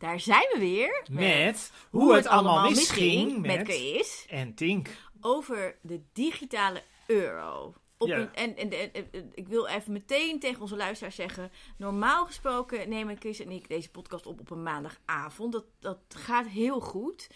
Daar 0.00 0.20
zijn 0.20 0.48
we 0.52 0.58
weer. 0.58 1.04
Met 1.10 1.72
hoe, 1.90 2.14
het 2.14 2.26
allemaal 2.26 2.70
misging 2.70 3.32
met, 3.38 3.56
met 3.56 3.66
Kees. 3.66 4.26
en 4.28 4.54
Tink. 4.54 4.88
Over 5.20 5.76
de 5.82 6.02
digitale 6.12 6.82
euro. 7.06 7.74
Op 7.98 8.08
Ja. 8.08 8.16
een, 8.16 8.34
en, 8.34 8.56
en, 8.56 8.70
en- 8.70 8.92
en- 9.12 9.30
ik 9.34 9.48
wil 9.48 9.66
even 9.66 9.92
meteen 9.92 10.40
tegen 10.40 10.60
onze 10.60 10.76
luisteraars 10.76 11.14
zeggen: 11.14 11.52
normaal 11.76 12.26
gesproken 12.26 12.88
nemen 12.88 13.16
Chris 13.18 13.40
en 13.40 13.50
ik 13.50 13.68
deze 13.68 13.90
podcast 13.90 14.26
op 14.26 14.40
op 14.40 14.50
een 14.50 14.62
maandagavond. 14.62 15.52
Dat, 15.52 15.64
dat 15.80 15.98
gaat 16.08 16.46
heel 16.46 16.80
goed. 16.80 17.28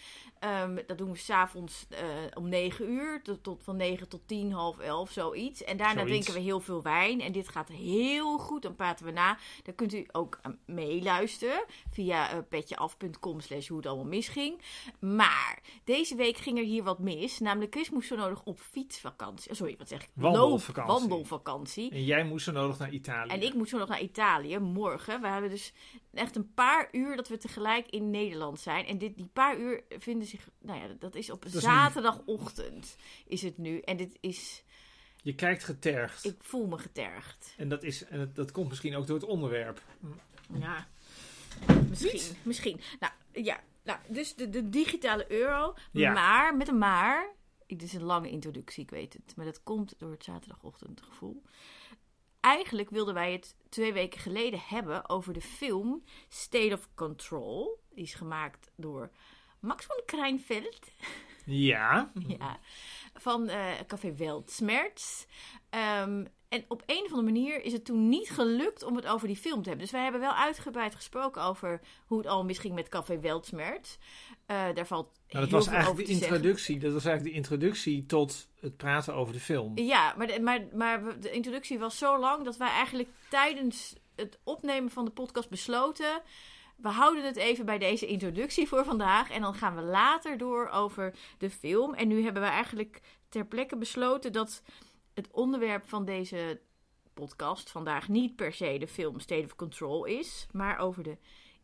Ehm, 0.45 0.77
dat 0.87 0.97
doen 0.97 1.11
we 1.11 1.17
s'avonds 1.17 1.85
eh 1.89 2.05
om 2.33 2.49
9 2.49 2.89
uur, 2.89 3.21
tot, 3.23 3.43
tot 3.43 3.63
van 3.63 3.75
9 3.75 4.07
tot 4.09 4.21
10, 4.27 4.51
half 4.51 4.77
11, 4.79 5.11
zoiets. 5.11 5.63
En 5.63 5.77
daarna 5.77 5.93
Zoiets. 5.93 6.09
drinken 6.11 6.33
we 6.33 6.39
heel 6.49 6.59
veel 6.59 6.81
wijn. 6.81 7.21
En 7.21 7.31
dit 7.31 7.47
gaat 7.49 7.67
heel 7.69 8.37
goed. 8.37 8.61
Dan 8.61 8.75
praten 8.75 9.05
we 9.05 9.11
na. 9.11 9.37
Daar 9.63 9.75
kunt 9.75 9.93
u 9.93 10.05
ook 10.11 10.39
aan 10.41 10.59
meeluisteren 10.65 11.65
via 11.91 12.31
eh, 12.31 12.37
petjeaf.com 12.49 13.39
slash 13.39 13.67
hoe 13.67 13.77
het 13.77 13.85
allemaal 13.87 14.05
misging. 14.05 14.61
Maar 14.99 15.59
deze 15.83 16.15
week 16.15 16.37
ging 16.37 16.57
er 16.57 16.63
hier 16.63 16.83
wat 16.83 16.99
mis. 16.99 17.39
Namelijk 17.39 17.73
Chris 17.73 17.89
moest 17.89 18.07
zo 18.07 18.15
nodig 18.15 18.43
op 18.43 18.59
fietsvakantie. 18.59 19.51
Oh, 19.51 19.57
Sorry, 19.57 19.75
wat 19.77 19.87
zeg 19.87 20.01
ik? 20.03 20.09
Wandelvakantie. 20.13 20.91
Loop- 20.91 20.99
wandelvakantie. 20.99 21.91
En 21.91 22.03
jij 22.03 22.23
moest 22.23 22.45
zo 22.45 22.51
nodig 22.51 22.77
naar 22.79 22.91
Italië. 22.91 23.29
En 23.29 23.41
ik 23.41 23.53
moet 23.53 23.69
zo 23.69 23.77
nog 23.77 23.87
naar 23.89 24.01
Italië 24.01 24.59
morgen. 24.59 25.21
We 25.21 25.27
hebben 25.27 25.49
dus 25.49 25.73
echt 26.13 26.35
een 26.35 26.53
paar 26.53 26.87
uur 26.91 27.15
dat 27.15 27.27
we 27.27 27.37
tegelijk 27.37 27.87
in 27.89 28.09
Nederland 28.09 28.59
zijn. 28.59 28.85
En 28.85 28.97
dit, 28.97 29.17
die 29.17 29.29
paar 29.33 29.57
uur 29.57 29.83
vinden 29.89 30.27
zich. 30.35 30.49
Nou 30.59 30.79
ja, 30.79 30.87
dat 30.99 31.15
is 31.15 31.29
op 31.29 31.45
is 31.45 31.51
zaterdagochtend 31.51 32.95
is 33.25 33.41
het 33.41 33.57
nu. 33.57 33.79
En 33.79 33.97
dit 33.97 34.17
is. 34.19 34.63
Je 35.21 35.35
kijkt 35.35 35.63
getergd. 35.63 36.25
Ik 36.25 36.43
voel 36.43 36.67
me 36.67 36.77
getergd. 36.77 37.53
En, 37.57 37.69
dat, 37.69 37.83
is, 37.83 38.05
en 38.05 38.19
dat, 38.19 38.35
dat 38.35 38.51
komt 38.51 38.69
misschien 38.69 38.95
ook 38.95 39.07
door 39.07 39.19
het 39.19 39.25
onderwerp. 39.25 39.81
Ja, 40.53 40.87
misschien. 41.89 42.35
Misschien. 42.43 42.81
Nou 42.99 43.13
ja, 43.31 43.59
nou, 43.83 43.99
dus 44.07 44.35
de, 44.35 44.49
de 44.49 44.69
digitale 44.69 45.31
euro. 45.31 45.73
Ja. 45.91 46.13
Maar, 46.13 46.57
met 46.57 46.67
een 46.67 46.77
maar. 46.77 47.33
Dit 47.67 47.81
is 47.81 47.93
een 47.93 48.03
lange 48.03 48.29
introductie, 48.29 48.83
ik 48.83 48.89
weet 48.89 49.13
het. 49.13 49.35
Maar 49.35 49.45
dat 49.45 49.63
komt 49.63 49.95
door 49.97 50.11
het 50.11 50.23
zaterdagochtendgevoel. 50.23 51.43
Eigenlijk 52.39 52.89
wilden 52.89 53.13
wij 53.13 53.31
het 53.31 53.55
twee 53.69 53.93
weken 53.93 54.19
geleden 54.19 54.59
hebben 54.59 55.09
over 55.09 55.33
de 55.33 55.41
film 55.41 56.03
State 56.29 56.73
of 56.73 56.89
Control. 56.95 57.83
Die 57.93 58.03
is 58.03 58.13
gemaakt 58.13 58.71
door 58.75 59.11
Max 59.65 59.85
van 59.85 60.01
Krijnveld. 60.05 60.79
Ja. 61.45 62.11
Ja, 62.39 62.59
van 63.13 63.47
eh, 63.49 63.65
Café 63.87 64.15
Weltsmerts. 64.15 65.25
Ehm, 65.69 66.25
en 66.49 66.65
op 66.67 66.83
een 66.85 67.03
of 67.03 67.09
andere 67.11 67.21
manier 67.21 67.63
is 67.63 67.73
het 67.73 67.85
toen 67.85 68.09
niet 68.09 68.29
gelukt 68.29 68.83
om 68.83 68.95
het 68.95 69.05
over 69.07 69.27
die 69.27 69.35
film 69.37 69.61
te 69.61 69.67
hebben. 69.69 69.79
Dus 69.85 69.91
wij 69.91 70.03
hebben 70.03 70.21
wel 70.21 70.33
uitgebreid 70.33 70.95
gesproken 70.95 71.41
over 71.43 71.81
hoe 72.05 72.17
het 72.17 72.27
al 72.27 72.45
misging 72.45 72.73
met 72.75 72.89
Café 72.89 73.19
Weltsmerts. 73.19 73.97
Eh 74.45 74.63
daar 74.73 74.87
valt 74.87 75.05
Nou, 75.05 75.19
dat 75.27 75.43
heel 75.43 75.49
was 75.51 75.63
veel 75.63 75.73
eigenlijk 75.73 75.89
over 75.89 76.13
de 76.13 76.19
zeggen. 76.19 76.35
introductie. 76.37 76.79
Dat 76.79 76.93
was 76.93 77.05
eigenlijk 77.05 77.35
de 77.35 77.41
introductie 77.41 78.05
tot 78.05 78.47
het 78.59 78.77
praten 78.77 79.13
over 79.13 79.33
de 79.33 79.39
film. 79.39 79.77
Ja, 79.77 80.13
maar, 80.17 80.27
de, 80.27 80.39
maar, 80.41 80.61
maar 80.73 81.19
de 81.19 81.31
introductie 81.31 81.79
was 81.79 81.97
zo 81.97 82.19
lang 82.19 82.43
dat 82.45 82.57
wij 82.57 82.69
eigenlijk 82.69 83.09
tijdens 83.29 83.95
het 84.15 84.39
opnemen 84.43 84.91
van 84.91 85.05
de 85.05 85.11
podcast 85.11 85.49
besloten. 85.49 86.21
We 86.75 86.89
houden 86.89 87.23
het 87.25 87.35
even 87.35 87.65
bij 87.65 87.77
deze 87.77 88.05
introductie 88.05 88.67
voor 88.67 88.85
vandaag. 88.85 89.31
En 89.31 89.41
dan 89.41 89.53
gaan 89.53 89.75
we 89.75 89.81
later 89.81 90.37
door 90.37 90.69
over 90.69 91.13
de 91.37 91.49
film. 91.49 91.93
En 91.93 92.07
nu 92.07 92.23
hebben 92.23 92.41
we 92.41 92.47
eigenlijk 92.47 93.01
ter 93.29 93.45
plekke 93.45 93.77
besloten 93.77 94.31
dat 94.31 94.61
het 95.13 95.31
onderwerp 95.31 95.87
van 95.89 96.05
deze 96.05 96.59
podcast 97.13 97.69
vandaag 97.71 98.07
niet 98.09 98.35
per 98.35 98.53
se 98.53 98.77
de 98.79 98.87
film 98.87 99.19
State 99.19 99.45
of 99.45 99.55
Control 99.55 100.05
is, 100.05 100.47
maar 100.51 100.77
over 100.77 101.03
de 101.03 101.17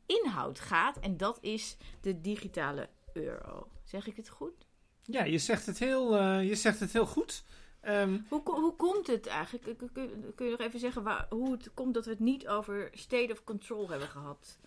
inhoud 0.06 0.59
gaat. 0.59 1.00
En 1.00 1.17
dat 1.17 1.38
is 1.42 1.78
de 2.02 2.22
digitale 2.22 2.89
euro. 3.14 3.67
Zeg 3.84 4.08
ik 4.08 4.16
het 4.16 4.30
goed? 4.30 4.54
Ja, 5.02 5.23
je 5.23 5.38
zegt 5.38 5.66
het 5.66 5.80
heel, 5.80 6.17
eh, 6.17 6.48
je 6.48 6.56
zegt 6.56 6.80
het 6.80 6.94
heel 6.94 7.05
goed. 7.05 7.44
Ehm, 7.82 8.20
Hoe, 8.30 8.42
hoe 8.44 8.76
komt 8.76 9.08
het 9.08 9.27
eigenlijk? 9.27 9.77
Kun, 9.77 9.92
kun- 9.92 10.32
kun 10.36 10.45
je 10.45 10.52
nog 10.52 10.60
even 10.60 10.80
zeggen 10.80 11.04
waar, 11.04 11.26
hoe 11.30 11.52
het 11.52 11.73
komt 11.73 11.94
dat 11.94 12.05
we 12.05 12.11
het 12.11 12.20
niet 12.20 12.48
over 12.48 12.89
state 12.94 13.32
of 13.32 13.44
control 13.44 13.89
hebben 13.89 14.08
gehad 14.08 14.60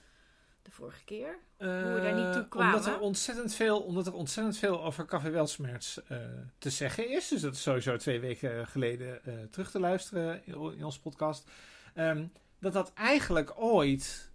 de 0.65 0.71
vorige 0.71 1.05
keer? 1.05 1.39
we 1.59 2.01
daar 2.03 2.15
niet 2.15 2.33
toe 2.33 2.43
eh, 2.43 2.49
kwamen? 2.49 2.75
Omdat 2.75 2.87
er 2.95 3.01
ontzettend 3.01 3.55
veel, 3.55 3.81
omdat 3.81 4.07
er 4.07 4.13
ontzettend 4.15 4.59
veel 4.59 4.85
over 4.85 5.07
Café 5.07 5.31
Welsmerts 5.31 6.03
eh, 6.05 6.19
te 6.59 6.71
zeggen 6.71 7.11
is. 7.11 7.29
Dus 7.29 7.41
dat 7.41 7.55
is 7.55 7.63
sowieso 7.63 7.97
twee 7.97 8.21
weken 8.21 8.67
geleden 8.67 9.25
eh, 9.25 9.35
terug 9.51 9.71
te 9.71 9.81
luisteren 9.81 10.47
in, 10.47 10.55
in 10.55 10.85
onze 10.85 11.01
podcast. 11.01 11.51
Ehm, 11.95 12.27
dat 12.61 12.73
dat 12.73 12.93
eigenlijk 12.95 13.53
ooit... 13.57 14.31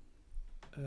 eh, 0.69 0.84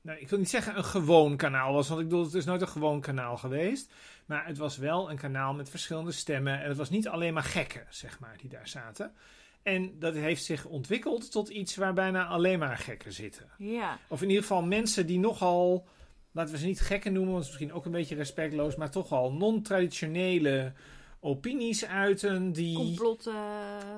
nou, 0.00 0.18
ik 0.18 0.28
wil 0.28 0.38
niet 0.38 0.50
zeggen 0.50 0.76
een 0.76 0.84
gewoon 0.84 1.36
kanaal 1.36 1.72
was, 1.72 1.88
want 1.88 2.00
ik 2.00 2.08
bedoel, 2.08 2.24
het 2.24 2.34
is 2.34 2.44
nooit 2.44 2.60
een 2.60 2.68
gewoon 2.68 3.00
kanaal 3.00 3.36
geweest. 3.36 3.92
Maar 4.26 4.46
het 4.46 4.58
was 4.58 4.76
wel 4.76 5.10
een 5.10 5.16
kanaal 5.16 5.54
met 5.54 5.70
verschillende 5.70 6.12
stemmen. 6.12 6.60
En 6.60 6.68
het 6.68 6.76
was 6.76 6.90
niet 6.90 7.08
alleen 7.08 7.34
maar 7.34 7.42
gekken, 7.42 7.86
zeg 7.90 8.18
maar, 8.18 8.36
die 8.36 8.48
daar 8.50 8.68
zaten. 8.68 9.12
En 9.66 9.98
dat 9.98 10.14
heeft 10.14 10.44
zich 10.44 10.64
ontwikkeld 10.64 11.30
tot 11.30 11.48
iets 11.48 11.76
waar 11.76 11.92
bijna 11.94 12.26
alleen 12.26 12.58
maar 12.58 12.76
gekken 12.78 13.12
zitten. 13.12 13.50
Ja, 13.58 13.98
Of 14.08 14.22
in 14.22 14.28
ieder 14.28 14.42
geval 14.42 14.62
mensen 14.62 15.06
die 15.06 15.18
nogal, 15.18 15.86
laten 16.32 16.52
we 16.52 16.58
ze 16.60 16.66
niet 16.66 16.80
gekken 16.80 17.12
noemen, 17.12 17.32
want 17.32 17.44
het 17.44 17.52
is 17.54 17.58
misschien 17.58 17.78
ook 17.78 17.84
een 17.84 17.92
beetje 17.98 18.14
respectloos, 18.14 18.76
maar 18.76 18.90
toch 18.90 19.12
al 19.12 19.32
non-traditionele 19.32 20.72
opinies 21.20 21.84
uiten 21.86 22.52
die, 22.52 22.76
complotten 22.76 23.34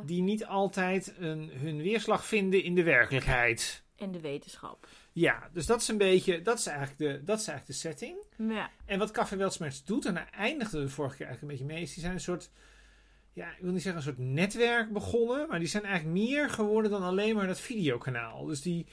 die 0.04 0.22
niet 0.22 0.46
altijd 0.46 1.14
een, 1.18 1.50
hun 1.54 1.82
weerslag 1.82 2.26
vinden 2.26 2.62
in 2.62 2.74
de 2.74 2.82
werkelijkheid. 2.82 3.82
en 3.96 4.12
de 4.12 4.20
wetenschap. 4.20 4.86
Ja, 5.12 5.48
dus 5.52 5.66
dat 5.66 5.80
is 5.80 5.88
een 5.88 5.98
beetje, 5.98 6.42
dat 6.42 6.58
is 6.58 6.66
eigenlijk 6.66 6.98
de, 6.98 7.24
dat 7.24 7.40
is 7.40 7.46
eigenlijk 7.48 7.66
de 7.80 7.88
setting. 7.88 8.16
Ja, 8.36 8.70
En 8.84 8.98
wat 8.98 9.10
Café 9.10 9.36
Weltsmerts 9.36 9.84
doet, 9.84 10.04
en 10.06 10.14
daar 10.14 10.30
eindigde 10.36 10.80
de 10.80 10.88
vorige 10.88 11.16
keer 11.16 11.26
eigenlijk 11.26 11.52
een 11.52 11.58
beetje 11.58 11.74
mee, 11.74 11.84
is 11.88 11.92
die 11.94 12.02
zijn 12.02 12.14
een 12.14 12.20
soort, 12.20 12.50
ja, 13.32 13.50
ik 13.50 13.62
wil 13.62 13.72
niet 13.72 13.82
zeggen 13.82 14.00
een 14.00 14.14
soort 14.14 14.28
netwerk 14.28 14.92
begonnen, 14.92 15.48
maar 15.48 15.58
die 15.58 15.68
zijn 15.68 15.84
eigenlijk 15.84 16.18
meer 16.18 16.50
geworden 16.50 16.90
dan 16.90 17.02
alleen 17.02 17.34
maar 17.34 17.46
dat 17.46 17.60
videokanaal. 17.60 18.44
Dus 18.44 18.62
die, 18.62 18.86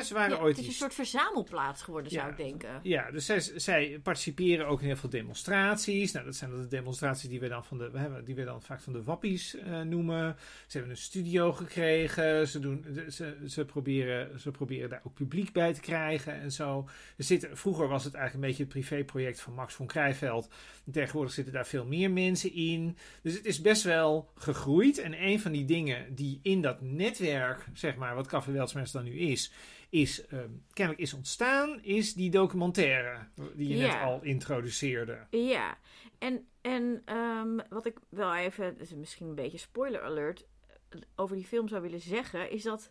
ze 0.00 0.14
waren 0.14 0.36
Ja, 0.36 0.42
ooit 0.42 0.56
het 0.56 0.64
is 0.64 0.70
een 0.70 0.76
soort 0.76 0.94
verzamelplaats 0.94 1.82
geworden, 1.82 2.12
zou 2.12 2.30
ik 2.30 2.36
denken. 2.36 2.80
Ja, 2.82 3.10
dus 3.10 3.26
zij, 3.26 3.40
zij 3.40 4.00
participeren 4.02 4.66
ook 4.66 4.80
in 4.80 4.86
heel 4.86 4.96
veel 4.96 5.08
demonstraties. 5.08 6.12
Nou, 6.12 6.24
dat 6.24 6.34
zijn 6.36 6.50
de 6.50 6.66
demonstraties 6.66 7.28
die 7.28 7.40
we 7.40 7.48
dan, 7.48 7.64
van 7.64 7.78
de, 7.78 7.90
we 7.90 7.98
hebben- 7.98 8.24
die 8.24 8.34
we 8.34 8.44
dan 8.44 8.62
vaak 8.62 8.80
van 8.80 8.92
de 8.92 9.02
wappies 9.02 9.56
eh, 9.56 9.80
noemen. 9.80 10.36
Ze 10.66 10.76
hebben 10.76 10.90
een 10.90 11.02
studio 11.02 11.52
gekregen. 11.52 12.48
Ze, 12.48 12.58
doen, 12.58 12.86
ze, 13.08 13.36
ze, 13.46 13.64
proberen, 13.64 14.40
ze 14.40 14.50
proberen 14.50 14.88
daar 14.90 15.00
ook 15.04 15.14
publiek 15.14 15.52
bij 15.52 15.74
te 15.74 15.80
krijgen 15.80 16.40
en 16.40 16.52
zo. 16.52 16.88
Er 17.16 17.24
zitten, 17.24 17.56
vroeger 17.56 17.88
was 17.88 18.04
het 18.04 18.14
eigenlijk 18.14 18.44
een 18.44 18.50
beetje 18.50 18.64
het 18.64 18.86
privéproject 18.86 19.40
van 19.40 19.54
Max 19.54 19.74
von 19.74 19.86
Krijveld. 19.86 20.48
Tegenwoordig 20.92 21.32
zitten 21.32 21.52
daar 21.52 21.66
veel 21.66 21.86
meer 21.86 22.10
mensen 22.10 22.52
in. 22.54 22.96
Dus 23.22 23.34
het 23.34 23.44
is 23.44 23.60
best 23.60 23.82
wel 23.82 24.30
gegroeid. 24.34 24.98
En 24.98 25.22
een 25.26 25.40
van 25.40 25.52
die 25.52 25.64
dingen 25.64 26.14
die 26.14 26.40
in 26.42 26.62
dat 26.62 26.80
netwerk, 26.80 27.66
zeg 27.72 27.96
maar, 27.96 28.14
wat 28.14 28.26
Café 28.26 28.52
Weltsmens 28.52 28.92
dan 28.92 29.04
nu 29.04 29.18
is, 29.18 29.52
is 29.92 30.26
ehm, 30.26 30.50
kennelijk 30.72 31.02
is 31.02 31.12
ontstaan, 31.12 31.82
is 31.82 32.14
die 32.14 32.30
documentaire 32.30 33.28
die 33.54 33.68
je 33.68 33.76
net 33.76 34.00
al 34.00 34.22
introduceerde. 34.22 35.26
Ja, 35.30 35.78
en, 36.18 36.48
en 36.60 37.02
ehm, 37.04 37.58
wat 37.68 37.86
ik 37.86 37.98
wel 38.08 38.34
even, 38.34 38.76
misschien 38.94 39.26
een 39.26 39.34
beetje 39.34 39.58
spoiler 39.58 40.02
alert, 40.02 40.46
over 41.16 41.36
die 41.36 41.44
film 41.44 41.68
zou 41.68 41.82
willen 41.82 42.00
zeggen, 42.00 42.50
is 42.50 42.62
dat 42.62 42.90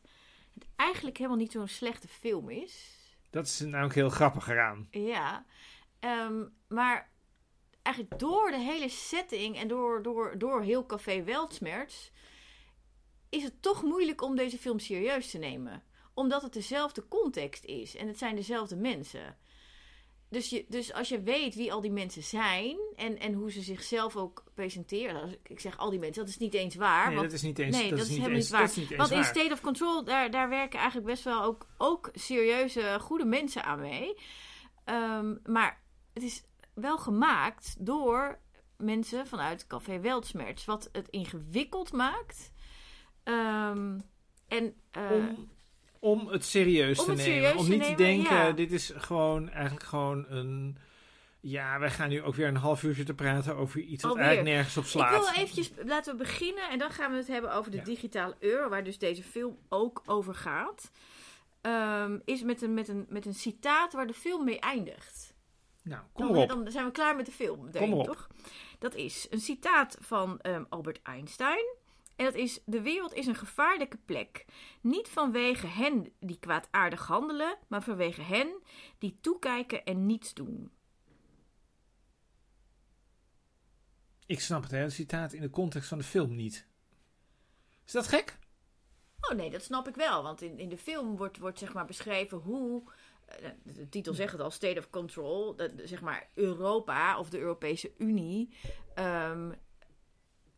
het 0.53 0.67
eigenlijk 0.75 1.17
helemaal 1.17 1.38
niet 1.38 1.51
zo'n 1.51 1.67
slechte 1.67 2.07
film 2.07 2.50
is. 2.50 3.00
Dat 3.29 3.45
is 3.45 3.59
namelijk 3.59 3.95
heel 3.95 4.09
grappig 4.09 4.50
eraan. 4.50 4.88
Ja, 4.91 5.45
ehm, 6.00 6.44
maar 6.68 7.09
eigenlijk 7.81 8.19
door 8.19 8.51
de 8.51 8.59
hele 8.59 8.89
setting 8.89 9.57
en 9.57 9.68
door, 9.68 10.01
door, 10.01 10.38
door 10.38 10.62
heel 10.62 10.85
Café 10.85 11.23
Weltsmerts 11.23 12.12
is 13.29 13.44
het 13.44 13.62
toch 13.62 13.83
moeilijk 13.83 14.22
om 14.22 14.35
deze 14.35 14.57
film 14.57 14.79
serieus 14.79 15.31
te 15.31 15.38
nemen. 15.38 15.83
Omdat 16.14 16.42
het 16.42 16.54
dezelfde 16.54 17.08
context 17.08 17.66
is 17.66 17.96
en 17.96 18.08
het 18.08 18.18
zijn 18.18 18.36
dezelfde 18.36 18.75
mensen. 18.75 19.38
Dus, 20.30 20.50
je, 20.50 20.66
dus 20.69 20.94
als 20.94 21.10
je 21.10 21.22
weet 21.22 21.56
wie 21.56 21.74
al 21.74 21.81
die 21.81 21.92
mensen 21.92 22.24
zijn 22.24 22.78
en, 22.96 23.19
en 23.19 23.34
hoe 23.34 23.52
ze 23.52 23.62
zichzelf 23.62 24.16
ook 24.16 24.44
presenteren. 24.54 25.13
nou, 25.13 25.38
Ik 25.44 25.60
zeg 25.60 25.78
al 25.78 25.90
die 25.90 26.00
mensen, 26.00 26.22
dat 26.22 26.31
is 26.31 26.38
niet 26.38 26.54
eens 26.54 26.75
waar. 26.75 27.08
Nee, 27.08 27.16
want 27.16 27.30
dat 27.30 27.38
is 27.38 27.46
niet 27.46 27.60
eens, 27.60 27.78
nee, 27.78 27.90
dat 27.90 28.00
is 28.00 28.08
niet 28.08 28.18
helemaal 28.18 28.36
eens, 28.36 28.44
niet 28.44 28.52
waar. 28.52 28.62
dat 28.62 28.69
is 28.69 28.75
niet 28.75 28.90
eens 28.90 29.10
Want 29.10 29.12
in. 29.12 29.24
State 29.24 29.54
of 29.54 29.62
Control, 29.62 30.04
daar, 30.04 30.31
daar 30.31 30.50
werken 30.50 30.80
eigenlijk 30.80 31.08
best 31.08 31.24
wel 31.24 31.44
ook, 31.44 31.68
ook 31.78 32.10
serieuze, 32.14 32.98
goede 33.02 33.25
mensen 33.25 33.64
aan 33.64 33.80
mee. 33.80 34.18
Ehm, 34.84 35.36
maar 35.46 35.81
het 36.14 36.24
is 36.24 36.44
wel 36.74 36.98
gemaakt 36.98 37.75
door 37.80 38.40
mensen 38.78 39.28
vanuit 39.28 39.68
Café 39.68 40.00
Weltsmerts. 40.00 40.66
Wat 40.66 40.90
het 40.92 41.07
ingewikkeld 41.10 41.92
maakt. 41.92 42.52
Ehm, 43.24 44.00
en, 44.48 44.75
eh, 44.92 45.12
om, 45.12 45.50
om 46.03 46.27
het 46.27 46.45
serieus 46.45 47.00
Om 47.00 47.06
te 47.06 47.12
het 47.12 47.19
nemen. 47.19 47.33
serieus 47.36 47.56
om 47.59 47.65
te 47.65 47.71
niet 47.71 47.83
te 47.83 47.94
denken, 48.03 48.36
ja. 48.36 48.51
dit 48.51 48.71
is 48.71 48.92
gewoon 48.95 49.50
eigenlijk 49.50 49.86
gewoon 49.86 50.25
een... 50.30 50.77
Ja, 51.39 51.80
wij 51.80 51.89
gaan 51.89 52.09
nu 52.09 52.21
ook 52.24 52.36
weer 52.36 52.48
een 52.48 52.56
half 52.56 52.83
uurtje 52.83 53.03
te 53.03 53.13
praten 53.13 53.56
over 53.56 53.80
iets 53.80 54.01
wat 54.03 54.12
Alweer. 54.12 54.25
eigenlijk 54.25 54.56
nergens 54.56 54.77
op 54.77 54.83
ik 54.83 54.89
slaat. 54.89 55.09
wil 55.33 55.44
eventjes, 55.44 55.71
laten 55.86 56.12
we 56.12 56.18
beginnen 56.24 56.69
en 56.69 56.80
dan 56.80 56.92
gaan 56.92 57.12
we 57.12 57.18
het 57.18 57.27
hebben 57.27 57.53
over 57.53 57.71
de 57.71 57.77
Ja. 57.77 57.83
digitale 57.83 58.36
euro, 58.39 58.69
waar 58.69 58.83
dus 58.83 58.98
deze 58.98 59.24
film 59.24 59.57
ook 59.69 60.01
over 60.06 60.36
gaat. 60.36 60.92
ehm, 61.62 62.19
is 62.25 62.42
met 62.44 62.62
een, 62.62 62.74
met, 62.74 62.88
een, 62.88 63.06
met 63.09 63.25
een 63.25 63.33
citaat 63.33 63.94
waar 63.94 64.07
de 64.07 64.13
film 64.13 64.44
mee 64.45 64.59
eindigt. 64.59 65.33
Nou, 65.83 66.01
kom 66.13 66.27
Dan, 66.27 66.36
erop. 66.36 66.47
dan 66.50 66.71
zijn 66.71 66.86
we 66.86 66.92
klaar 66.92 67.15
met 67.15 67.25
de 67.25 67.31
film, 67.31 67.71
denk 67.71 67.89
Kom 67.92 68.00
ik, 68.00 68.06
toch? 68.06 68.27
Dat 68.80 68.95
is 68.95 69.27
een 69.30 69.39
citaat 69.39 69.97
van 70.00 70.39
ehm, 70.39 70.63
Albert 70.69 71.01
Einstein. 71.01 71.65
En 72.21 72.27
dat 72.27 72.35
is: 72.35 72.59
De 72.65 72.81
wereld 72.81 73.13
is 73.13 73.25
een 73.27 73.35
gevaarlijke 73.35 73.97
plek. 74.06 74.45
Niet 74.81 75.09
vanwege 75.09 75.68
hen 75.68 76.13
die 76.19 76.39
kwaadaardig 76.39 77.07
handelen, 77.07 77.57
maar 77.68 77.81
vanwege 77.83 78.21
hen 78.21 78.62
die 78.97 79.18
toekijken 79.21 79.85
en 79.85 80.06
niets 80.06 80.33
doen. 80.33 80.71
Ik 84.25 84.39
snap 84.41 84.62
het 84.63 84.71
hele 84.71 84.89
citaat 84.89 85.33
in 85.33 85.41
de 85.41 85.50
context 85.50 85.88
van 85.89 85.97
de 85.97 86.03
film 86.03 86.35
niet. 86.35 86.68
Is 87.85 87.91
dat 87.91 88.07
gek? 88.07 88.38
Oh 89.21 89.38
nee, 89.38 89.50
dat 89.50 89.63
snap 89.63 89.88
ik 89.88 89.95
wel. 89.95 90.23
Want 90.23 90.41
in, 90.41 90.59
in 90.59 90.69
de 90.69 90.77
film 90.77 91.18
wordt, 91.18 91.38
wordt 91.38 91.59
zeg 91.59 91.73
maar 91.73 91.85
beschreven 91.85 92.38
hoe. 92.38 92.83
eh, 93.25 93.50
De 93.63 93.89
titel 93.89 94.13
zegt 94.13 94.31
het 94.31 94.41
al, 94.41 94.51
State 94.51 94.79
of 94.79 94.89
Control. 94.89 95.56
Dat, 95.56 95.71
zeg 95.83 96.01
maar 96.01 96.29
Europa 96.33 97.19
of 97.19 97.29
de 97.29 97.39
Europese 97.39 97.91
Unie. 97.97 98.53
ehm, 98.95 99.51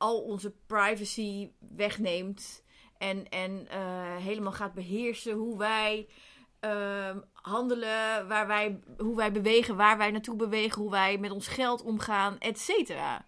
al 0.03 0.21
onze 0.21 0.53
privacy 0.67 1.51
wegneemt. 1.75 2.63
En, 2.97 3.29
en 3.29 3.67
eh, 3.69 4.15
helemaal 4.15 4.51
gaat 4.51 4.73
beheersen 4.73 5.33
hoe 5.33 5.57
wij 5.57 6.07
ehm, 6.59 7.17
handelen. 7.31 8.27
Waar 8.27 8.47
wij, 8.47 8.79
hoe 8.97 9.15
wij 9.15 9.31
bewegen, 9.31 9.75
waar 9.75 9.97
wij 9.97 10.11
naartoe 10.11 10.35
bewegen. 10.35 10.81
Hoe 10.81 10.91
wij 10.91 11.17
met 11.17 11.31
ons 11.31 11.47
geld 11.47 11.81
omgaan, 11.81 12.39
et 12.39 12.59
cetera. 12.59 13.25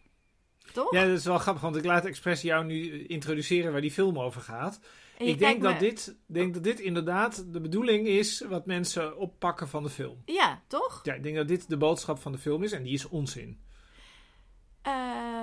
Toch? 0.74 0.94
Ja, 0.94 1.06
dat 1.06 1.18
is 1.18 1.26
wel 1.26 1.38
grappig, 1.38 1.64
want 1.64 1.76
ik 1.76 1.86
laat 1.86 2.06
Express 2.06 2.42
jou 2.42 2.66
nu 2.66 3.06
introduceren 3.06 3.72
waar 3.72 3.82
die 3.82 3.92
film 3.92 4.20
over 4.20 4.42
gaat. 4.42 4.80
Ik 5.18 5.40
denk 5.40 5.62
dat, 5.62 5.80
dit, 5.80 6.16
denk 6.26 6.54
dat 6.54 6.64
dit 6.64 6.80
inderdaad 6.80 7.54
de 7.54 7.62
bedoeling 7.62 8.08
is 8.08 8.44
wat 8.50 8.66
mensen 8.66 9.18
oppakken 9.18 9.68
van 9.68 9.84
de 9.84 9.90
film. 9.90 10.22
Ja, 10.26 10.64
toch? 10.68 11.00
Ja, 11.04 11.14
ik 11.14 11.24
denk 11.24 11.36
dat 11.36 11.48
dit 11.48 11.70
de 11.70 11.78
boodschap 11.78 12.20
van 12.20 12.32
de 12.32 12.38
film 12.38 12.64
is 12.64 12.72
en 12.72 12.84
die 12.84 12.94
is 12.94 13.08
onzin. 13.08 13.60
Eh, 14.82 15.35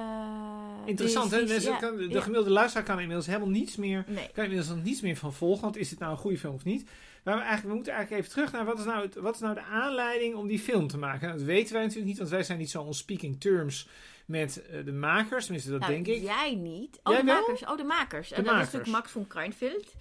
Interessant, 0.86 1.30
hè? 1.30 1.38
ja, 1.38 1.44
de 1.44 2.06
ja. 2.08 2.20
gemiddelde 2.20 2.50
luisteraar 2.50 2.86
kan 2.86 2.98
inmiddels 2.98 3.26
helemaal 3.26 3.48
niets 3.48 3.76
meer, 3.76 4.04
Nee. 4.08 4.30
kan 4.32 4.44
inmiddels 4.44 4.76
niets 4.82 5.00
meer 5.00 5.16
van 5.16 5.32
volgen. 5.32 5.62
Want 5.62 5.76
is 5.76 5.88
dit 5.88 5.98
nou 5.98 6.12
een 6.12 6.18
goede 6.18 6.38
film 6.38 6.54
of 6.54 6.64
niet? 6.64 6.90
Maar 7.22 7.34
we, 7.34 7.40
eigenlijk, 7.40 7.68
we 7.68 7.74
moeten 7.74 7.92
eigenlijk 7.92 8.22
even 8.22 8.34
terug 8.34 8.52
naar 8.52 8.64
wat 8.64 8.78
is, 8.78 8.84
nou 8.84 9.02
het, 9.02 9.14
wat 9.14 9.34
is 9.34 9.40
nou 9.40 9.54
de 9.54 9.62
aanleiding 9.62 10.34
om 10.34 10.46
die 10.46 10.58
film 10.58 10.86
te 10.88 10.98
maken? 10.98 11.26
Nou, 11.26 11.38
dat 11.38 11.46
weten 11.46 11.72
wij 11.72 11.82
natuurlijk 11.82 12.08
niet, 12.08 12.18
want 12.18 12.30
wij 12.30 12.42
zijn 12.42 12.58
niet 12.58 12.70
zo 12.70 12.82
on 12.82 12.94
speaking 12.94 13.40
terms 13.40 13.88
met 14.26 14.66
eh, 14.66 14.84
de 14.84 14.92
makers. 14.92 15.44
Tenminste, 15.44 15.70
dat 15.70 15.80
Nou, 15.80 15.92
denk 15.92 16.06
ik. 16.06 16.22
Jij 16.22 16.54
niet. 16.54 17.00
Oh, 17.02 17.12
Jij 17.12 17.20
de 17.20 17.26
wel? 17.26 17.40
makers. 17.40 17.64
Oh, 17.64 17.76
de 17.76 17.84
makers. 17.84 18.30
en 18.30 18.36
dat 18.36 18.52
makers. 18.52 18.66
is 18.66 18.72
natuurlijk 18.72 19.02
Max 19.02 19.12
von 19.12 19.26
Kreinfeld. 19.26 19.94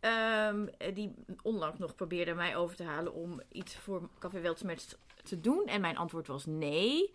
Ehm, 0.00 0.66
eh, 0.78 0.94
die 0.94 1.14
onlangs 1.42 1.78
nog 1.78 1.94
probeerde 1.94 2.34
mij 2.34 2.56
over 2.56 2.76
te 2.76 2.82
halen 2.82 3.14
om 3.14 3.40
iets 3.52 3.76
voor 3.76 4.08
Café 4.18 4.40
Weltschmerz 4.40 4.84
te 5.24 5.40
doen. 5.40 5.66
En 5.66 5.80
mijn 5.80 5.96
antwoord 5.96 6.26
was 6.26 6.46
nee. 6.46 7.12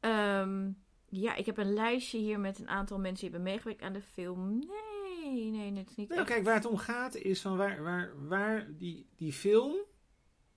Ehm, 0.00 0.68
ja, 1.08 1.34
ik 1.34 1.46
heb 1.46 1.58
een 1.58 1.72
lijstje 1.74 2.18
hier 2.18 2.40
met 2.40 2.58
een 2.58 2.68
aantal 2.68 2.98
mensen 2.98 3.20
die 3.24 3.30
hebben 3.34 3.52
meegewerkt 3.52 3.82
aan 3.82 3.92
de 3.92 4.02
film. 4.02 4.58
Nee, 4.58 5.50
nee, 5.50 5.72
het 5.76 5.90
is 5.90 5.96
niet 5.96 6.08
Nou, 6.08 6.20
echt. 6.20 6.30
kijk, 6.30 6.44
waar 6.44 6.54
het 6.54 6.66
om 6.66 6.76
gaat 6.76 7.14
is 7.14 7.40
van 7.40 7.56
waar, 7.56 7.82
waar, 7.82 8.12
waar 8.28 8.66
die, 8.78 9.06
die 9.16 9.32
film. 9.32 9.74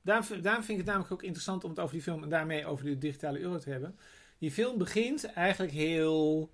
Daarom, 0.01 0.25
vind- 0.25 0.43
daarom 0.43 0.63
vind 0.63 0.79
ik 0.79 0.83
het 0.85 0.93
namelijk 0.93 1.13
ook 1.13 1.23
interessant 1.23 1.63
om 1.63 1.69
het 1.69 1.79
over 1.79 1.93
die 1.93 2.03
film 2.03 2.23
en 2.23 2.29
daarmee 2.29 2.65
over 2.65 2.85
de 2.85 2.97
digitale 2.97 3.39
euro 3.39 3.57
te 3.57 3.69
hebben. 3.69 3.97
Die 4.37 4.51
film 4.51 4.77
begint 4.77 5.25
eigenlijk 5.25 5.71
heel 5.71 6.51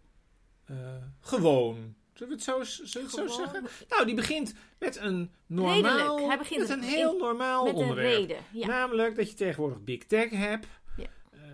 eh, 0.65 0.75
gewoon. 1.19 1.95
Zullen 2.13 2.37
we 2.37 2.43
het 2.43 2.43
zo, 2.43 2.63
zullen 2.63 3.09
we 3.09 3.21
het 3.21 3.29
zo 3.31 3.35
zeggen? 3.43 3.63
Nou, 3.89 4.05
die 4.05 4.15
begint 4.15 4.53
met 4.79 4.95
een 4.95 5.31
normaal. 5.45 5.73
Redelijk. 5.97 6.27
Hij 6.27 6.37
begint 6.37 6.59
met 6.59 6.69
een 6.69 6.83
in- 6.83 6.89
heel 6.89 7.17
normaal 7.17 7.63
Met 7.65 7.73
een 7.73 7.79
onderwerp. 7.79 8.17
reden. 8.17 8.37
Ja. 8.51 8.67
Namelijk 8.67 9.15
dat 9.15 9.29
je 9.29 9.35
tegenwoordig 9.35 9.83
big 9.83 10.05
tech 10.05 10.29
hebt. 10.29 10.67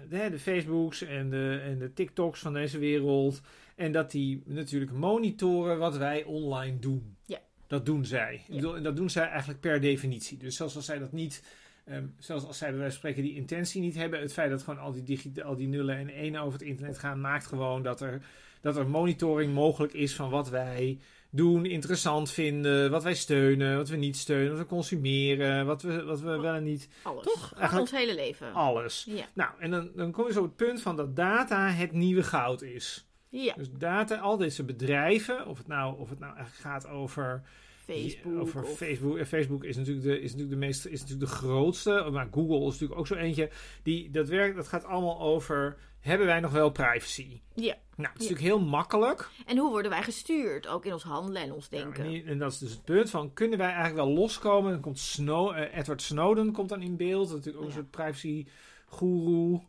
De, 0.09 0.29
de 0.29 0.39
Facebooks 0.39 1.01
en 1.01 1.29
de, 1.29 1.61
en 1.63 1.77
de 1.77 1.93
TikToks 1.93 2.39
van 2.39 2.53
deze 2.53 2.79
wereld. 2.79 3.41
En 3.75 3.91
dat 3.91 4.11
die 4.11 4.41
natuurlijk 4.45 4.91
monitoren 4.91 5.77
wat 5.77 5.97
wij 5.97 6.23
online 6.23 6.79
doen. 6.79 7.15
Ja. 7.25 7.39
Dat 7.67 7.85
doen 7.85 8.05
zij. 8.05 8.41
Ik 8.47 8.55
bedoel, 8.55 8.75
en 8.75 8.83
dat 8.83 8.95
doen 8.95 9.09
zij 9.09 9.27
eigenlijk 9.27 9.59
per 9.59 9.81
definitie. 9.81 10.37
Dus 10.37 10.55
zelfs 10.55 10.75
als 10.75 10.85
zij 10.85 10.99
dat 10.99 11.11
niet... 11.11 11.43
ehm, 11.85 12.05
zelfs 12.17 12.45
als 12.45 12.57
zij 12.57 12.69
bij 12.69 12.77
wijze 12.77 12.99
van 12.99 13.09
spreken 13.09 13.29
die 13.29 13.39
intentie 13.39 13.81
niet 13.81 13.95
hebben... 13.95 14.19
het 14.19 14.33
feit 14.33 14.49
dat 14.49 14.63
gewoon 14.63 14.79
al 14.79 14.91
die, 14.91 15.03
digi- 15.03 15.41
al 15.41 15.55
die 15.55 15.67
nullen 15.67 15.97
en 15.97 16.09
enen 16.09 16.41
over 16.41 16.59
het 16.59 16.67
internet 16.67 16.99
gaan... 16.99 17.21
maakt 17.21 17.45
gewoon 17.45 17.83
dat 17.83 18.01
er, 18.01 18.21
dat 18.61 18.77
er 18.77 18.87
monitoring 18.89 19.53
mogelijk 19.53 19.93
is 19.93 20.15
van 20.15 20.29
wat 20.29 20.49
wij 20.49 20.99
doen, 21.35 21.65
interessant 21.65 22.31
vinden... 22.31 22.91
wat 22.91 23.03
wij 23.03 23.13
steunen, 23.15 23.77
wat 23.77 23.89
we 23.89 23.95
niet 23.95 24.17
steunen, 24.17 24.49
wat 24.49 24.59
we 24.59 24.65
consumeren... 24.65 25.65
wat 25.65 25.81
we, 25.81 26.03
wat 26.03 26.21
we 26.21 26.37
wel 26.39 26.53
en 26.53 26.63
niet... 26.63 26.89
Alles. 27.03 27.23
Toch? 27.23 27.53
Eigenlijk 27.57 27.91
ons 27.91 28.01
hele 28.01 28.15
leven. 28.15 28.53
Alles. 28.53 29.05
Ja. 29.09 29.25
Nou, 29.33 29.49
en 29.59 29.71
dan, 29.71 29.89
dan 29.95 30.11
kom 30.11 30.27
je 30.27 30.33
zo 30.33 30.39
op 30.39 30.45
het 30.45 30.55
punt 30.55 30.81
van 30.81 30.95
dat 30.95 31.15
data 31.15 31.67
het 31.69 31.91
nieuwe 31.91 32.23
goud 32.23 32.61
is. 32.61 33.07
ja. 33.29 33.53
Dus 33.57 33.71
data, 33.77 34.15
al 34.17 34.37
deze 34.37 34.63
bedrijven, 34.63 35.47
of 35.47 35.57
het 35.57 35.67
nou, 35.67 35.99
of 35.99 36.09
het 36.09 36.19
nou 36.19 36.35
eigenlijk 36.35 36.63
gaat 36.63 36.87
over 36.87 37.41
Facebook. 37.85 38.41
over 38.41 38.63
of- 38.63 38.77
Facebook. 38.77 39.17
En 39.17 39.27
Facebook 39.27 39.63
is 39.63 39.75
natuurlijk 39.77 40.05
de, 40.05 40.15
is 40.21 40.31
natuurlijk 40.31 40.49
de 40.59 40.65
meest, 40.65 40.85
is 40.85 41.01
natuurlijk 41.01 41.29
de 41.29 41.35
grootste. 41.35 42.07
Maar 42.11 42.27
Google 42.31 42.59
is 42.59 42.71
natuurlijk 42.71 42.99
ook 42.99 43.07
zo 43.07 43.15
eentje. 43.15 43.49
Die, 43.83 44.09
dat 44.11 44.27
werkt, 44.27 44.55
dat 44.55 44.67
gaat 44.67 44.85
allemaal 44.85 45.19
over. 45.21 45.77
Hebben 46.03 46.27
wij 46.27 46.39
nog 46.39 46.51
wel 46.51 46.69
privacy? 46.71 47.39
Ja. 47.55 47.61
Nou, 47.95 48.13
het 48.13 48.21
is 48.21 48.27
Ja. 48.27 48.31
natuurlijk 48.33 48.39
heel 48.41 48.59
makkelijk. 48.59 49.29
En 49.45 49.57
hoe 49.57 49.69
worden 49.71 49.91
wij 49.91 50.03
gestuurd? 50.03 50.67
Ook 50.67 50.85
in 50.85 50.93
ons 50.93 51.03
handelen 51.03 51.41
en 51.41 51.51
ons 51.53 51.67
Ja, 51.69 51.77
denken. 51.77 52.25
en, 52.25 52.37
dat 52.37 52.51
is 52.51 52.57
dus 52.57 52.71
het 52.71 52.83
punt 52.83 53.09
van, 53.09 53.33
kunnen 53.33 53.57
wij 53.57 53.67
eigenlijk 53.67 53.95
wel 54.05 54.09
loskomen? 54.15 54.71
Dan 54.71 54.81
komt 54.81 54.99
Snow, 54.99 55.51
eh, 55.57 55.77
Edward 55.77 56.01
Snowden 56.01 56.51
komt 56.51 56.69
dan 56.69 56.81
in 56.81 56.97
beeld. 56.97 57.27
Dat 57.27 57.37
natuurlijk 57.37 57.63
ook 57.65 57.71
Ja. 57.71 57.77
een 57.77 57.81
soort 57.81 57.91
privacy 57.91 58.45
guru 58.89 59.59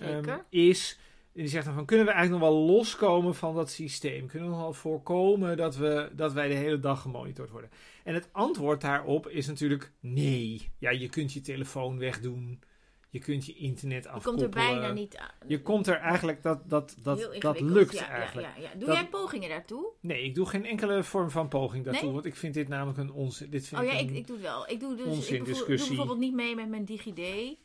ehm, 0.00 0.38
is. 0.50 0.98
En 1.34 1.40
die 1.44 1.48
zegt 1.52 1.64
dan 1.64 1.74
van, 1.74 1.84
kunnen 1.84 2.06
we 2.06 2.12
eigenlijk 2.12 2.42
nog 2.42 2.50
wel 2.52 2.60
loskomen 2.60 3.34
van 3.34 3.54
dat 3.54 3.70
systeem? 3.70 4.26
Kunnen 4.26 4.48
we 4.48 4.54
nog 4.54 4.64
wel 4.64 4.72
voorkomen 4.72 5.56
dat, 5.56 5.76
we, 5.76 6.10
dat 6.12 6.32
wij 6.32 6.48
de 6.48 6.54
hele 6.54 6.80
dag 6.80 7.00
gemonitord 7.00 7.50
worden? 7.50 7.70
En 8.04 8.14
het 8.14 8.28
antwoord 8.32 8.80
daarop 8.80 9.28
is 9.28 9.46
natuurlijk 9.46 9.92
nee. 10.00 10.68
Ja, 10.78 10.90
je 10.90 11.08
kunt 11.08 11.32
je 11.32 11.40
telefoon 11.40 11.98
wegdoen. 11.98 12.60
Je 13.10 13.18
kunt 13.18 13.46
je 13.46 13.54
internet 13.54 14.04
je 14.04 14.10
afkoppelen. 14.10 14.50
komt 14.50 14.64
er 14.64 14.70
bijna 14.72 14.92
niet 14.92 15.16
aan. 15.16 15.30
Je 15.46 15.62
komt 15.62 15.86
er 15.86 15.96
eigenlijk, 15.96 16.42
dat, 16.42 16.68
dat, 16.70 16.96
dat, 17.02 17.28
dat 17.38 17.60
lukt 17.60 17.92
ja, 17.98 18.08
eigenlijk. 18.08 18.46
Ja, 18.48 18.62
ja, 18.62 18.68
ja. 18.68 18.74
Doe 18.78 18.86
Dat- 18.86 18.96
jij 18.96 19.08
pogingen 19.08 19.48
daartoe? 19.48 19.92
Nee, 20.00 20.22
ik 20.22 20.34
doe 20.34 20.46
geen 20.46 20.64
enkele 20.66 21.02
vorm 21.04 21.30
van 21.30 21.48
poging 21.48 21.84
daartoe. 21.84 22.02
Nee? 22.04 22.12
Want 22.12 22.24
ik 22.24 22.36
vind 22.36 22.54
dit 22.54 22.68
namelijk 22.68 22.98
een 22.98 23.12
onzin. 23.12 23.50
Dit 23.50 23.66
vind 23.66 23.80
Oh 23.80 23.86
ja, 23.86 23.92
ik 23.92 24.10
ik, 24.10 24.26
doe 24.26 24.36
het 24.36 24.44
wel. 24.44 24.68
Ik 24.70 24.80
doe 24.80 24.96
dus 24.96 25.30
ik 25.30 25.44
doe 25.44 25.64
bijvoorbeeld 25.66 26.18
niet 26.18 26.34
mee 26.34 26.54
met 26.54 26.68
mijn 26.68 26.84
DigiD. 26.84 27.56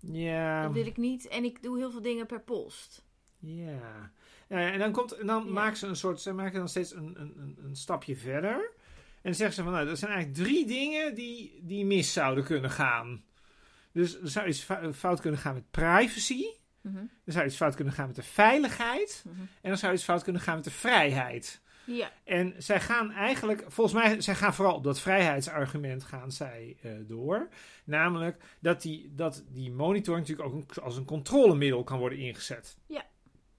Ja, 0.00 0.62
Dat 0.62 0.72
wil 0.72 0.86
ik 0.86 0.96
niet. 0.96 1.28
En 1.28 1.44
ik 1.44 1.62
doe 1.62 1.78
heel 1.78 1.90
veel 1.90 2.02
dingen 2.02 2.26
per 2.26 2.40
post. 2.40 3.04
ja. 3.38 4.12
Eh, 4.48 4.72
en 4.72 4.78
dan, 4.78 4.92
komt, 4.92 5.26
dan 5.26 5.52
maken 5.52 5.76
ze 5.76 5.86
een 5.86 5.96
soort, 5.96 6.20
ze 6.20 6.32
maken 6.32 6.58
dan 6.58 6.68
steeds 6.68 6.94
een, 6.94 7.20
een, 7.20 7.32
een, 7.36 7.58
een 7.64 7.76
stapje 7.76 8.16
verder. 8.16 8.54
En 8.54 9.20
dan 9.22 9.34
zeggen 9.34 9.54
ze 9.54 9.62
van, 9.62 9.72
nou, 9.72 9.88
er 9.88 9.96
zijn 9.96 10.12
eigenlijk 10.12 10.42
drie 10.44 10.66
dingen 10.66 11.14
die, 11.14 11.60
die 11.62 11.84
mis 11.84 12.12
zouden 12.12 12.44
kunnen 12.44 12.70
gaan. 12.70 13.24
Dus 13.92 14.20
er 14.20 14.28
zou 14.28 14.46
iets 14.48 14.60
fou- 14.62 14.92
fout 14.92 15.20
kunnen 15.20 15.40
gaan 15.40 15.54
met 15.54 15.70
privacy. 15.70 16.44
Mhm, 16.80 16.96
Er 17.24 17.32
zou 17.32 17.46
iets 17.46 17.56
fout 17.56 17.74
kunnen 17.74 17.94
gaan 17.94 18.06
met 18.06 18.16
de 18.16 18.22
veiligheid. 18.22 19.24
mhm. 19.26 19.40
En 19.60 19.70
er 19.70 19.76
zou 19.76 19.92
iets 19.92 20.04
fout 20.04 20.22
kunnen 20.22 20.42
gaan 20.42 20.54
met 20.54 20.64
de 20.64 20.70
vrijheid. 20.70 21.60
Ja, 21.84 22.12
En 22.24 22.54
zij 22.58 22.80
gaan 22.80 23.10
eigenlijk, 23.12 23.64
volgens 23.68 24.02
mij, 24.02 24.20
zij 24.20 24.34
gaan 24.34 24.54
vooral 24.54 24.74
op 24.74 24.84
dat 24.84 25.00
vrijheidsargument 25.00 26.04
gaan 26.04 26.32
zij 26.32 26.76
eh, 26.82 26.90
door. 27.06 27.48
Namelijk 27.84 28.42
dat 28.60 28.82
die, 28.82 29.12
dat 29.14 29.44
die 29.48 29.70
monitoring 29.70 30.28
natuurlijk 30.28 30.54
ook 30.54 30.76
als 30.78 30.96
een 30.96 31.04
controlemiddel 31.04 31.84
kan 31.84 31.98
worden 31.98 32.18
ingezet. 32.18 32.76
Ja. 32.86 33.04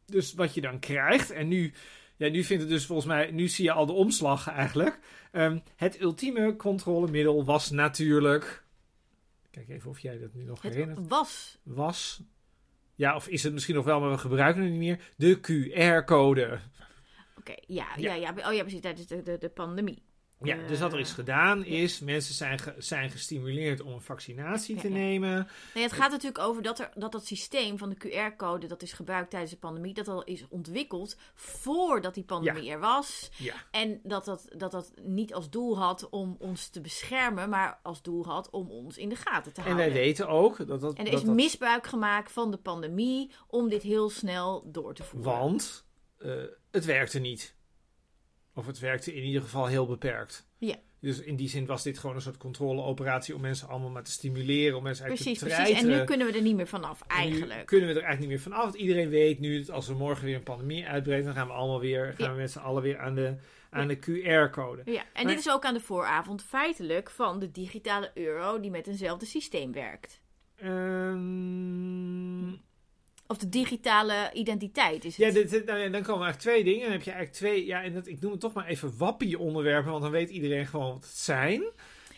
Dus 0.05 0.33
wat 0.33 0.53
je 0.53 0.61
dan 0.61 0.79
krijgt, 0.79 1.31
en 1.31 1.47
nu, 1.47 1.73
ja, 2.15 2.29
nu 2.29 2.43
vindt 2.43 2.63
het 2.63 2.71
dus 2.71 2.85
volgens 2.85 3.07
mij, 3.07 3.31
nu 3.31 3.47
zie 3.47 3.65
je 3.65 3.71
al 3.71 3.85
de 3.85 3.91
omslag 3.93 4.47
eigenlijk. 4.47 4.99
Ehm, 5.31 5.59
het 5.75 6.01
ultieme 6.01 6.55
controlemiddel 6.55 7.45
was 7.45 7.69
natuurlijk, 7.69 8.60
kijk 9.51 9.69
even 9.69 9.89
of 9.89 9.99
jij 9.99 10.17
dat 10.17 10.33
nu 10.33 10.43
nog 10.43 10.61
herinnert, 10.61 10.97
het 10.97 11.07
was. 11.07 11.57
was, 11.63 12.21
ja, 12.95 13.15
of 13.15 13.27
is 13.27 13.43
het 13.43 13.53
misschien 13.53 13.75
nog 13.75 13.85
wel, 13.85 13.99
maar 13.99 14.09
we 14.11 14.17
gebruiken 14.17 14.61
het 14.61 14.71
niet 14.71 14.79
meer, 14.79 14.99
de 15.17 15.37
QR-code. 15.37 16.59
Oké, 17.37 17.55
ja, 17.67 17.87
Ja. 17.97 18.13
ja. 18.13 18.33
Ja, 18.35 18.49
Oh 18.49 18.53
ja, 18.53 18.61
precies. 18.61 18.81
Tijdens 18.81 19.07
de, 19.07 19.21
de, 19.21 19.37
de 19.37 19.49
pandemie. 19.49 20.03
Ja, 20.43 20.67
dus 20.67 20.79
wat 20.79 20.93
er 20.93 20.99
is 20.99 21.09
Eh, 21.09 21.15
gedaan 21.15 21.65
is, 21.65 21.99
mensen 21.99 22.33
zijn, 22.33 22.59
ge- 22.59 22.75
zijn 22.77 23.09
gestimuleerd 23.09 23.81
om 23.81 23.93
een 23.93 24.01
vaccinatie 24.01 24.75
te 24.75 24.89
Ja, 24.89 24.95
ja. 24.95 25.01
nemen. 25.01 25.47
Nee, 25.73 25.83
het 25.83 25.93
gaat 25.93 26.11
natuurlijk 26.11 26.43
over 26.43 26.61
dat, 26.61 26.79
er, 26.79 26.89
dat 26.95 27.11
dat 27.11 27.25
systeem 27.25 27.77
van 27.77 27.89
de 27.89 27.95
QR-code 27.97 28.67
dat 28.67 28.81
is 28.81 28.93
gebruikt 28.93 29.29
tijdens 29.29 29.51
de 29.51 29.57
pandemie, 29.57 29.93
dat 29.93 30.07
al 30.07 30.23
is 30.23 30.45
ontwikkeld 30.49 31.17
voordat 31.33 32.13
die 32.13 32.23
pandemie 32.23 32.71
er 32.71 32.79
was. 32.79 33.29
Ja. 33.37 33.53
En 33.71 33.99
dat 34.03 34.25
dat, 34.25 34.47
dat 34.57 34.71
dat 34.71 34.91
niet 35.01 35.33
als 35.33 35.49
doel 35.49 35.77
had 35.77 36.09
om 36.09 36.35
ons 36.39 36.69
te 36.69 36.81
beschermen, 36.81 37.49
maar 37.49 37.79
als 37.83 38.01
doel 38.01 38.25
had 38.25 38.49
om 38.49 38.69
ons 38.71 38.97
in 38.97 39.09
de 39.09 39.15
gaten 39.15 39.53
te 39.53 39.61
En 39.61 39.67
houden. 39.67 39.85
wij 39.93 40.01
weten 40.01 40.27
ook 40.27 40.67
dat 40.67 40.81
dat... 40.81 40.93
En 40.93 41.05
er 41.05 41.11
dat 41.11 41.19
is 41.19 41.25
dat- 41.25 41.35
misbruik 41.35 41.87
gemaakt 41.87 42.31
van 42.31 42.51
de 42.51 42.57
pandemie 42.57 43.31
om 43.47 43.69
dit 43.69 43.81
heel 43.83 44.09
snel 44.09 44.63
door 44.71 44.93
te 44.93 45.03
voeren. 45.03 45.31
Want 45.31 45.85
eh, 46.17 46.31
het 46.71 46.85
werkte 46.85 47.19
niet. 47.19 47.55
Of 48.53 48.65
het 48.65 48.79
werkte 48.79 49.13
in 49.15 49.23
ieder 49.23 49.41
geval 49.41 49.65
heel 49.65 49.85
beperkt. 49.85 50.47
Ja. 50.57 50.75
Dus 50.99 51.19
in 51.21 51.35
die 51.35 51.49
zin 51.49 51.65
was 51.65 51.83
dit 51.83 51.97
gewoon 51.97 52.15
een 52.15 52.21
soort 52.21 52.37
controleoperatie 52.37 53.35
om 53.35 53.41
mensen 53.41 53.67
allemaal 53.67 53.89
maar 53.89 54.03
te 54.03 54.11
stimuleren, 54.11 54.77
om 54.77 54.83
mensen 54.83 55.05
Precies, 55.05 55.25
eigenlijk 55.25 55.55
te 55.55 55.63
precies. 55.63 55.83
En 55.91 55.99
nu 55.99 56.03
kunnen 56.05 56.27
we 56.27 56.33
er 56.33 56.41
niet 56.41 56.55
meer 56.55 56.67
vanaf, 56.67 57.01
En 57.01 57.07
nu 57.07 57.15
eigenlijk. 57.31 57.65
kunnen 57.65 57.87
we 57.87 57.93
er 57.95 58.01
eigenlijk 58.03 58.19
niet 58.19 58.43
meer 58.43 58.53
vanaf. 58.53 58.71
Want 58.71 58.75
iedereen 58.81 59.09
weet 59.09 59.39
nu 59.39 59.57
dat 59.59 59.71
als 59.71 59.87
we 59.87 59.93
morgen 59.93 60.25
weer 60.25 60.35
een 60.35 60.43
pandemie 60.43 60.85
uitbreken, 60.87 61.25
dan 61.25 61.33
gaan 61.33 61.47
we 61.47 61.53
allemaal 61.53 61.79
weer, 61.79 62.05
gaan 62.17 62.25
Ja. 62.27 62.33
we 62.33 62.39
met 62.39 62.51
z'n 62.51 62.59
allen 62.59 62.81
weer 62.83 62.97
aan 62.99 63.15
de, 63.15 63.35
aan 63.69 63.87
de 63.87 63.95
QR-code. 63.99 64.81
Ja, 64.85 65.01
en 65.01 65.23
Maar- 65.23 65.25
dit 65.33 65.39
is 65.45 65.51
ook 65.51 65.65
aan 65.65 65.73
de 65.73 65.79
vooravond 65.79 66.43
feitelijk 66.43 67.09
van 67.09 67.39
de 67.39 67.51
digitale 67.51 68.11
euro 68.13 68.59
die 68.59 68.71
met 68.71 68.87
eenzelfde 68.87 69.25
systeem 69.25 69.71
werkt. 69.71 70.21
Ehm, 70.55 72.51
Of 73.31 73.37
de 73.37 73.49
digitale 73.49 74.29
identiteit 74.33 75.05
is 75.05 75.17
het. 75.17 75.25
ja, 75.25 75.31
dit, 75.33 75.49
dit- 75.49 75.65
nou 75.65 75.79
ja, 75.79 75.89
dan 75.89 76.01
komen 76.01 76.21
er 76.21 76.25
eigenlijk 76.27 76.39
twee 76.39 76.63
dingen. 76.63 76.81
Dan 76.83 76.91
heb 76.91 77.01
je 77.01 77.11
eigenlijk 77.11 77.39
twee, 77.39 77.65
ja, 77.65 77.83
en 77.83 77.93
dat, 77.93 78.07
ik 78.07 78.19
noem 78.21 78.31
het 78.31 78.39
toch 78.39 78.53
maar 78.53 78.65
even 78.67 78.93
wappie-onderwerpen, 78.97 79.91
want 79.91 80.03
dan 80.03 80.11
weet 80.11 80.29
iedereen 80.29 80.67
gewoon 80.67 80.91
wat 80.93 81.03
het 81.05 81.17
zijn. 81.17 81.61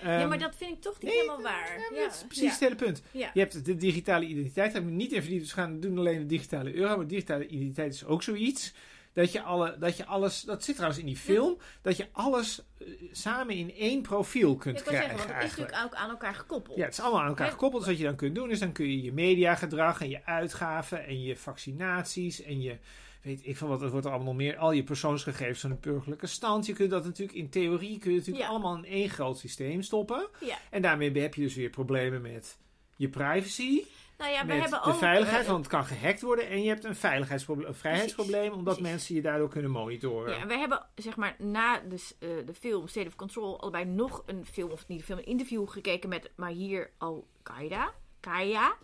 ja, 0.02 0.20
Ehm, 0.20 0.28
maar 0.30 0.40
dat 0.40 0.56
vind 0.56 0.72
ik 0.72 0.82
toch 0.82 0.94
niet 1.02 1.10
nee, 1.12 1.20
helemaal 1.20 1.42
waar. 1.42 1.74
Ja, 1.78 1.90
maar 1.90 2.00
Ja, 2.00 2.06
dat 2.06 2.14
is 2.16 2.24
precies 2.28 2.44
ja, 2.44 2.50
het 2.50 2.60
hele 2.60 2.76
punt. 2.76 3.02
Je 3.12 3.30
hebt 3.40 3.66
de 3.66 3.76
digitale 3.76 4.26
identiteit, 4.26 4.66
daar 4.74 4.82
heb 4.82 4.84
ik 4.84 4.90
me 4.98 5.04
niet 5.04 5.12
in 5.12 5.22
verdiept. 5.22 5.42
Dus 5.44 5.54
we 5.54 5.62
gaan 5.62 5.80
doen 5.80 5.98
alleen 5.98 6.20
de 6.20 6.26
digitale 6.26 6.74
euro. 6.76 6.98
Maar 6.98 7.08
digitale 7.08 7.48
identiteit 7.48 7.94
is 7.94 8.06
ook 8.06 8.24
zoiets. 8.24 8.74
Dat 9.14 9.32
je, 9.32 9.42
alle, 9.42 9.78
dat 9.80 9.98
je 9.98 10.06
alles, 10.06 10.42
dat 10.42 10.64
zit 10.64 10.76
trouwens 10.76 11.02
in 11.02 11.08
die 11.08 11.18
film, 11.18 11.58
dat 11.82 11.98
je 11.98 12.08
alles 12.12 12.62
eh, 12.78 12.88
samen 13.12 13.56
in 13.56 13.74
één 13.76 14.02
profiel 14.02 14.56
kunt 14.56 14.76
wil 14.76 14.84
krijgen. 14.84 15.10
zeggen, 15.10 15.28
want 15.28 15.42
het 15.42 15.52
is 15.52 15.58
natuurlijk 15.58 15.86
ook 15.86 15.94
aan 16.00 16.10
elkaar 16.10 16.36
gekoppeld. 16.36 16.78
Ja, 16.78 16.84
het 16.84 16.94
is 16.94 17.00
allemaal 17.00 17.22
aan 17.22 17.28
elkaar 17.28 17.52
gekoppeld. 17.52 17.82
Dus 17.82 17.92
wat 17.92 18.00
je 18.00 18.06
dan 18.08 18.16
kunt 18.16 18.36
doen, 18.36 18.50
is 18.50 18.60
dan 18.60 18.72
kun 18.72 18.86
je 18.92 19.02
je 19.02 19.12
mediagedrag 19.14 20.02
en 20.02 20.10
je 20.10 20.26
uitgaven 20.26 21.06
en 21.06 21.22
je 21.22 21.36
vaccinaties 21.38 22.42
en 22.42 22.62
je, 22.62 22.78
weet 23.22 23.40
ik 23.44 23.58
van 23.58 23.68
wat, 23.68 23.82
het 23.82 23.92
wordt 23.92 24.06
er 24.06 24.12
allemaal 24.12 24.34
nog 24.34 24.42
meer, 24.42 24.58
al 24.58 24.72
je 24.72 24.84
persoonsgegevens 24.84 25.60
van 25.60 25.70
de 25.70 25.76
burgerlijke 25.82 26.28
stand. 26.28 26.66
Je 26.66 26.74
kunt 26.74 26.90
dat 26.90 27.04
natuurlijk 27.04 27.38
in 27.38 27.50
theorie, 27.50 27.98
kun 28.00 28.12
je 28.12 28.18
natuurlijk 28.18 28.46
Ja. 28.46 28.52
allemaal 28.52 28.78
in 28.78 28.86
één 28.86 29.10
groot 29.10 29.38
systeem 29.38 29.82
stoppen. 29.82 30.28
Ja. 30.40 30.58
En 30.70 30.82
daarmee 30.82 31.12
heb 31.22 31.34
je 31.36 31.42
dus 31.42 31.56
weer 31.56 31.70
problemen 31.70 32.22
met 32.22 32.58
je 32.96 33.10
privacy, 33.10 33.84
Nou 34.18 34.32
ja, 34.32 34.46
we 34.46 34.54
hebben 34.54 34.82
de 34.82 34.86
ook... 34.86 34.98
veiligheid, 34.98 35.46
eh, 35.46 35.48
want 35.52 35.66
het 35.66 35.74
kan 35.74 35.86
gehackt 35.86 36.22
worden. 36.22 36.50
En 36.50 36.62
je 36.62 36.68
hebt 36.68 36.84
een 36.84 36.96
veiligheidsprobleem, 36.96 37.68
een 37.68 37.76
vrijheidsprobleem, 37.76 38.52
omdat 38.52 38.76
precies. 38.76 38.92
mensen 38.92 39.16
je 39.16 39.22
daardoor 39.22 39.50
kunnen 39.50 39.72
monitoren. 39.72 40.34
Ja, 40.34 40.42
en 40.42 40.48
we 40.48 40.58
hebben 40.58 40.86
zeg 40.96 41.16
maar 41.16 41.36
na 41.38 41.80
de, 41.80 42.04
eh, 42.20 42.30
de 42.46 42.54
film 42.54 42.88
State 42.88 43.08
of 43.08 43.16
Control 43.16 43.62
allebei 43.62 43.86
nog 43.86 44.24
een 44.26 44.46
film, 44.46 44.72
of 44.72 44.88
niet 44.88 45.00
een 45.00 45.06
film, 45.06 45.20
een 45.20 45.26
interview 45.26 45.70
gekeken 45.70 46.10
met 46.10 46.32
Mahir 46.36 46.92
Al-Qaeda. 46.98 47.94
Kaya. 48.20 48.76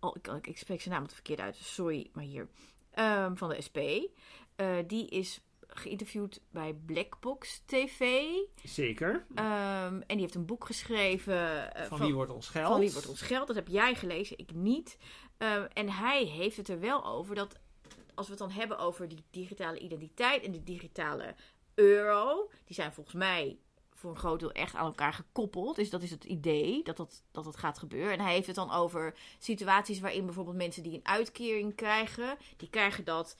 Oh, 0.00 0.16
ik, 0.16 0.26
ik, 0.26 0.46
ik 0.46 0.58
spreek 0.58 0.80
zijn 0.80 0.94
naam 0.94 1.02
het 1.02 1.14
verkeerd 1.14 1.40
uit, 1.40 1.56
sorry 1.56 2.10
Mahir. 2.12 2.48
Ehm, 2.90 3.34
van 3.34 3.48
de 3.48 3.62
SP. 3.66 3.78
Eh, 4.56 4.68
die 4.86 5.08
is 5.08 5.40
geïnterviewd 5.78 6.40
bij 6.50 6.74
Blackbox 6.86 7.62
TV. 7.66 8.24
Zeker. 8.64 9.26
Ehm, 9.34 9.94
en 9.94 10.04
die 10.08 10.20
heeft 10.20 10.34
een 10.34 10.46
boek 10.46 10.64
geschreven. 10.66 11.74
eh, 11.74 11.84
Van 11.88 11.98
wie 11.98 12.14
wordt 12.14 12.30
ons 12.32 12.48
geld? 12.48 12.68
van 12.68 12.80
wie 12.80 12.92
wordt 12.92 13.08
ons 13.08 13.22
geld? 13.22 13.46
Dat 13.46 13.56
heb 13.56 13.68
jij 13.68 13.94
gelezen, 13.94 14.38
ik 14.38 14.54
niet. 14.54 14.98
Ehm, 15.38 15.66
en 15.72 15.90
hij 15.90 16.24
heeft 16.24 16.56
het 16.56 16.68
er 16.68 16.80
wel 16.80 17.04
over 17.06 17.34
dat 17.34 17.58
als 18.14 18.26
we 18.26 18.32
het 18.32 18.40
dan 18.42 18.50
hebben 18.50 18.78
over 18.78 19.08
die 19.08 19.24
digitale 19.30 19.78
identiteit 19.78 20.42
en 20.42 20.52
de 20.52 20.62
digitale 20.62 21.34
euro, 21.74 22.50
die 22.64 22.74
zijn 22.74 22.92
volgens 22.92 23.14
mij 23.16 23.58
voor 23.90 24.10
een 24.10 24.16
groot 24.16 24.40
deel 24.40 24.52
echt 24.52 24.74
aan 24.74 24.86
elkaar 24.86 25.12
gekoppeld. 25.12 25.76
Dus 25.76 25.90
dat 25.90 26.02
is 26.02 26.10
het 26.10 26.24
idee 26.24 26.82
dat 26.84 26.96
dat, 26.96 27.22
dat 27.30 27.44
het 27.44 27.56
gaat 27.56 27.78
gebeuren. 27.78 28.12
En 28.12 28.20
hij 28.20 28.32
heeft 28.34 28.46
het 28.46 28.56
dan 28.56 28.70
over 28.72 29.14
situaties 29.38 30.00
waarin 30.00 30.24
bijvoorbeeld 30.24 30.56
mensen 30.56 30.82
die 30.82 30.94
een 30.94 31.06
uitkering 31.06 31.74
krijgen, 31.74 32.36
die 32.56 32.70
krijgen 32.70 33.04
dat 33.04 33.36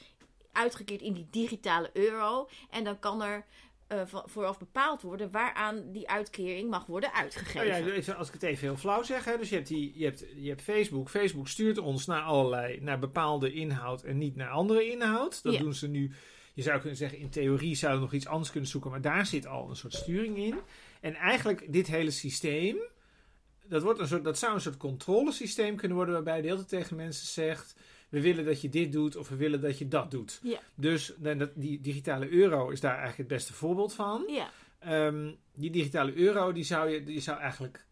uitgekeerd 0.56 1.00
in 1.02 1.12
die 1.12 1.26
digitale 1.30 1.90
euro. 1.92 2.48
En 2.70 2.84
dan 2.84 2.98
kan 2.98 3.22
er 3.22 3.44
eh, 3.86 4.00
vooraf 4.24 4.58
bepaald 4.58 5.02
worden 5.02 5.30
waaraan 5.30 5.92
die 5.92 6.08
uitkering 6.08 6.70
mag 6.70 6.86
worden 6.86 7.12
uitgegeven. 7.12 7.66
ja, 7.66 7.78
even- 7.92 8.16
als 8.16 8.26
ik 8.28 8.32
het 8.34 8.42
even 8.42 8.66
heel 8.68 8.76
flauw 8.76 9.02
zeg. 9.02 9.24
Hè, 9.24 9.36
dus 9.38 9.48
je 9.48 9.54
hebt, 9.54 9.68
die, 9.68 9.92
je, 9.98 10.04
hebt, 10.04 10.24
je 10.36 10.48
hebt 10.48 10.62
Facebook. 10.62 11.08
Facebook 11.08 11.48
stuurt 11.48 11.78
ons 11.78 12.06
naar 12.06 12.22
allerlei, 12.22 12.80
naar 12.80 12.98
bepaalde 12.98 13.52
inhoud 13.52 14.02
en 14.02 14.18
niet 14.18 14.36
naar 14.36 14.48
andere 14.50 14.90
inhoud. 14.90 15.42
Dat 15.42 15.52
Ja. 15.52 15.58
doen 15.60 15.74
ze 15.74 15.88
nu. 15.88 16.12
Je 16.54 16.62
zou 16.62 16.78
kunnen 16.80 16.96
zeggen, 16.98 17.18
in 17.18 17.30
theorie 17.30 17.74
zouden 17.74 18.00
we 18.00 18.06
nog 18.06 18.14
iets 18.14 18.26
anders 18.26 18.50
kunnen 18.50 18.70
zoeken. 18.70 18.90
Maar 18.90 19.00
daar 19.00 19.26
zit 19.26 19.46
al 19.46 19.68
een 19.68 19.76
soort 19.76 19.94
sturing 19.94 20.36
in. 20.36 20.58
En 21.00 21.14
eigenlijk 21.14 21.72
dit 21.72 21.86
hele 21.86 22.10
systeem. 22.10 22.76
Dat, 23.68 23.82
wordt 23.82 23.98
een 24.00 24.06
soort, 24.08 24.24
dat 24.24 24.38
zou 24.38 24.54
een 24.54 24.60
soort 24.60 24.76
controlesysteem 24.76 25.76
kunnen 25.76 25.96
worden. 25.96 26.14
Waarbij 26.14 26.40
de 26.40 26.46
hele 26.48 26.64
tijd 26.64 26.68
tegen 26.82 26.96
mensen 26.96 27.26
zegt. 27.26 27.76
We 28.08 28.20
willen 28.20 28.44
dat 28.44 28.60
je 28.60 28.68
dit 28.68 28.92
doet 28.92 29.16
of 29.16 29.28
we 29.28 29.36
willen 29.36 29.60
dat 29.60 29.78
je 29.78 29.88
dat 29.88 30.10
doet. 30.10 30.40
Ja. 30.42 30.58
Dus 30.74 31.14
die 31.54 31.80
digitale 31.80 32.28
euro 32.28 32.68
is 32.68 32.80
daar 32.80 32.98
eigenlijk 32.98 33.18
het 33.18 33.38
beste 33.38 33.52
voorbeeld 33.52 33.94
van. 33.94 34.24
Ja. 34.28 34.50
Ehm, 34.78 35.32
die 35.54 35.70
digitale 35.70 36.14
euro, 36.14 36.52
die 36.52 36.64
zou 36.64 36.90
je, 36.90 37.02
die 37.04 37.20
zou 37.20 37.38
eigenlijk. 37.40 37.84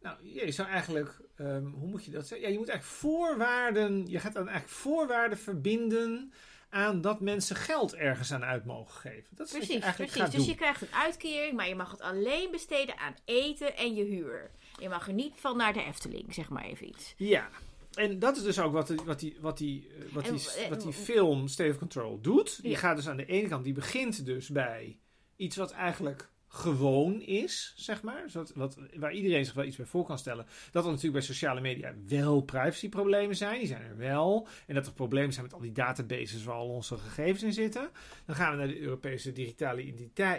Nou, 0.00 0.16
je 0.22 0.52
zou 0.52 0.68
eigenlijk. 0.68 1.20
ehm, 1.36 1.64
hoe 1.66 1.88
moet 1.88 2.04
je 2.04 2.10
dat 2.10 2.26
zeggen? 2.26 2.46
Ja, 2.46 2.52
je 2.52 2.58
moet 2.58 2.68
eigenlijk 2.68 2.98
voorwaarden. 3.00 4.06
Je 4.06 4.18
gaat 4.18 4.32
dan 4.32 4.48
eigenlijk 4.48 4.78
voorwaarden 4.78 5.38
verbinden. 5.38 6.32
aan 6.70 7.00
dat 7.00 7.20
mensen 7.20 7.56
geld 7.56 7.94
ergens 7.94 8.32
aan 8.32 8.44
uit 8.44 8.64
mogen 8.64 9.00
geven. 9.00 9.36
Dat 9.36 9.46
is 9.46 9.52
wat 9.52 9.60
je 9.60 9.66
Precies, 9.66 9.82
eigenlijk 9.84 10.12
precies. 10.12 10.30
Dus 10.30 10.40
doen. 10.40 10.50
je 10.50 10.56
krijgt 10.56 10.82
een 10.82 10.94
uitkering, 10.94 11.52
maar 11.56 11.68
je 11.68 11.74
mag 11.74 11.90
het 11.90 12.00
alleen 12.00 12.50
besteden 12.50 12.98
aan 12.98 13.14
eten 13.24 13.76
en 13.76 13.94
je 13.94 14.04
huur. 14.04 14.50
Je 14.80 14.88
mag 14.88 15.06
er 15.06 15.12
niet 15.12 15.32
van 15.36 15.56
naar 15.56 15.72
de 15.72 15.84
Efteling, 15.84 16.34
zeg 16.34 16.48
maar 16.48 16.64
even 16.64 16.88
iets. 16.88 17.14
Ja. 17.16 17.48
En 17.96 18.18
dat 18.18 18.36
is 18.36 18.42
dus 18.42 18.58
ook 18.60 18.72
wat, 18.72 18.86
die- 18.86 19.00
wat, 19.04 19.18
die, 19.18 19.36
wat, 19.40 19.58
die, 19.58 19.88
eh, 19.88 20.12
wat, 20.12 20.24
die, 20.24 20.32
wat 20.68 20.80
die 20.82 20.92
film 21.04 21.48
State 21.48 21.70
of 21.70 21.78
Control 21.78 22.20
doet. 22.20 22.62
Die 22.62 22.70
gaat 22.76 22.96
dus 22.96 23.08
aan 23.08 23.16
de 23.16 23.26
ene 23.26 23.48
kant, 23.48 23.64
die 23.64 23.72
begint 23.72 24.24
dus 24.26 24.48
bij 24.48 24.98
iets 25.36 25.56
wat 25.56 25.70
eigenlijk 25.72 26.30
gewoon 26.56 27.20
is, 27.20 27.72
zeg 27.76 28.02
maar. 28.02 28.22
Zodat, 28.26 28.52
wat, 28.54 28.78
waar 28.94 29.12
iedereen 29.12 29.44
zich 29.44 29.54
wel 29.54 29.64
iets 29.64 29.76
bij 29.76 29.86
voor 29.86 30.04
kan 30.04 30.18
stellen. 30.18 30.46
Dat 30.70 30.84
er 30.84 30.90
natuurlijk 30.90 31.18
bij 31.18 31.26
sociale 31.26 31.60
media 31.60 31.94
wel 32.06 32.40
privacyproblemen 32.40 33.36
zijn. 33.36 33.58
Die 33.58 33.66
zijn 33.68 33.82
er 33.82 33.96
wel. 33.96 34.48
En 34.66 34.74
dat 34.74 34.86
er 34.86 34.92
problemen 34.92 35.32
zijn 35.32 35.44
met 35.44 35.54
al 35.54 35.60
die 35.60 35.72
databases 35.72 36.44
waar 36.44 36.54
al 36.54 36.68
onze 36.68 36.96
gegevens 36.96 37.42
in 37.42 37.52
zitten. 37.52 37.90
Dan 38.26 38.36
gaan 38.36 38.50
we 38.50 38.56
naar 38.58 38.68
de 38.68 38.80
Europese 38.80 39.32
digitale 39.32 39.82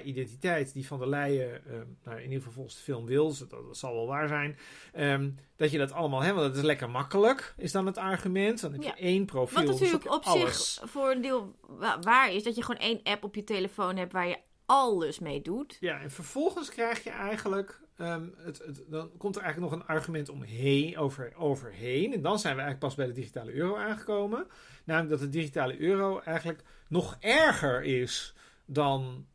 identiteit, 0.03 0.73
die 0.73 0.87
van 0.87 0.99
der 0.99 1.09
Leyen, 1.09 1.65
eh, 1.65 1.71
nou, 2.03 2.17
in 2.17 2.23
ieder 2.23 2.37
geval 2.37 2.53
volgens 2.53 2.75
de 2.75 2.81
film 2.81 3.05
wil, 3.05 3.37
dat, 3.37 3.49
dat 3.49 3.77
zal 3.77 3.93
wel 3.93 4.07
waar 4.07 4.27
zijn. 4.27 4.57
Ehm, 4.93 5.29
dat 5.55 5.71
je 5.71 5.77
dat 5.77 5.91
allemaal 5.91 6.21
hebt, 6.21 6.35
want 6.35 6.47
dat 6.47 6.55
is 6.57 6.63
lekker 6.63 6.89
makkelijk, 6.89 7.53
is 7.57 7.71
dan 7.71 7.85
het 7.85 7.97
argument. 7.97 8.61
Dan 8.61 8.71
heb 8.71 8.81
je 8.81 8.87
Ja. 8.87 8.97
één 8.97 9.25
profiel. 9.25 9.55
Wat 9.57 9.65
dan 9.65 9.75
natuurlijk 9.79 10.13
op 10.13 10.23
alles. 10.23 10.73
zich 10.73 10.89
voor 10.89 11.11
een 11.11 11.21
deel 11.21 11.55
wa- 11.61 11.99
waar 11.99 12.33
is, 12.33 12.43
dat 12.43 12.55
je 12.55 12.63
gewoon 12.63 12.81
één 12.81 12.99
app 13.03 13.23
op 13.23 13.35
je 13.35 13.43
telefoon 13.43 13.95
hebt 13.97 14.11
waar 14.13 14.27
je 14.27 14.37
alles 14.67 15.19
mee 15.19 15.41
doet. 15.41 15.77
Ja, 15.79 15.99
en 15.99 16.11
vervolgens 16.11 16.69
krijg 16.69 17.03
je 17.03 17.09
eigenlijk. 17.09 17.79
ehm, 17.97 18.27
het, 18.37 18.57
het, 18.57 18.83
dan 18.87 19.11
komt 19.17 19.35
er 19.35 19.41
eigenlijk 19.41 19.71
nog 19.71 19.81
een 19.81 19.87
argument 19.87 20.29
omheen, 20.29 20.97
over, 20.97 21.33
overheen. 21.35 22.13
En 22.13 22.21
dan 22.21 22.39
zijn 22.39 22.55
we 22.55 22.61
eigenlijk 22.61 22.79
pas 22.79 22.95
bij 22.95 23.05
de 23.05 23.19
digitale 23.19 23.53
euro 23.53 23.75
aangekomen. 23.75 24.47
Namelijk 24.83 25.11
dat 25.11 25.19
de 25.19 25.29
digitale 25.29 25.79
euro 25.79 26.19
eigenlijk 26.19 26.63
nog 26.87 27.17
erger 27.19 27.83
is 27.83 28.33
dan 28.65 29.25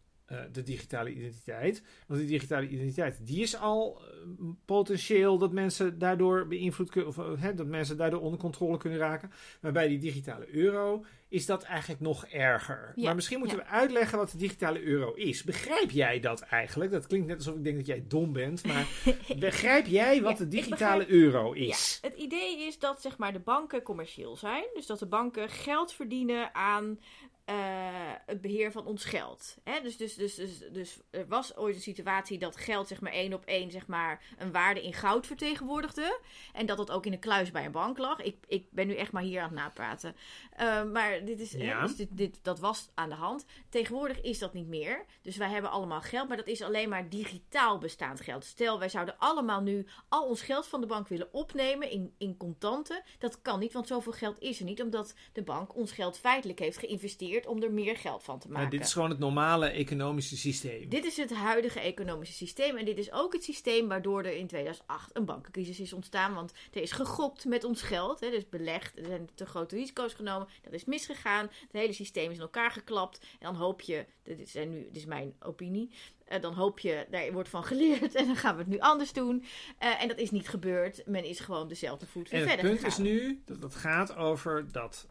de 0.52 0.62
digitale 0.62 1.10
identiteit. 1.10 1.82
Want 2.06 2.20
die 2.20 2.28
digitale 2.28 2.68
identiteit, 2.68 3.26
die 3.26 3.42
is 3.42 3.56
al 3.56 4.00
eh, 4.00 4.06
potentieel 4.64 5.38
dat 5.38 5.52
mensen 5.52 5.98
daardoor 5.98 6.46
beïnvloed 6.46 6.90
kunnen, 6.90 7.08
of 7.10 7.18
eh, 7.18 7.30
hè, 7.36 7.54
dat 7.54 7.66
mensen 7.66 7.96
daardoor 7.96 8.20
onder 8.20 8.38
controle 8.38 8.76
kunnen 8.76 8.98
raken. 8.98 9.30
Maar 9.60 9.72
bij 9.72 9.88
die 9.88 9.98
digitale 9.98 10.54
euro 10.54 11.04
is 11.28 11.46
dat 11.46 11.62
eigenlijk 11.62 12.00
nog 12.00 12.26
erger. 12.26 12.92
Ja, 12.94 13.04
maar 13.04 13.14
misschien 13.14 13.38
moeten 13.38 13.56
ja. 13.56 13.62
we 13.62 13.68
uitleggen 13.70 14.18
wat 14.18 14.30
de 14.30 14.36
digitale 14.36 14.82
euro 14.82 15.12
is. 15.14 15.42
Begrijp 15.44 15.90
jij 15.90 16.20
dat 16.20 16.40
eigenlijk? 16.40 16.90
Dat 16.90 17.06
klinkt 17.06 17.26
net 17.26 17.36
alsof 17.36 17.54
ik 17.54 17.64
denk 17.64 17.76
dat 17.76 17.86
jij 17.86 18.04
dom 18.08 18.32
bent, 18.32 18.64
maar 18.64 18.86
begrijp 19.38 19.86
jij 19.86 20.22
wat 20.22 20.32
Ja, 20.32 20.38
de 20.38 20.48
digitale 20.48 20.98
begrijp- 20.98 21.22
euro 21.22 21.52
is? 21.52 21.98
Ja, 22.02 22.08
het 22.08 22.18
idee 22.18 22.66
is 22.66 22.78
dat 22.78 23.00
zeg 23.02 23.18
maar, 23.18 23.32
de 23.32 23.38
banken 23.38 23.82
commercieel 23.82 24.36
zijn. 24.36 24.64
Dus 24.74 24.86
dat 24.86 24.98
de 24.98 25.06
banken 25.06 25.48
geld 25.48 25.92
verdienen 25.92 26.54
aan 26.54 26.98
eh, 27.44 27.54
het 28.26 28.40
beheer 28.40 28.72
van 28.72 28.86
ons 28.86 29.04
geld. 29.04 29.56
Hè? 29.64 29.80
Dus, 29.80 29.96
dus, 29.96 30.14
dus, 30.14 30.34
dus, 30.34 30.58
dus 30.72 31.00
er 31.10 31.26
was 31.28 31.56
ooit 31.56 31.74
een 31.74 31.80
situatie 31.80 32.38
dat 32.38 32.56
geld 32.56 32.88
zeg 32.88 33.00
maar, 33.00 33.12
één 33.12 33.32
op 33.32 33.44
één 33.44 33.70
zeg 33.70 33.86
maar, 33.86 34.22
een 34.38 34.52
waarde 34.52 34.82
in 34.82 34.92
goud 34.92 35.26
vertegenwoordigde. 35.26 36.20
En 36.52 36.66
dat 36.66 36.76
dat 36.76 36.90
ook 36.90 37.06
in 37.06 37.12
een 37.12 37.18
kluis 37.18 37.50
bij 37.50 37.64
een 37.64 37.72
bank 37.72 37.98
lag. 37.98 38.20
Ik, 38.20 38.36
ik 38.46 38.66
ben 38.70 38.86
nu 38.86 38.94
echt 38.94 39.12
maar 39.12 39.22
hier 39.22 39.40
aan 39.40 39.48
het 39.48 39.58
napraten. 39.58 40.16
Eh, 40.52 40.84
maar 40.84 41.24
dit 41.24 41.40
is, 41.40 41.52
hè, 41.52 41.64
Ja. 41.64 41.82
dus 41.82 41.96
dit, 41.96 42.08
dit, 42.10 42.38
dat 42.42 42.58
was 42.58 42.90
aan 42.94 43.08
de 43.08 43.14
hand. 43.14 43.44
Tegenwoordig 43.68 44.20
is 44.20 44.38
dat 44.38 44.52
niet 44.52 44.68
meer. 44.68 45.04
Dus 45.22 45.36
wij 45.36 45.48
hebben 45.50 45.70
allemaal 45.70 46.00
geld, 46.00 46.28
maar 46.28 46.36
dat 46.36 46.46
is 46.46 46.62
alleen 46.62 46.88
maar 46.88 47.08
digitaal 47.08 47.78
bestaand 47.78 48.20
geld. 48.20 48.44
Stel, 48.44 48.78
wij 48.78 48.88
zouden 48.88 49.18
allemaal 49.18 49.60
nu 49.60 49.86
al 50.08 50.28
ons 50.28 50.42
geld 50.42 50.66
van 50.66 50.80
de 50.80 50.86
bank 50.86 51.08
willen 51.08 51.32
opnemen 51.32 51.90
in, 51.90 52.14
in 52.18 52.36
contanten. 52.36 53.02
Dat 53.18 53.42
kan 53.42 53.58
niet, 53.58 53.72
want 53.72 53.86
zoveel 53.86 54.12
geld 54.12 54.40
is 54.40 54.58
er 54.58 54.64
niet, 54.64 54.82
omdat 54.82 55.14
de 55.32 55.42
bank 55.42 55.74
ons 55.76 55.92
geld 55.92 56.18
feitelijk 56.18 56.58
heeft 56.58 56.78
geïnvesteerd 56.78 57.30
geïnvesteerd 57.32 57.46
om 57.46 57.62
er 57.62 57.72
meer 57.72 57.96
geld 57.96 58.22
van 58.22 58.38
te 58.38 58.48
maken. 58.50 58.70
Dit 58.70 58.80
is 58.80 58.92
gewoon 58.92 59.10
het 59.10 59.18
normale 59.18 59.66
economische 59.66 60.36
systeem. 60.36 60.88
Dit 60.88 61.04
is 61.04 61.16
het 61.16 61.32
huidige 61.32 61.80
economische 61.80 62.34
systeem. 62.34 62.76
En 62.76 62.84
dit 62.84 62.98
is 62.98 63.12
ook 63.12 63.32
het 63.32 63.44
systeem 63.44 63.88
waardoor 63.88 64.22
er 64.24 64.36
in 64.36 64.46
2008 64.46 65.10
een 65.16 65.24
bankencrisis 65.24 65.80
is 65.80 65.92
ontstaan. 65.92 66.34
Want 66.34 66.52
er 66.72 66.82
is 66.82 66.92
gegokt 66.92 67.44
met 67.44 67.64
ons 67.64 67.82
geld. 67.82 68.20
Hè, 68.20 68.30
dus 68.30 68.48
belegd. 68.48 68.98
Er 68.98 69.04
zijn 69.04 69.28
te 69.34 69.46
grote 69.46 69.76
risico's 69.76 70.14
genomen. 70.14 70.48
Dat 70.62 70.72
is 70.72 70.84
misgegaan. 70.84 71.46
Het 71.46 71.72
hele 71.72 71.92
systeem 71.92 72.30
is 72.30 72.36
in 72.36 72.42
elkaar 72.42 72.70
geklapt. 72.70 73.18
En 73.20 73.38
dan 73.40 73.54
hoop 73.54 73.80
je, 73.80 74.04
dit 74.22 74.38
is, 74.38 74.54
en 74.54 74.70
nu, 74.70 74.82
dit 74.84 74.96
is 74.96 75.04
mijn 75.04 75.34
opinie. 75.40 75.90
eh, 76.24 76.40
dan 76.40 76.54
hoop 76.54 76.78
je, 76.78 77.06
daar 77.10 77.32
wordt 77.32 77.48
van 77.48 77.64
geleerd. 77.64 78.14
En 78.22 78.26
dan 78.26 78.36
gaan 78.36 78.54
we 78.54 78.60
het 78.60 78.70
nu 78.70 78.78
anders 78.78 79.12
doen. 79.12 79.44
Eh, 79.78 80.02
en 80.02 80.08
dat 80.08 80.18
is 80.18 80.30
niet 80.30 80.48
gebeurd. 80.48 81.02
Men 81.06 81.24
is 81.24 81.40
gewoon 81.40 81.68
dezelfde 81.68 82.06
voet 82.06 82.30
weer 82.30 82.40
En 82.42 82.48
het 82.48 82.54
verder 82.60 82.70
punt 82.78 82.84
gegaan. 82.84 83.06
is 83.06 83.12
nu 83.12 83.42
dat 83.44 83.62
het 83.62 83.74
gaat 83.74 84.16
over 84.16 84.72
dat. 84.72 85.06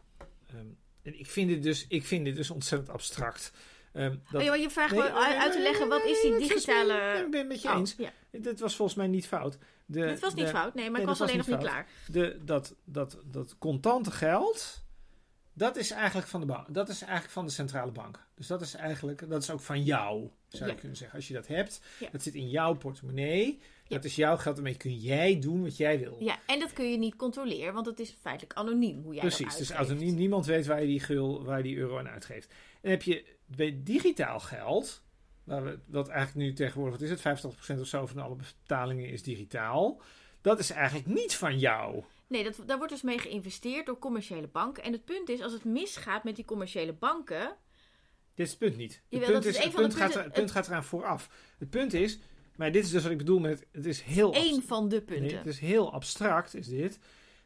ehm, 0.48 0.66
en 1.02 1.18
ik 1.18 1.26
vind 1.26 1.48
dit 1.48 1.62
dus, 1.62 1.84
ik 1.88 2.04
vind 2.04 2.24
dit 2.24 2.36
dus 2.36 2.50
ontzettend 2.50 2.90
abstract. 2.90 3.52
Ehm, 3.92 4.16
dat, 4.30 4.40
Oh 4.40 4.46
ja, 4.46 4.54
je 4.54 4.70
vraagt 4.70 4.94
Nee, 4.94 5.02
uit 5.02 5.52
te 5.52 5.60
leggen, 5.62 5.88
wat 5.88 6.04
is 6.04 6.20
die 6.20 6.30
was- 6.30 6.40
digitale... 6.48 6.94
Ik 7.24 7.30
ben 7.30 7.38
het 7.40 7.48
met 7.48 7.62
je 7.62 7.68
Oh, 7.68 7.76
eens. 7.78 7.94
ja. 7.98 8.12
Dit 8.30 8.60
was 8.60 8.76
volgens 8.76 8.96
mij 8.98 9.06
niet 9.06 9.26
fout. 9.26 9.58
De, 9.86 10.00
Het 10.00 10.20
was 10.20 10.34
niet 10.34 10.44
de- 10.44 10.50
fout, 10.50 10.74
nee, 10.74 10.84
maar 10.84 10.92
nee, 10.92 11.00
ik 11.00 11.06
dat 11.06 11.18
was 11.18 11.28
alleen 11.28 11.36
was 11.40 11.46
nog 11.46 11.58
niet 11.58 11.66
niet 11.66 11.74
klaar. 11.74 11.88
De, 12.06 12.38
dat, 12.44 12.74
dat, 12.84 13.18
dat 13.24 13.56
contante 13.58 14.10
geld, 14.10 14.82
dat 15.52 15.76
is 15.76 15.90
eigenlijk 15.90 16.28
van 16.28 16.40
de 16.40 16.46
bank. 16.46 16.74
Dat 16.74 16.88
is 16.88 17.00
eigenlijk 17.02 17.32
van 17.32 17.44
de 17.46 17.50
centrale 17.52 17.90
bank. 17.92 18.26
Dus 18.34 18.46
dat 18.46 18.60
is 18.60 18.74
eigenlijk, 18.74 19.28
dat 19.28 19.42
is 19.42 19.50
ook 19.50 19.60
van 19.60 19.82
jou, 19.82 20.28
zou 20.48 20.64
je 20.64 20.70
Ja. 20.74 20.78
kunnen 20.80 20.96
zeggen. 20.96 21.16
Als 21.16 21.28
je 21.28 21.34
dat 21.34 21.46
hebt, 21.46 21.80
Ja. 22.00 22.08
dat 22.12 22.22
zit 22.22 22.34
in 22.34 22.48
jouw 22.50 22.74
portemonnee. 22.74 23.60
Dat 23.88 24.04
is 24.04 24.16
jouw 24.16 24.36
geld, 24.36 24.54
daarmee 24.54 24.76
kun 24.76 24.94
jij 24.98 25.38
doen 25.40 25.62
wat 25.62 25.76
jij 25.76 25.98
wil. 25.98 26.16
Ja, 26.20 26.38
en 26.46 26.58
dat 26.60 26.72
kun 26.72 26.90
je 26.90 26.98
niet 26.98 27.16
controleren, 27.16 27.74
want 27.74 27.86
het 27.86 27.98
is 28.00 28.16
feitelijk 28.20 28.58
anoniem 28.58 29.02
hoe 29.02 29.12
jij 29.12 29.20
Precies, 29.20 29.38
dat 29.38 29.48
dus 29.58 29.58
uitgeeft. 29.58 29.78
autonomie, 29.80 30.12
niemand 30.14 30.46
weet 30.46 30.66
waar 30.66 30.80
je 30.80 30.86
die 30.86 31.00
gul, 31.00 31.44
waar 31.44 31.56
je 31.56 31.62
die 31.62 31.76
euro 31.76 31.98
aan 31.98 32.08
uitgeeft. 32.08 32.52
En 32.80 32.90
heb 32.90 33.02
je 33.02 33.24
bij 33.46 33.80
digitaal 33.84 34.40
geld, 34.40 35.02
waar 35.44 35.64
we, 35.64 35.78
wat 35.86 36.08
eigenlijk 36.08 36.46
nu 36.48 36.52
tegenwoordig, 36.54 36.98
wat 36.98 37.08
is 37.08 37.10
het, 37.10 37.20
85% 37.20 37.80
of 37.80 37.86
zo 37.86 38.06
van 38.06 38.18
alle 38.22 38.36
betalingen 38.36 39.08
is 39.08 39.22
digitaal. 39.22 40.00
Dat 40.40 40.58
is 40.58 40.70
eigenlijk 40.70 41.06
niet 41.06 41.34
van 41.34 41.58
jou. 41.58 42.04
Nee, 42.32 42.44
dat, 42.44 42.62
daar 42.66 42.76
wordt 42.76 42.92
dus 42.92 43.02
mee 43.02 43.18
geïnvesteerd 43.18 43.86
door 43.86 43.98
commerciële 43.98 44.46
banken. 44.46 44.82
En 44.82 44.92
het 44.92 45.04
punt 45.04 45.28
is, 45.28 45.40
als 45.40 45.52
het 45.52 45.64
misgaat 45.64 46.24
met 46.24 46.36
die 46.36 46.44
commerciële 46.44 46.92
banken... 46.92 47.56
Dit 48.34 48.46
is 48.46 48.50
het 48.50 48.58
punt 48.60 48.76
niet. 48.76 49.02
Het 49.10 49.24
punt, 49.24 49.44
is 49.44 49.58
het 49.58 49.72
punt, 49.74 49.94
gaat, 49.94 50.14
er- 50.14 50.22
het 50.24 50.32
punt 50.32 50.50
gaat 50.50 50.66
eraan 50.66 50.84
vooraf. 50.84 51.28
Het 51.58 51.70
punt 51.70 51.92
is, 51.94 52.18
maar 52.56 52.72
dit 52.72 52.84
is 52.84 52.90
dus 52.90 53.02
wat 53.02 53.12
ik 53.12 53.18
bedoel 53.18 53.38
met, 53.38 53.66
het 53.72 53.86
is 53.86 54.00
heel, 54.00 54.34
abst- 54.34 54.60
van 54.66 54.88
de 54.88 54.96
nee, 54.96 55.18
punten. 55.18 55.36
het 55.38 55.46
is 55.46 55.58
heel 55.58 55.92
abstract, 55.92 56.54
is 56.54 56.68
dit. 56.68 56.98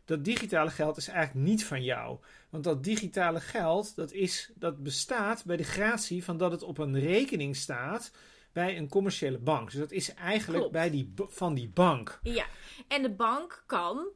Dat 0.05 0.25
digitale 0.25 0.71
geld 0.71 0.97
is 0.97 1.09
eigenlijk 1.09 1.47
niet 1.47 1.65
van 1.65 1.85
jou. 1.85 2.19
Want 2.51 2.65
dat 2.65 2.85
digitale 2.85 3.41
geld, 3.41 3.97
dat, 3.97 4.13
is, 4.13 4.53
dat 4.55 4.83
bestaat 4.83 5.45
bij 5.45 5.57
de 5.57 5.65
gratie 5.65 6.25
van 6.25 6.37
dat 6.37 6.51
het 6.51 6.63
op 6.63 6.79
een 6.79 7.01
rekening 7.01 7.57
staat 7.57 8.11
bij 8.53 8.77
een 8.79 8.89
commerciële 8.89 9.39
bank. 9.39 9.71
Dus 9.71 9.81
dat 9.81 9.93
is 9.93 10.15
eigenlijk 10.15 10.59
Klopt. 10.59 10.73
bij 10.73 10.91
die, 10.91 11.13
van 11.17 11.55
die 11.55 11.69
bank. 11.69 12.19
Ja, 12.23 12.47
en 12.89 13.03
de 13.03 13.11
bank 13.11 13.63
kan 13.67 14.07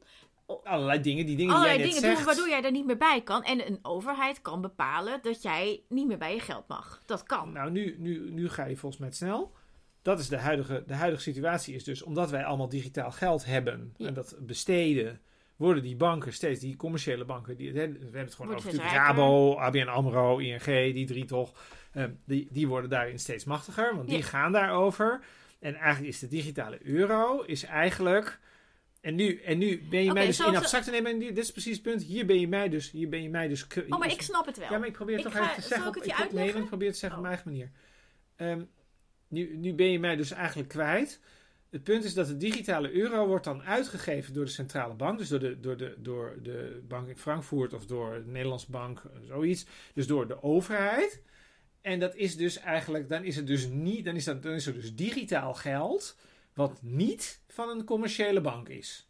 Allerlei 0.63 1.01
dingen, 1.01 1.25
die 1.25 1.35
dingen 1.35 1.53
allerlei 1.55 1.77
die 1.77 1.85
jij 1.85 1.93
net 1.93 2.01
dingen 2.01 2.15
zegt. 2.15 2.27
doen 2.27 2.35
waardoor 2.35 2.53
jij 2.53 2.61
daar 2.61 2.71
niet 2.71 2.85
meer 2.85 2.97
bij 2.97 3.21
kan. 3.21 3.43
En 3.43 3.67
een 3.67 3.79
overheid 3.81 4.41
kan 4.41 4.61
bepalen 4.61 5.19
dat 5.21 5.41
jij 5.41 5.81
niet 5.89 6.07
meer 6.07 6.17
bij 6.17 6.33
je 6.33 6.39
geld 6.39 6.67
mag. 6.67 7.01
Dat 7.05 7.23
kan. 7.23 7.51
Nou, 7.51 7.71
nu, 7.71 7.95
nu, 7.99 8.31
nu 8.31 8.49
ga 8.49 8.65
je 8.65 8.77
volgens 8.77 9.01
mij 9.01 9.11
snel. 9.11 9.51
Dat 10.01 10.19
is 10.19 10.27
de 10.27 10.37
huidige, 10.37 10.83
de 10.87 10.93
huidige 10.93 11.21
situatie. 11.21 11.75
Is 11.75 11.83
dus 11.83 12.03
omdat 12.03 12.29
wij 12.29 12.43
allemaal 12.45 12.69
digitaal 12.69 13.11
geld 13.11 13.45
hebben 13.45 13.93
Ja. 13.97 14.07
en 14.07 14.13
dat 14.13 14.35
besteden, 14.39 15.21
worden 15.55 15.83
die 15.83 15.95
banken 15.95 16.33
steeds, 16.33 16.59
die 16.59 16.75
commerciële 16.75 17.25
banken, 17.25 17.57
die, 17.57 17.73
we 17.73 17.79
hebben 17.79 17.99
het 18.11 18.33
gewoon 18.35 18.55
over 18.55 18.65
natuurlijk. 18.65 18.95
Rabo, 18.95 19.55
ABN 19.55 19.87
AMRO, 19.87 20.37
ING, 20.37 20.93
die 20.93 21.05
drie 21.05 21.25
toch, 21.25 21.53
ehm, 21.93 22.11
die, 22.25 22.47
die 22.51 22.67
worden 22.67 22.89
daarin 22.89 23.19
steeds 23.19 23.43
machtiger, 23.43 23.95
want 23.95 24.09
die 24.09 24.23
gaan 24.23 24.51
daarover. 24.51 25.21
En 25.59 25.75
eigenlijk 25.75 26.13
is 26.13 26.19
de 26.19 26.27
digitale 26.27 26.77
euro 26.83 27.41
is 27.41 27.63
eigenlijk... 27.63 28.39
En 29.01 29.15
nu, 29.15 29.37
en 29.41 29.57
nu 29.57 29.81
ben 29.89 30.03
je 30.03 30.13
mij 30.13 30.25
dus 30.25 30.39
in 30.39 30.51
de- 30.51 30.57
abstracte 30.57 30.91
nemen. 30.91 31.11
En 31.11 31.19
dit 31.19 31.37
is 31.37 31.51
precies 31.51 31.73
het 31.73 31.81
punt. 31.83 32.03
Hier 32.03 32.25
ben 32.25 32.39
je 32.39 32.47
mij 32.47 32.69
dus... 32.69 32.91
Hier 32.91 33.09
ben 33.09 33.23
je 33.23 33.29
mij 33.29 33.47
dus 33.47 33.67
Oh, 33.89 33.99
maar 33.99 34.11
ik 34.11 34.21
snap 34.21 34.45
het 34.45 34.57
wel. 34.57 34.71
ja, 34.71 34.77
maar 34.77 34.87
ik 34.87 34.93
probeer 34.93 35.15
het 35.17 35.25
Ik 35.25 35.31
toch 35.31 35.41
ga- 35.41 35.49
even 35.49 35.61
te 35.61 35.67
zeggen. 35.67 35.87
ik 35.87 35.95
op- 35.95 36.01
het 36.03 36.05
je 36.11 36.11
ik, 36.17 36.19
uitleggen? 36.19 36.65
probeer 36.67 36.85
het 36.87 36.93
te 36.93 36.99
zeggen 36.99 37.19
op 37.19 37.25
Oh. 37.25 37.31
mijn 37.31 37.43
eigen 37.43 37.71
manier. 38.37 38.57
Ehm, 38.57 38.65
nu, 39.27 39.57
nu 39.57 39.73
ben 39.73 39.91
je 39.91 39.99
mij 39.99 40.15
dus 40.15 40.31
eigenlijk 40.31 40.69
kwijt. 40.69 41.19
Het 41.69 41.83
punt 41.83 42.03
is 42.03 42.13
dat 42.13 42.27
de 42.27 42.37
digitale 42.37 42.91
euro 42.91 43.27
wordt 43.27 43.43
dan 43.45 43.61
uitgegeven 43.63 44.33
door 44.33 44.45
de 44.45 44.51
centrale 44.51 44.93
bank. 44.93 45.17
Dus 45.17 45.27
door 45.27 45.39
de, 45.39 45.59
door 45.59 45.77
de, 45.77 45.95
door 45.97 46.37
de 46.43 46.81
bank 46.87 47.07
in 47.07 47.17
Frankfurt 47.17 47.73
of 47.73 47.85
door 47.85 48.13
de 48.25 48.31
Nederlandse 48.31 48.71
bank, 48.71 49.01
zoiets. 49.27 49.65
Dus 49.93 50.07
door 50.07 50.27
de 50.27 50.43
overheid. 50.43 51.21
En 51.81 51.99
dat 51.99 52.15
is 52.15 52.35
dus 52.37 52.57
eigenlijk, 52.57 53.09
dan 53.09 53.23
is 53.23 53.35
het 53.35 53.47
dus 53.47 53.67
niet, 53.67 54.05
dan 54.05 54.15
is, 54.15 54.23
dat, 54.23 54.43
dan 54.43 54.53
is 54.53 54.65
er 54.67 54.73
dus 54.73 54.95
digitaal 54.95 55.53
geld. 55.53 56.17
Wat 56.53 56.81
niet 56.81 57.41
van 57.47 57.69
een 57.69 57.83
commerciële 57.83 58.41
bank 58.41 58.69
is. 58.69 59.07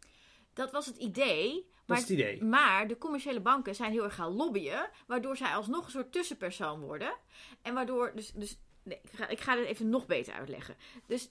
Dat 0.52 0.70
was 0.70 0.86
het 0.86 0.96
idee. 0.96 1.52
Dat 1.54 1.86
Maar, 1.86 1.96
is 1.96 2.02
het 2.02 2.12
idee. 2.12 2.42
maar 2.44 2.88
de 2.88 2.98
commerciële 2.98 3.40
banken 3.40 3.74
zijn 3.74 3.92
heel 3.92 4.04
erg 4.04 4.14
gaan 4.14 4.32
lobbyen. 4.32 4.90
Waardoor 5.06 5.36
zij 5.36 5.54
alsnog 5.54 5.84
een 5.84 5.90
soort 5.90 6.12
tussenpersoon 6.12 6.80
worden. 6.80 7.14
En 7.62 7.74
waardoor. 7.74 8.12
Dus, 8.14 8.32
dus 8.32 8.58
nee, 8.82 8.98
ik, 9.02 9.10
ga, 9.14 9.28
ik 9.28 9.40
ga 9.40 9.54
dit 9.56 9.66
even 9.66 9.88
nog 9.88 10.06
beter 10.06 10.34
uitleggen. 10.34 10.76
Dus 11.06 11.30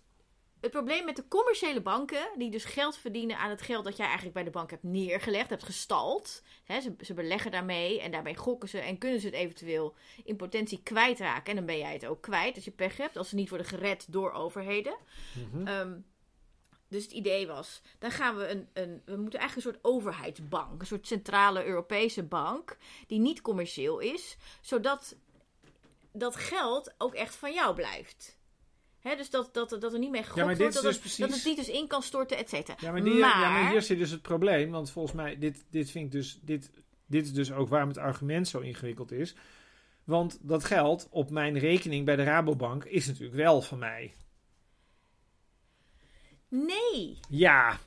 het 0.61 0.71
probleem 0.71 1.05
met 1.05 1.15
de 1.15 1.27
commerciële 1.27 1.81
banken. 1.81 2.29
Die 2.37 2.51
dus 2.51 2.65
geld 2.65 2.97
verdienen 2.97 3.37
aan 3.37 3.49
het 3.49 3.61
geld 3.61 3.83
dat 3.83 3.97
jij 3.97 4.05
eigenlijk 4.05 4.35
bij 4.35 4.43
de 4.43 4.49
bank 4.49 4.69
hebt 4.69 4.83
neergelegd. 4.83 5.49
Hebt 5.49 5.63
gestald. 5.63 6.43
Hè, 6.63 6.81
ze, 6.81 6.95
ze 7.01 7.13
beleggen 7.13 7.51
daarmee. 7.51 8.01
En 8.01 8.11
daarbij 8.11 8.35
gokken 8.35 8.69
ze. 8.69 8.79
En 8.79 8.97
kunnen 8.97 9.19
ze 9.19 9.25
het 9.25 9.35
eventueel 9.35 9.95
in 10.23 10.35
potentie 10.35 10.83
kwijtraken. 10.83 11.49
En 11.49 11.55
dan 11.55 11.65
ben 11.65 11.77
jij 11.77 11.93
het 11.93 12.05
ook 12.05 12.21
kwijt 12.21 12.55
als 12.55 12.65
je 12.65 12.71
pech 12.71 12.97
hebt. 12.97 13.17
Als 13.17 13.29
ze 13.29 13.35
niet 13.35 13.49
worden 13.49 13.67
gered 13.67 14.05
door 14.09 14.31
overheden. 14.31 14.95
Mhm. 15.33 15.67
Ehm, 15.67 15.93
dus 16.91 17.03
het 17.03 17.11
idee 17.11 17.47
was, 17.47 17.81
dan 17.99 18.11
gaan 18.11 18.37
we 18.37 18.47
een, 18.47 18.69
een, 18.73 19.01
we 19.05 19.15
moeten 19.15 19.39
eigenlijk 19.39 19.55
een 19.67 19.73
soort 19.73 19.95
overheidsbank, 19.95 20.81
een 20.81 20.87
soort 20.87 21.07
centrale 21.07 21.65
Europese 21.65 22.23
bank, 22.23 22.77
die 23.07 23.19
niet 23.19 23.41
commercieel 23.41 23.99
is, 23.99 24.37
zodat 24.61 25.15
dat 26.11 26.35
geld 26.35 26.93
ook 26.97 27.13
echt 27.13 27.35
van 27.35 27.53
jou 27.53 27.75
blijft. 27.75 28.39
Dus 29.03 29.29
dat, 29.29 29.53
dat, 29.53 29.69
dat 29.69 29.93
er 29.93 29.99
niet 29.99 30.11
mee 30.11 30.23
gegokt 30.23 30.41
wordt, 30.41 30.59
is 30.59 30.73
dat, 30.73 30.83
dus 30.83 30.91
het, 30.91 30.99
precies- 30.99 31.17
dat 31.17 31.35
het 31.35 31.45
niet 31.45 31.55
dus 31.55 31.69
in 31.69 31.87
kan 31.87 32.01
storten, 32.03 32.37
et 32.37 32.49
cetera. 32.49 32.77
Ja 32.79 32.91
maar, 32.91 33.03
die, 33.03 33.13
ja, 33.13 33.51
maar 33.51 33.71
hier 33.71 33.81
zit 33.81 33.97
dus 33.97 34.11
het 34.11 34.21
probleem. 34.21 34.71
Want 34.71 34.91
volgens 34.91 35.13
mij, 35.15 35.37
dit, 35.37 35.65
dit 35.69 35.91
vind 35.91 36.05
ik 36.05 36.11
dus, 36.11 36.39
dit, 36.41 36.71
dit 37.05 37.25
is 37.25 37.33
dus 37.33 37.51
ook 37.51 37.69
waarom 37.69 37.89
het 37.89 37.97
argument 37.97 38.47
zo 38.47 38.59
ingewikkeld 38.59 39.11
is. 39.11 39.35
Want 40.03 40.37
dat 40.41 40.63
geld 40.63 41.07
op 41.11 41.29
mijn 41.29 41.59
rekening 41.59 42.05
bij 42.05 42.15
de 42.15 42.23
Rabobank 42.23 42.83
is 42.85 43.05
natuurlijk 43.07 43.35
wel 43.35 43.61
van 43.61 43.77
mij. 43.79 44.13
Nee, 46.47 47.19
Ja, 47.29 47.79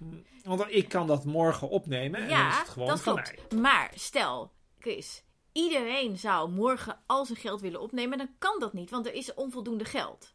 want 0.44 0.64
ik 0.68 0.88
kan 0.88 1.07
dat 1.07 1.24
morgen 1.24 1.68
opnemen 1.68 2.20
en 2.20 2.29
dan 2.29 2.38
is 2.38 2.55
ja, 2.55 2.59
het 2.59 2.68
gewoon 2.68 2.88
dat 2.88 3.03
van 3.03 3.14
klopt. 3.22 3.50
mij. 3.53 3.61
Maar 3.61 3.90
stel, 3.94 4.53
Chris, 4.79 5.22
iedereen 5.53 6.18
zou 6.18 6.50
morgen 6.50 7.03
al 7.07 7.24
zijn 7.24 7.38
geld 7.38 7.61
willen 7.61 7.81
opnemen, 7.81 8.18
dan 8.18 8.35
kan 8.38 8.61
dat 8.61 8.72
niet, 8.72 8.90
want 8.90 9.07
er 9.07 9.12
is 9.14 9.35
onvoldoende 9.35 9.85
geld. 9.85 10.34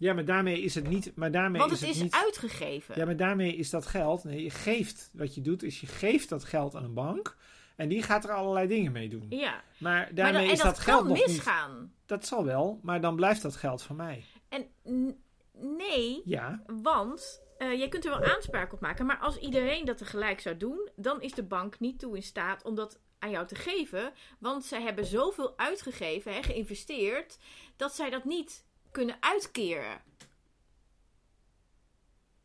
Ja, 0.00 0.12
maar 0.14 0.24
daarmee 0.24 0.62
is 0.62 0.74
het 0.74 0.88
niet. 0.88 1.12
Maar 1.16 1.30
daarmee 1.30 1.60
Want 1.60 1.72
is 1.72 1.78
het 1.80 1.88
het 1.88 1.96
is 1.96 2.02
niet. 2.02 2.14
uitgegeven. 2.14 2.94
Ja, 2.98 3.04
maar 3.04 3.16
daarmee 3.16 3.56
is 3.56 3.70
dat 3.70 3.86
geld. 3.86 4.24
Nee, 4.24 4.42
je 4.42 4.50
geeft. 4.50 5.10
Wat 5.12 5.34
je 5.34 5.40
doet, 5.40 5.62
is 5.62 5.80
je 5.80 5.86
geeft 5.86 6.28
dat 6.28 6.44
geld 6.44 6.74
aan 6.74 6.84
een 6.84 6.94
bank. 6.94 7.36
En 7.76 7.88
die 7.88 8.02
gaat 8.02 8.24
er 8.24 8.30
allerlei 8.34 8.66
dingen 8.68 8.92
mee 8.92 9.08
doen. 9.08 9.26
Ja. 9.28 9.50
Maar 9.50 9.62
Maar 9.78 10.14
daarmee 10.14 10.42
dan, 10.44 10.52
is 10.52 10.58
dat, 10.58 10.66
dat, 10.74 10.78
geld 10.78 11.04
nog 11.04 11.16
niet. 11.16 11.26
misgaan. 11.26 11.92
Dat 12.06 12.26
zal 12.26 12.44
wel, 12.44 12.80
maar 12.82 13.00
dan 13.00 13.16
blijft 13.16 13.42
dat 13.42 13.56
geld 13.56 13.82
van 13.82 13.96
mij. 13.96 14.24
En 14.48 14.66
nee, 15.52 16.22
Ja. 16.24 16.62
want 16.82 17.42
eh, 17.58 17.72
jij 17.78 17.88
kunt 17.88 18.04
er 18.04 18.10
wel 18.10 18.24
aanspraak 18.34 18.72
op 18.72 18.80
maken. 18.80 19.06
Maar 19.06 19.18
als 19.18 19.36
iedereen 19.36 19.84
dat 19.84 19.98
tegelijk 19.98 20.40
zou 20.40 20.56
doen, 20.56 20.88
dan 20.96 21.22
is 21.22 21.32
de 21.32 21.42
bank 21.42 21.80
niet 21.80 21.98
toe 21.98 22.16
in 22.16 22.22
staat 22.22 22.62
om 22.64 22.74
dat 22.74 23.00
aan 23.18 23.30
jou 23.30 23.46
te 23.46 23.54
geven. 23.54 24.12
Want 24.38 24.64
zij 24.64 24.82
hebben 24.82 25.06
zoveel 25.06 25.58
uitgegeven, 25.58 26.34
hè, 26.34 26.42
geïnvesteerd, 26.42 27.38
dat 27.76 27.94
zij 27.94 28.10
dat 28.10 28.24
niet 28.24 28.64
kunnen 28.90 29.16
uitkeren. 29.20 30.00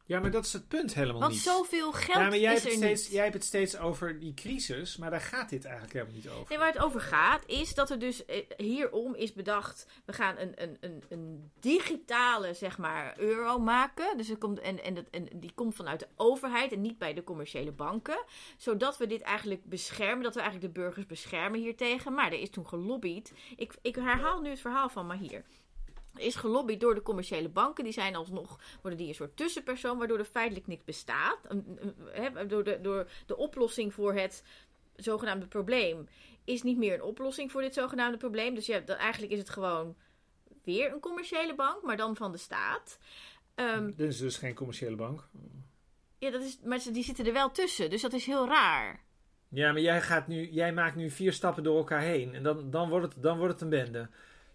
Ja, 0.07 0.19
maar 0.19 0.31
dat 0.31 0.45
is 0.45 0.53
het 0.53 0.67
punt 0.67 0.93
helemaal 0.93 1.19
Want 1.21 1.31
niet. 1.31 1.41
zoveel 1.41 1.91
geld 1.91 2.17
ja, 2.17 2.29
maar 2.29 2.37
jij 2.37 2.53
is 2.53 2.63
hebt, 2.63 2.63
er 2.63 2.69
het 2.69 2.79
steeds, 2.79 3.03
niet. 3.03 3.11
jij 3.11 3.21
hebt 3.23 3.33
het 3.33 3.43
steeds 3.43 3.77
over 3.77 4.19
die 4.19 4.33
crisis, 4.33 4.97
maar 4.97 5.09
daar 5.09 5.21
gaat 5.21 5.49
dit 5.49 5.65
eigenlijk 5.65 5.93
helemaal 5.93 6.15
niet 6.15 6.29
over. 6.29 6.45
Nee, 6.49 6.57
waar 6.57 6.73
het 6.73 6.81
over 6.81 7.01
gaat 7.01 7.43
is 7.45 7.73
dat 7.73 7.89
er 7.89 7.99
dus 7.99 8.25
eh, 8.25 8.41
hierom 8.57 9.15
is 9.15 9.33
bedacht... 9.33 9.87
we 10.05 10.13
gaan 10.13 10.37
een, 10.37 10.51
een, 10.55 10.77
een, 10.79 11.03
een 11.09 11.51
digitale, 11.59 12.53
zeg 12.53 12.77
maar, 12.77 13.19
euro 13.19 13.59
maken. 13.59 14.17
Dus 14.17 14.29
er 14.29 14.37
komt, 14.37 14.59
en, 14.59 14.83
en, 14.83 14.93
dat, 14.93 15.05
en 15.11 15.27
die 15.33 15.51
komt 15.55 15.75
vanuit 15.75 15.99
de 15.99 16.07
overheid 16.15 16.71
en 16.71 16.81
niet 16.81 16.97
bij 16.97 17.13
de 17.13 17.23
commerciële 17.23 17.71
banken. 17.71 18.23
Zodat 18.57 18.97
we 18.97 19.07
dit 19.07 19.21
eigenlijk 19.21 19.65
beschermen, 19.65 20.23
dat 20.23 20.35
we 20.35 20.41
eigenlijk 20.41 20.73
de 20.73 20.79
burgers 20.81 21.05
beschermen 21.05 21.59
hiertegen. 21.59 22.13
Maar 22.13 22.31
er 22.31 22.39
is 22.39 22.49
toen 22.49 22.67
gelobbyd. 22.67 23.33
Ik, 23.55 23.73
ik 23.81 23.95
herhaal 23.95 24.41
nu 24.41 24.49
het 24.49 24.59
verhaal 24.59 24.89
van 24.89 25.07
Mahir. 25.07 25.43
Is 26.17 26.35
gelobbyd 26.35 26.79
door 26.79 26.95
de 26.95 27.01
commerciële 27.01 27.49
banken. 27.49 27.83
Die 27.83 27.93
zijn 27.93 28.15
alsnog, 28.15 28.59
worden 28.81 28.99
die 28.99 29.07
een 29.07 29.15
soort 29.15 29.37
tussenpersoon, 29.37 29.97
waardoor 29.97 30.19
er 30.19 30.25
feitelijk 30.25 30.67
niks 30.67 30.83
bestaat. 30.83 31.37
Door 32.47 32.63
de, 32.63 32.79
door 32.81 33.07
de 33.25 33.37
oplossing 33.37 33.93
voor 33.93 34.13
het 34.13 34.43
zogenaamde 34.95 35.47
probleem 35.47 36.07
is 36.43 36.63
niet 36.63 36.77
meer 36.77 36.93
een 36.93 37.01
oplossing 37.03 37.51
voor 37.51 37.61
dit 37.61 37.73
zogenaamde 37.73 38.17
probleem. 38.17 38.55
Dus 38.55 38.65
ja, 38.65 38.79
dan, 38.79 38.95
eigenlijk 38.97 39.31
is 39.31 39.39
het 39.39 39.49
gewoon 39.49 39.95
weer 40.63 40.93
een 40.93 40.99
commerciële 40.99 41.55
bank, 41.55 41.83
maar 41.83 41.97
dan 41.97 42.15
van 42.15 42.31
de 42.31 42.37
staat. 42.37 42.97
Ehm, 43.55 43.85
Dit 43.95 44.07
is 44.09 44.17
dus 44.17 44.37
geen 44.37 44.53
commerciële 44.55 44.95
bank. 44.95 45.27
ja, 46.17 46.29
dat 46.31 46.41
is, 46.41 46.59
maar 46.63 46.79
ze- 46.79 46.91
die 46.91 47.03
zitten 47.03 47.25
er 47.25 47.33
wel 47.33 47.51
tussen, 47.51 47.89
dus 47.89 48.01
dat 48.01 48.13
is 48.13 48.25
heel 48.25 48.47
raar. 48.47 49.03
Ja, 49.49 49.71
maar 49.71 49.81
jij, 49.81 50.01
gaat 50.01 50.27
nu, 50.27 50.49
jij 50.49 50.73
maakt 50.73 50.95
nu 50.95 51.09
vier 51.09 51.33
stappen 51.33 51.63
door 51.63 51.77
elkaar 51.77 52.01
heen. 52.01 52.33
En 52.35 52.43
dan, 52.43 52.69
dan, 52.71 52.89
wordt, 52.89 53.13
het, 53.13 53.23
dan 53.23 53.37
wordt 53.37 53.53
het 53.53 53.61
een 53.61 53.69
bende. 53.69 54.09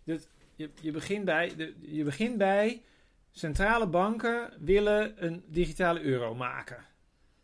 Dus 0.05 0.27
je, 0.61 0.71
je, 0.81 0.91
begint 0.91 1.25
bij, 1.25 1.57
de, 1.57 1.75
je 1.81 2.05
begint 2.05 2.39
bij... 2.39 2.83
Centrale 3.33 3.87
banken 3.87 4.53
willen 4.61 5.25
een 5.25 5.45
digitale 5.47 6.01
euro 6.01 6.35
maken. 6.35 6.85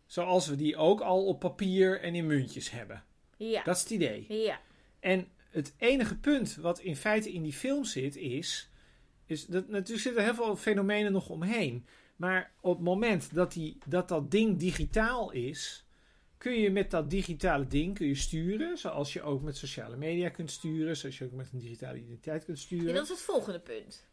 Zoals 0.05 0.47
we 0.47 0.55
die 0.55 0.75
ook 0.75 1.01
al 1.01 1.25
op 1.25 1.39
papier 1.39 2.01
en 2.01 2.15
in 2.15 2.27
muntjes 2.27 2.69
hebben. 2.69 3.03
Ja, 3.37 3.63
Dat 3.63 3.75
is 3.75 3.81
het 3.81 3.91
idee. 3.91 4.25
ja. 4.27 4.59
En 4.99 5.27
het 5.49 5.73
enige 5.77 6.17
punt 6.17 6.55
wat 6.55 6.79
in 6.79 6.95
feite 6.95 7.33
in 7.33 7.43
die 7.43 7.53
film 7.53 7.83
zit 7.83 8.15
is... 8.15 8.69
is 9.25 9.45
dat, 9.45 9.67
natuurlijk 9.67 10.01
zitten 10.01 10.23
heel 10.23 10.33
veel 10.33 10.55
fenomenen 10.55 11.11
nog 11.11 11.29
omheen. 11.29 11.85
Maar 12.15 12.51
op 12.61 12.75
het 12.75 12.83
moment 12.83 13.33
dat, 13.33 13.53
die, 13.53 13.77
dat 13.85 14.07
dat 14.07 14.31
ding 14.31 14.57
digitaal 14.59 15.31
is... 15.31 15.85
kun 16.37 16.59
je 16.59 16.71
met 16.71 16.91
dat 16.91 17.09
digitale 17.09 17.67
ding 17.67 17.95
kun 17.95 18.07
je 18.07 18.15
sturen. 18.15 18.77
Zoals 18.77 19.13
je 19.13 19.21
ook 19.21 19.41
met 19.41 19.57
sociale 19.57 19.97
media 19.97 20.29
kunt 20.29 20.51
sturen. 20.51 20.97
Zoals 20.97 21.17
je 21.17 21.25
ook 21.25 21.31
met 21.31 21.49
een 21.53 21.59
digitale 21.59 21.97
identiteit 21.97 22.45
kunt 22.45 22.59
sturen. 22.59 22.87
Ja, 22.87 22.93
dat 22.93 23.03
is 23.03 23.09
het 23.09 23.21
volgende 23.21 23.59
punt. 23.59 24.05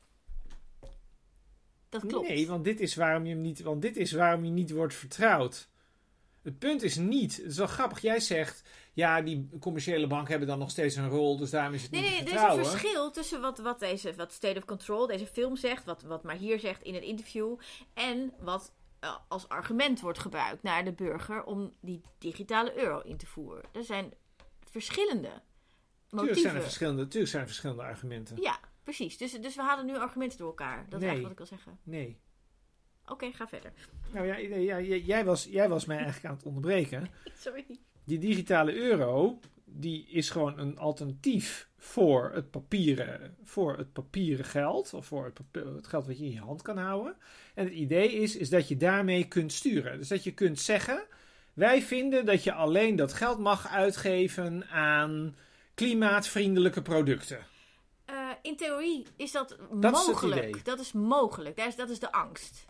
Dat 1.88 2.06
klopt. 2.06 2.28
Nee, 2.28 2.46
want 2.46 2.64
dit 2.64 2.80
is 2.80 2.94
waarom 2.94 3.24
je 3.24 3.32
hem 3.32 3.40
niet, 3.40 3.60
want 3.60 3.82
dit 3.82 3.96
is 3.96 4.12
waarom 4.12 4.44
je 4.44 4.50
niet 4.50 4.70
wordt 4.70 4.94
vertrouwd. 4.94 5.68
Het 6.42 6.58
punt 6.58 6.82
is 6.82 6.96
niet. 6.96 7.36
Het 7.36 7.46
is 7.46 7.56
wel 7.56 7.66
grappig. 7.66 8.00
Jij 8.00 8.20
zegt, 8.20 8.62
ja, 8.92 9.22
die 9.22 9.48
commerciële 9.60 10.06
banken 10.06 10.30
hebben 10.30 10.48
dan 10.48 10.58
nog 10.58 10.70
steeds 10.70 10.96
een 10.96 11.08
rol, 11.08 11.36
dus 11.36 11.50
daarom 11.50 11.74
is 11.74 11.82
het 11.82 11.90
Nee, 11.90 12.02
niet 12.02 12.10
nee, 12.10 12.22
te 12.22 12.30
er 12.30 12.50
is 12.50 12.56
een 12.56 12.64
verschil 12.64 13.10
tussen 13.10 13.40
wat, 13.40 13.58
wat, 13.58 13.80
deze, 13.80 14.14
wat 14.14 14.32
State 14.32 14.58
of 14.58 14.64
Control, 14.64 15.06
deze 15.06 15.26
film 15.26 15.56
zegt, 15.56 15.84
wat, 15.84 16.02
wat 16.02 16.22
Mahir 16.22 16.58
zegt 16.58 16.82
in 16.82 16.94
het 16.94 17.02
interview, 17.02 17.56
en 17.94 18.32
wat 18.40 18.72
als 19.28 19.48
argument 19.48 20.00
wordt 20.00 20.18
gebruikt 20.18 20.62
naar 20.62 20.84
de 20.84 20.92
burger 20.92 21.44
om 21.44 21.72
die 21.80 22.00
digitale 22.18 22.78
euro 22.78 23.00
in 23.00 23.16
te 23.16 23.26
voeren. 23.26 23.64
Er 23.72 23.84
zijn 23.84 24.12
verschillende 24.70 25.28
Tuurlijk 25.28 25.42
motieven. 26.10 26.40
zijn 26.40 26.54
er 26.56 26.62
verschillende, 26.62 27.06
tuurlijk 27.06 27.30
zijn 27.30 27.42
er 27.42 27.48
verschillende 27.48 27.82
argumenten. 27.82 28.42
Ja, 28.42 28.58
precies. 28.82 29.18
Dus, 29.18 29.32
dus 29.32 29.56
we 29.56 29.62
halen 29.62 29.86
nu 29.86 29.96
argumenten 29.96 30.38
door 30.38 30.48
elkaar. 30.48 30.86
Dat 30.88 31.02
is 31.02 31.06
eigenlijk 31.08 31.22
wat 31.22 31.30
ik 31.32 31.38
wil 31.48 31.58
zeggen. 31.58 31.78
Nee. 31.82 32.20
Oké, 33.06 33.32
ga 33.32 33.48
verder. 33.48 33.72
Nou 34.12 34.26
ja, 34.26 34.36
ja, 34.36 34.80
jij, 34.96 35.24
was, 35.24 35.44
jij 35.44 35.68
was 35.68 35.84
mij 35.84 35.96
eigenlijk 35.96 36.26
aan 36.26 36.34
het 36.34 36.44
onderbreken. 36.44 37.08
Sorry. 37.44 37.66
Die 38.04 38.18
digitale 38.18 38.74
euro, 38.74 39.38
die 39.76 40.06
is 40.08 40.30
gewoon 40.30 40.58
een 40.58 40.78
alternatief 40.78 41.68
voor 41.78 42.30
het 42.34 42.50
papieren, 42.50 43.36
voor 43.42 43.76
het 43.76 43.92
papieren 43.92 44.44
geld. 44.44 44.94
Of 44.94 45.06
voor 45.06 45.24
het, 45.24 45.34
papier- 45.34 45.74
het 45.74 45.86
geld 45.86 46.06
wat 46.06 46.18
je 46.18 46.24
in 46.24 46.32
je 46.32 46.40
hand 46.40 46.62
kan 46.62 46.78
houden. 46.78 47.16
En 47.54 47.64
het 47.64 47.74
idee 47.74 48.12
is, 48.12 48.36
is 48.36 48.48
dat 48.50 48.68
je 48.68 48.76
daarmee 48.76 49.24
kunt 49.28 49.52
sturen. 49.52 49.98
Dus 49.98 50.08
dat 50.08 50.24
je 50.24 50.32
kunt 50.32 50.60
zeggen, 50.60 51.04
wij 51.52 51.82
vinden 51.82 52.26
dat 52.26 52.44
je 52.44 52.52
alleen 52.52 52.96
dat 52.96 53.12
geld 53.12 53.38
mag 53.38 53.68
uitgeven 53.68 54.68
aan 54.68 55.36
klimaatvriendelijke 55.74 56.82
producten. 56.82 57.46
Eh, 58.04 58.14
in 58.42 58.56
theorie 58.56 59.06
is 59.16 59.32
dat, 59.32 59.56
Dat 59.72 59.92
mogelijk. 59.92 60.64
dat 60.64 60.80
is 60.80 60.92
mogelijk. 60.92 61.56
Dat 61.56 61.66
is, 61.66 61.76
dat 61.76 61.90
is 61.90 61.98
de 61.98 62.12
angst. 62.12 62.64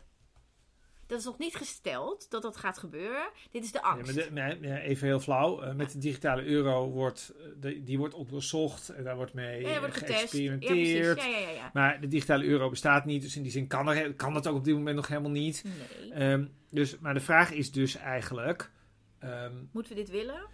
Dat 1.06 1.18
is 1.18 1.24
nog 1.24 1.38
niet 1.38 1.54
gesteld 1.56 2.30
dat 2.30 2.42
dat 2.42 2.56
gaat 2.56 2.78
gebeuren. 2.78 3.30
Dit 3.50 3.64
is 3.64 3.72
de 3.72 3.78
Ja, 3.82 3.88
angst. 3.88 4.14
maar 4.14 4.24
de- 4.24 4.32
maar, 4.32 4.62
ja, 4.62 4.78
even 4.78 5.06
heel 5.06 5.20
flauw. 5.20 5.60
eh, 5.62 5.74
met 5.74 5.92
de 5.92 5.98
digitale 5.98 6.44
euro 6.44 6.90
wordt, 6.90 7.32
eh, 7.38 7.46
de- 7.60 7.82
die 7.82 7.98
wordt 7.98 8.14
onderzocht 8.14 8.88
en 8.88 9.04
daar 9.04 9.16
wordt 9.16 9.32
mee 9.34 9.60
ja, 9.62 9.78
wordt. 9.80 10.00
Ja, 10.00 10.06
geëxperimenteerd. 10.06 11.18
Ja, 11.18 11.26
ja, 11.26 11.38
ja. 11.38 11.48
ja. 11.50 11.70
Maar 11.72 12.00
de 12.00 12.08
digitale 12.08 12.44
euro 12.44 12.68
bestaat 12.70 13.04
niet, 13.04 13.22
dus 13.22 13.36
in 13.36 13.42
die 13.42 13.52
zin 13.52 13.66
kan, 13.66 13.88
er, 13.88 14.14
kan 14.14 14.34
dat 14.34 14.46
ook 14.46 14.56
op 14.56 14.64
dit 14.64 14.74
moment 14.74 14.96
nog 14.96 15.08
helemaal 15.08 15.30
niet. 15.30 15.64
Nee. 16.00 16.12
Ehm, 16.12 16.46
dus, 16.70 16.98
maar 16.98 17.14
de 17.14 17.20
vraag 17.20 17.50
is 17.52 17.72
dus 17.72 17.96
eigenlijk: 17.96 18.70
ehm, 19.18 19.54
Moeten 19.72 19.94
we 19.96 19.98
dit 20.02 20.10
willen? 20.10 20.46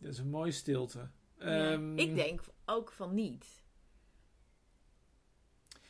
dat 0.00 0.12
is 0.12 0.18
een 0.18 0.30
mooie 0.30 0.50
stilte. 0.52 1.08
Ja. 1.38 1.72
Ehm, 1.72 1.98
Ik 1.98 2.14
denk 2.14 2.40
ook 2.64 2.92
van 2.92 3.14
niet. 3.14 3.66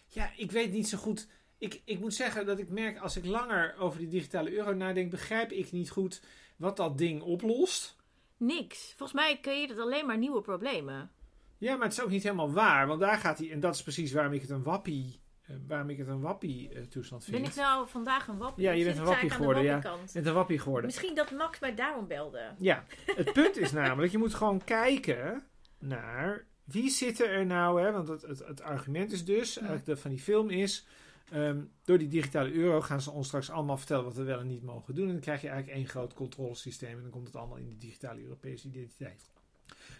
Ja, 0.09 0.31
ik 0.37 0.51
weet 0.51 0.73
niet 0.73 0.89
zo 0.89 0.99
goed. 0.99 1.29
Ik, 1.59 1.81
ik 1.85 2.01
moet 2.01 2.15
zeggen 2.15 2.47
dat 2.47 2.59
ik 2.59 2.71
merk 2.71 2.99
als 2.99 3.17
ik 3.17 3.25
langer 3.25 3.77
over 3.79 3.99
die 3.99 4.09
digitale 4.09 4.53
euro 4.53 4.75
nadenk, 4.75 5.11
begrijp 5.11 5.53
ik 5.53 5.73
niet 5.73 5.91
goed 5.91 6.23
wat 6.57 6.77
dat 6.77 6.99
ding 6.99 7.23
oplost. 7.23 7.97
Niks. 8.37 8.95
Volgens 8.97 9.21
mij 9.21 9.39
creëert 9.41 9.71
het 9.71 9.79
alleen 9.79 10.07
maar 10.07 10.19
nieuwe 10.19 10.41
problemen. 10.41 11.11
Ja, 11.59 11.77
maar 11.77 11.85
het 11.85 11.93
is 11.93 12.03
ook 12.03 12.11
niet 12.11 12.23
helemaal 12.23 12.53
waar, 12.53 12.87
want 12.87 13.01
daar 13.01 13.19
gaat 13.19 13.39
hij, 13.39 13.51
en 13.51 13.61
dat 13.61 13.75
is 13.75 13.83
precies 13.83 14.13
waarom 14.13 14.33
ik 14.33 14.41
het 14.41 14.51
een 14.51 14.63
wappie, 14.63 15.21
eh, 15.43 15.57
waarom 15.67 15.91
ik 15.91 15.99
het 15.99 16.09
een 16.09 16.21
wappie 16.21 16.69
eh, 16.73 16.83
toestand 16.83 17.25
vind. 17.25 17.37
Ben 17.37 17.51
ik 17.51 17.57
nou 17.57 17.89
vandaag 17.89 18.29
een 18.29 18.39
wappie? 18.39 18.65
Ja, 18.65 18.73
je 18.73 18.85
bent 18.85 18.99
een 18.99 19.05
wappie 19.05 19.31
geworden, 19.31 19.63
ja. 19.63 19.73
wappiekant? 19.73 20.15
Met 20.15 20.27
een 20.27 20.35
wappie 20.35 20.59
geworden. 20.59 20.87
Misschien 20.87 21.15
dat 21.15 21.31
Max 21.31 21.59
mij 21.59 21.75
daarom 21.75 22.07
belde. 22.07 22.55
Ja, 22.59 22.85
het 23.05 23.33
punt 23.33 23.57
is 23.57 23.73
namelijk, 23.73 24.13
je 24.13 24.19
moet 24.19 24.35
gewoon 24.35 24.65
kijken 24.65 25.47
naar 25.79 26.47
wie 26.71 26.91
zit 26.91 27.21
er 27.21 27.47
nou, 27.47 27.83
hè, 27.83 27.93
want 27.93 28.09
het, 28.09 28.23
het, 28.23 28.47
het 28.47 28.63
argument 28.63 29.13
is 29.13 29.25
dus, 29.25 29.57
eigenlijk 29.57 29.87
de, 29.87 29.97
van 29.97 30.11
die 30.11 30.21
film 30.21 30.51
is, 30.51 30.87
ehm, 31.31 31.61
door 31.85 31.99
die 31.99 32.09
digitale 32.09 32.53
euro 32.53 32.81
gaan 32.81 33.01
ze 33.01 33.11
ons 33.11 33.27
straks 33.27 33.51
allemaal 33.51 33.77
vertellen 33.77 34.05
wat 34.05 34.15
we 34.15 34.23
wel 34.23 34.41
en 34.41 34.47
niet 34.47 34.63
mogen 34.63 34.95
doen. 34.95 35.07
En 35.07 35.13
dan 35.13 35.21
krijg 35.21 35.41
je 35.41 35.49
eigenlijk 35.49 35.79
één 35.79 35.89
groot 35.89 36.15
controlesysteem 36.15 36.97
en 36.97 37.03
dan 37.03 37.11
komt 37.11 37.27
het 37.27 37.37
allemaal 37.37 37.57
in 37.57 37.69
de 37.69 37.79
digitale 37.79 38.23
Europese 38.23 38.67
identiteit. 38.67 39.31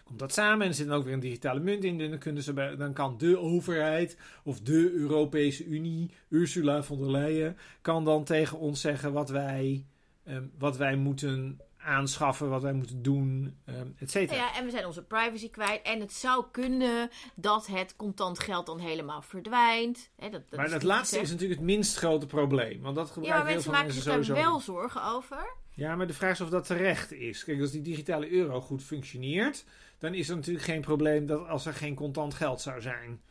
Komt 0.03 0.19
dat 0.19 0.33
samen 0.33 0.61
en 0.61 0.67
er 0.67 0.73
zit 0.73 0.87
dan 0.87 0.97
ook 0.97 1.03
weer 1.03 1.13
een 1.13 1.19
digitale 1.19 1.59
munt 1.59 1.83
in. 1.83 2.01
En 2.01 2.09
dan, 2.09 2.19
kunnen 2.19 2.43
ze 2.43 2.53
bij, 2.53 2.75
dan 2.75 2.93
kan 2.93 3.17
de 3.17 3.39
overheid 3.39 4.17
of 4.43 4.61
de 4.61 4.91
Europese 4.91 5.65
Unie, 5.65 6.11
Ursula 6.29 6.83
von 6.83 6.97
der 6.97 7.11
Leyen, 7.11 7.57
kan 7.81 8.05
dan 8.05 8.23
tegen 8.23 8.57
ons 8.57 8.81
zeggen 8.81 9.13
wat 9.13 9.29
wij, 9.29 9.85
ehm, 10.23 10.43
wat 10.57 10.77
wij 10.77 10.95
moeten 10.95 11.59
aanschaffen, 11.89 12.49
wat 12.49 12.61
wij 12.61 12.73
moeten 12.73 13.01
doen, 13.01 13.57
ehm 13.65 13.87
et 13.97 14.11
cetera. 14.11 14.39
Ja, 14.39 14.55
en 14.55 14.65
we 14.65 14.71
zijn 14.71 14.85
onze 14.85 15.03
privacy 15.03 15.49
kwijt. 15.49 15.81
En 15.81 15.99
het 15.99 16.13
zou 16.13 16.45
kunnen 16.51 17.09
dat 17.35 17.67
het 17.67 17.95
contant 17.95 18.39
geld 18.39 18.65
dan 18.65 18.79
helemaal 18.79 19.21
verdwijnt. 19.21 20.09
Hè, 20.15 20.29
dat, 20.29 20.49
dat 20.49 20.59
maar 20.59 20.69
dat 20.69 20.83
laatste 20.83 21.19
is 21.19 21.31
natuurlijk 21.31 21.59
het 21.59 21.69
minst 21.69 21.97
grote 21.97 22.25
probleem. 22.25 22.81
Want 22.81 22.95
dat 22.95 23.11
gebruiken 23.11 23.43
maar 23.43 23.45
heel 23.45 23.45
mensen 23.45 23.63
veel 23.63 23.71
maken 23.71 23.93
mensen 23.93 24.25
zich 24.25 24.35
daar 24.35 24.43
wel 24.43 24.59
zorgen 24.59 25.03
over. 25.03 25.55
Ja, 25.73 25.95
maar 25.95 26.07
de 26.07 26.13
vraag 26.13 26.31
is 26.31 26.41
of 26.41 26.49
dat 26.49 26.65
terecht 26.65 27.11
is. 27.11 27.43
Kijk, 27.43 27.61
als 27.61 27.71
die 27.71 27.81
digitale 27.81 28.31
euro 28.31 28.61
goed 28.61 28.83
functioneert, 28.83 29.65
dan 29.97 30.13
is 30.13 30.29
er 30.29 30.35
natuurlijk 30.35 30.65
geen 30.65 30.81
probleem 30.81 31.25
dat 31.25 31.47
als 31.47 31.65
er 31.65 31.73
geen 31.73 31.95
contant 31.95 32.33
geld 32.33 32.61
zou 32.61 32.81
zijn. 32.81 33.21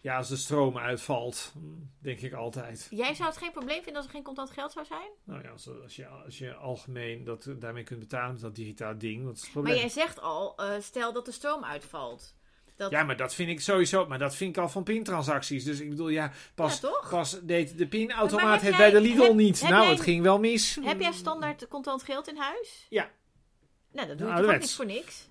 Ja, 0.00 0.16
als 0.16 0.28
de 0.28 0.36
stroom 0.36 0.78
uitvalt, 0.78 1.52
denk 2.02 2.20
ik 2.20 2.32
altijd. 2.32 2.86
Jij 2.90 3.14
zou 3.14 3.28
het 3.28 3.38
geen 3.38 3.52
probleem 3.52 3.76
vinden 3.82 3.96
als 3.96 4.04
er 4.04 4.10
geen 4.10 4.22
contant 4.22 4.50
geld 4.50 4.72
zou 4.72 4.86
zijn? 4.86 5.08
Nou 5.24 5.42
ja, 5.42 5.50
als, 5.50 5.68
als, 5.82 5.96
je, 5.96 6.06
als 6.06 6.38
je 6.38 6.54
algemeen 6.54 7.24
dat, 7.24 7.48
daarmee 7.58 7.82
kunt 7.84 8.00
betalen 8.00 8.32
met 8.32 8.40
dat 8.40 8.54
digitaal 8.54 8.98
ding, 8.98 9.22
is 9.22 9.26
het 9.28 9.40
Maar 9.42 9.50
probleem? 9.52 9.76
jij 9.76 9.88
zegt 9.88 10.20
al, 10.20 10.56
eh, 10.56 10.80
stel 10.80 11.12
dat 11.12 11.24
de 11.24 11.32
stroom 11.32 11.64
uitvalt. 11.64 12.36
Dat, 12.76 12.90
Ja, 12.90 13.02
maar 13.04 13.16
dat 13.16 13.34
vind 13.34 13.48
ik 13.50 13.60
sowieso, 13.60 14.06
maar 14.06 14.18
dat 14.18 14.34
vind 14.36 14.56
ik 14.56 14.62
al 14.62 14.68
van 14.68 14.82
pintransacties. 14.82 15.64
Dus 15.64 15.80
ik 15.80 15.88
bedoel, 15.88 16.08
ja, 16.08 16.32
pas, 16.54 16.80
Ja, 16.80 16.88
toch? 16.88 17.08
pas 17.10 17.40
deed 17.42 17.68
de 17.70 17.76
Maar 17.78 17.86
pinautomaat 17.86 18.60
het 18.62 18.76
bij 18.76 18.90
de 18.90 19.00
Lidl 19.00 19.22
heb- 19.22 19.34
niet. 19.34 19.60
heb 19.60 19.70
nou, 19.70 19.82
jij- 19.82 19.92
het 19.92 20.00
ging 20.02 20.22
wel 20.22 20.38
mis. 20.38 20.78
Heb 20.82 21.00
jij 21.00 21.12
standaard 21.12 21.68
contant 21.68 22.02
geld 22.02 22.28
in 22.28 22.36
huis? 22.36 22.86
Ja. 22.88 23.10
Nou, 23.92 24.08
dat 24.08 24.08
doe 24.08 24.08
je 24.08 24.16
toch 24.16 24.26
ook 24.26 24.32
ouderwets. 24.32 24.66
niet 24.66 24.74
voor 24.76 24.86
niks? 24.86 25.28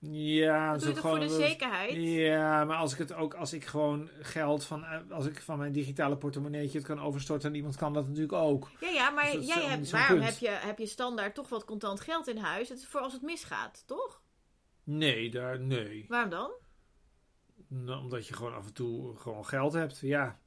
Ja, 0.00 0.78
zo 0.78 0.92
toch 0.92 0.98
voor 1.00 1.18
de 1.18 1.28
gewoon- 1.28 1.40
zekerheid? 1.40 1.92
Ja, 1.94 2.64
maar 2.64 2.76
als 2.76 2.92
ik 2.92 2.98
het 2.98 3.12
ook, 3.14 3.34
als 3.34 3.52
ik 3.52 3.64
gewoon 3.64 4.08
geld 4.20 4.64
van, 4.64 4.84
eh, 4.84 5.00
als 5.10 5.26
ik 5.26 5.42
van 5.42 5.58
mijn 5.58 5.72
digitale 5.72 6.16
portemonneetje 6.16 6.78
het 6.78 6.86
kan 6.86 7.00
overstorten 7.00 7.48
aan 7.48 7.54
iemand, 7.54 7.76
kan 7.76 7.92
dat 7.92 8.06
natuurlijk 8.06 8.32
ook. 8.32 8.70
Ja, 8.80 8.88
ja, 8.88 9.10
maar 9.10 9.32
Dus 9.32 9.46
jij 9.46 9.64
hebt, 9.64 9.90
waarom 9.90 10.18
punt. 10.18 10.30
heb 10.30 10.38
je, 10.38 10.48
heb 10.66 10.78
je 10.78 10.86
standaard 10.86 11.34
toch 11.34 11.48
wat 11.48 11.64
contant 11.64 12.00
geld 12.00 12.28
in 12.28 12.36
huis? 12.36 12.68
Het 12.68 12.78
is 12.78 12.86
voor 12.86 13.00
als 13.00 13.12
het 13.12 13.22
misgaat, 13.22 13.82
toch? 13.86 14.22
Nee, 14.84 15.30
daar, 15.30 15.60
nee. 15.60 16.04
Waarom 16.08 16.30
dan? 16.30 16.52
Nou, 17.68 18.00
omdat 18.02 18.26
je 18.26 18.34
gewoon 18.34 18.54
af 18.54 18.66
en 18.66 18.72
toe 18.74 19.16
gewoon 19.16 19.46
geld 19.46 19.72
hebt, 19.72 19.98
ja. 20.00 20.38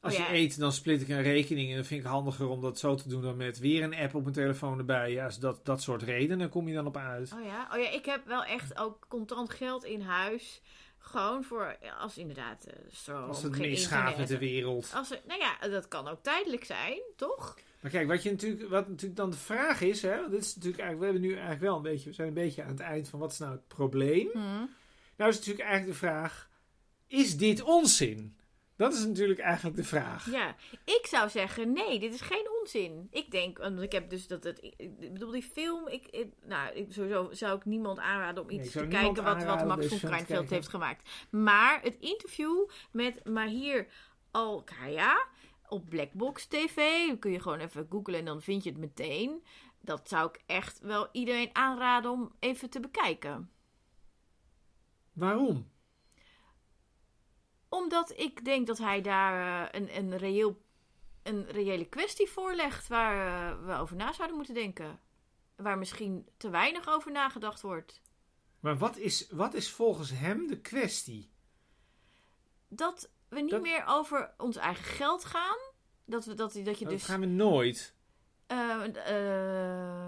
Als 0.00 0.16
Oh, 0.16 0.18
je 0.18 0.34
eet, 0.34 0.58
dan 0.58 0.72
split 0.72 1.00
ik 1.00 1.08
een 1.08 1.22
rekening 1.22 1.70
en 1.70 1.74
dan 1.74 1.84
vind 1.84 2.00
ik 2.00 2.06
handiger 2.06 2.48
om 2.48 2.60
dat 2.60 2.78
zo 2.78 2.94
te 2.94 3.08
doen 3.08 3.22
dan 3.22 3.36
met 3.36 3.58
weer 3.58 3.82
een 3.82 3.94
app 3.94 4.14
op 4.14 4.22
mijn 4.22 4.34
telefoon 4.34 4.78
erbij. 4.78 5.12
Ja, 5.12 5.26
dus 5.26 5.38
dat, 5.38 5.64
dat 5.64 5.82
soort 5.82 6.02
redenen 6.02 6.48
kom 6.48 6.68
je 6.68 6.74
dan 6.74 6.86
op 6.86 6.96
uit. 6.96 7.32
Oh 7.32 7.44
ja? 7.44 7.68
oh 7.72 7.78
ja, 7.82 7.90
ik 7.90 8.04
heb 8.04 8.26
wel 8.26 8.44
echt 8.44 8.78
ook 8.78 9.06
contant 9.08 9.50
geld 9.50 9.84
in 9.84 10.00
huis. 10.00 10.62
Gewoon 10.98 11.44
voor, 11.44 11.76
als 11.98 12.18
inderdaad 12.18 12.64
eh, 12.64 12.74
stroom, 12.90 13.28
Als 13.28 13.42
het 13.42 13.58
misgaat 13.58 14.16
met 14.16 14.28
de 14.28 14.38
wereld. 14.38 14.92
Als 14.94 15.10
er, 15.10 15.20
nou 15.26 15.40
ja, 15.40 15.68
dat 15.68 15.88
kan 15.88 16.08
ook 16.08 16.22
tijdelijk 16.22 16.64
zijn, 16.64 17.00
toch? 17.16 17.58
Maar 17.80 17.90
kijk, 17.90 18.08
wat, 18.08 18.22
je 18.22 18.30
natuurlijk, 18.30 18.70
wat 18.70 18.88
natuurlijk 18.88 19.16
dan 19.16 19.30
de 19.30 19.36
vraag 19.36 19.80
is, 19.80 20.02
hè, 20.02 20.28
dit 20.30 20.44
is 20.44 20.54
natuurlijk 20.54 20.82
eigenlijk, 20.82 20.98
we 20.98 21.04
hebben 21.04 21.22
nu 21.22 21.32
eigenlijk 21.32 21.60
wel 21.60 21.76
een 21.76 21.82
beetje, 21.82 22.08
we 22.08 22.14
zijn 22.14 22.28
een 22.28 22.34
beetje 22.34 22.62
aan 22.62 22.68
het 22.68 22.80
eind 22.80 23.08
van 23.08 23.18
wat 23.18 23.32
is 23.32 23.38
nou 23.38 23.52
het 23.52 23.68
probleem? 23.68 24.30
Nou 25.16 25.30
is 25.30 25.36
natuurlijk 25.36 25.68
eigenlijk 25.68 25.92
de 25.92 26.06
vraag, 26.06 26.48
is 27.06 27.36
dit 27.36 27.62
onzin? 27.62 28.37
Dat 28.78 28.92
is 28.92 29.06
natuurlijk 29.06 29.40
eigenlijk 29.40 29.76
de 29.76 29.84
vraag. 29.84 30.30
Ja, 30.30 30.54
ik 30.84 31.06
zou 31.06 31.28
zeggen, 31.28 31.72
nee, 31.72 31.98
dit 31.98 32.14
is 32.14 32.20
geen 32.20 32.48
onzin. 32.60 33.06
Ik 33.10 33.30
denk, 33.30 33.58
want 33.58 33.80
ik 33.82 33.92
heb 33.92 34.10
dus 34.10 34.26
dat 34.26 34.44
het, 34.44 34.58
ik 34.76 35.12
bedoel, 35.12 35.30
die 35.30 35.42
film, 35.42 35.88
ik, 35.88 36.06
ik- 36.06 36.32
nou, 36.44 36.74
ik, 36.74 36.92
sowieso 36.92 37.28
zou 37.32 37.56
ik 37.56 37.64
niemand 37.64 37.98
aanraden 37.98 38.42
om 38.42 38.50
iets 38.50 38.70
te 38.70 38.86
kijken 38.86 39.24
wat, 39.24 39.44
wat 39.44 39.66
Max 39.66 39.86
Kreinveld 39.86 40.26
kijken. 40.26 40.54
heeft 40.54 40.68
gemaakt. 40.68 41.08
Maar 41.30 41.82
het 41.82 41.96
interview 42.00 42.68
met 42.92 43.24
Mahir 43.24 43.86
Al-Kaya 44.30 45.26
op 45.68 45.88
Blackbox 45.88 46.46
TV, 46.46 46.76
kun 47.18 47.30
je 47.32 47.40
gewoon 47.40 47.58
even 47.60 47.86
googlen 47.90 48.18
en 48.18 48.24
dan 48.24 48.42
vind 48.42 48.64
je 48.64 48.70
het 48.70 48.78
meteen. 48.78 49.44
Dat 49.80 50.08
zou 50.08 50.28
ik 50.28 50.42
echt 50.46 50.80
wel 50.80 51.08
iedereen 51.12 51.50
aanraden 51.52 52.10
om 52.10 52.32
even 52.38 52.70
te 52.70 52.80
bekijken. 52.80 53.50
Waarom? 55.12 55.68
Omdat 57.68 58.12
ik 58.18 58.44
denk 58.44 58.66
dat 58.66 58.78
hij 58.78 59.00
daar 59.00 59.64
eh, 59.72 59.80
een, 59.80 59.96
een, 59.96 60.16
reëel, 60.16 60.62
een 61.22 61.46
reële 61.50 61.84
kwestie 61.88 62.28
voorlegt 62.28 62.88
waar 62.88 63.26
eh, 63.52 63.64
we 63.66 63.72
over 63.72 63.96
na 63.96 64.12
zouden 64.12 64.36
moeten 64.36 64.54
denken. 64.54 65.00
Waar 65.56 65.78
misschien 65.78 66.28
te 66.36 66.50
weinig 66.50 66.88
over 66.88 67.12
nagedacht 67.12 67.60
wordt. 67.60 68.00
Maar 68.60 68.78
wat 68.78 68.96
is, 68.96 69.26
wat 69.30 69.54
is 69.54 69.70
volgens 69.70 70.10
hem 70.10 70.46
de 70.46 70.60
kwestie? 70.60 71.30
Dat 72.68 73.10
we 73.28 73.40
niet 73.40 73.50
Dat- 73.50 73.62
meer 73.62 73.84
over 73.86 74.34
ons 74.36 74.56
eigen 74.56 74.84
geld 74.84 75.24
gaan. 75.24 75.58
Dat, 76.04 76.24
we, 76.24 76.34
dat, 76.34 76.52
dat 76.64 76.78
je 76.78 76.84
Dat 76.84 76.92
dus... 76.94 77.04
gaan 77.04 77.20
we 77.20 77.26
nooit. 77.26 77.94
eh, 78.46 78.84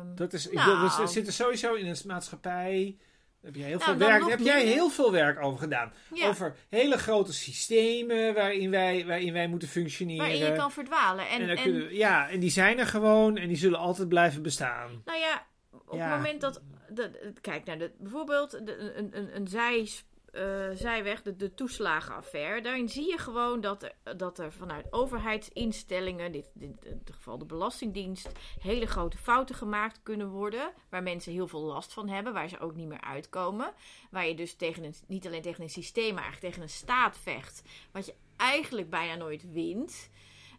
eh, 0.00 0.06
Dat 0.14 0.32
is, 0.32 0.46
ik 0.46 0.52
Nou. 0.54 0.90
we 1.00 1.06
zitten 1.06 1.32
sowieso 1.32 1.74
in 1.74 1.86
een 1.86 1.96
maatschappij. 2.06 2.98
Heb, 3.42 3.54
je 3.54 3.62
heel 3.62 3.78
Nou, 3.78 3.96
veel 3.98 4.08
werk, 4.08 4.28
heb 4.28 4.38
jij 4.38 4.64
heel 4.66 4.88
veel 4.90 5.12
werk 5.12 5.42
over 5.42 5.58
gedaan. 5.58 5.92
ja, 6.14 6.28
Over 6.28 6.54
hele 6.68 6.98
grote 6.98 7.32
systemen 7.32 8.34
waarin 8.34 8.70
wij, 8.70 9.06
waarin 9.06 9.32
wij 9.32 9.46
moeten 9.48 9.68
functioneren. 9.68 10.26
waarin 10.26 10.44
je 10.44 10.52
kan 10.52 10.72
verdwalen. 10.72 11.28
En, 11.28 11.40
en 11.40 11.46
dan 11.46 11.56
en, 11.56 11.62
kunnen, 11.62 11.94
ja, 11.94 12.28
en 12.28 12.40
die 12.40 12.50
zijn 12.50 12.78
er 12.78 12.86
gewoon 12.86 13.36
en 13.36 13.48
die 13.48 13.56
zullen 13.56 13.78
altijd 13.78 14.08
blijven 14.08 14.42
bestaan. 14.42 15.02
Nou 15.04 15.18
ja, 15.18 15.46
op 15.86 15.96
Ja. 15.98 16.06
het 16.08 16.16
moment 16.16 16.40
dat. 16.40 16.60
De, 16.92 17.32
kijk 17.40 17.64
naar 17.64 17.78
de, 17.78 17.90
bijvoorbeeld 17.98 18.50
de, 18.66 18.92
een, 18.96 19.08
een, 19.18 19.36
een 19.36 19.48
zij, 19.48 19.88
eh, 20.32 20.68
zijweg, 20.74 21.22
de, 21.22 21.36
de 21.36 21.54
toeslagenaffaire. 21.54 22.60
Daarin 22.60 22.88
zie 22.88 23.10
je 23.10 23.18
gewoon 23.18 23.60
dat 23.60 23.82
er, 23.82 24.16
dat 24.16 24.38
er 24.38 24.52
vanuit 24.52 24.92
overheidsinstellingen, 24.92 26.32
dit, 26.32 26.44
in 26.58 26.78
dit 26.80 27.14
geval 27.14 27.38
de 27.38 27.44
Belastingdienst, 27.44 28.28
hele 28.60 28.86
grote 28.86 29.18
fouten 29.18 29.54
gemaakt 29.54 30.00
kunnen 30.02 30.28
worden. 30.28 30.72
Waar 30.88 31.02
mensen 31.02 31.32
heel 31.32 31.48
veel 31.48 31.60
last 31.60 31.92
van 31.92 32.08
hebben, 32.08 32.32
waar 32.32 32.48
ze 32.48 32.58
ook 32.58 32.74
niet 32.74 32.88
meer 32.88 33.00
uitkomen. 33.00 33.72
Waar 34.10 34.26
je 34.26 34.34
dus 34.34 34.54
tegen 34.54 34.84
een, 34.84 34.94
niet 35.06 35.26
alleen 35.26 35.42
tegen 35.42 35.62
een 35.62 35.70
systeem, 35.70 36.14
maar 36.14 36.22
eigenlijk 36.22 36.54
tegen 36.54 36.62
een 36.62 36.76
staat 36.76 37.18
vecht. 37.18 37.62
Wat 37.92 38.06
je 38.06 38.14
eigenlijk 38.36 38.90
bijna 38.90 39.14
nooit 39.14 39.52
wint. 39.52 40.10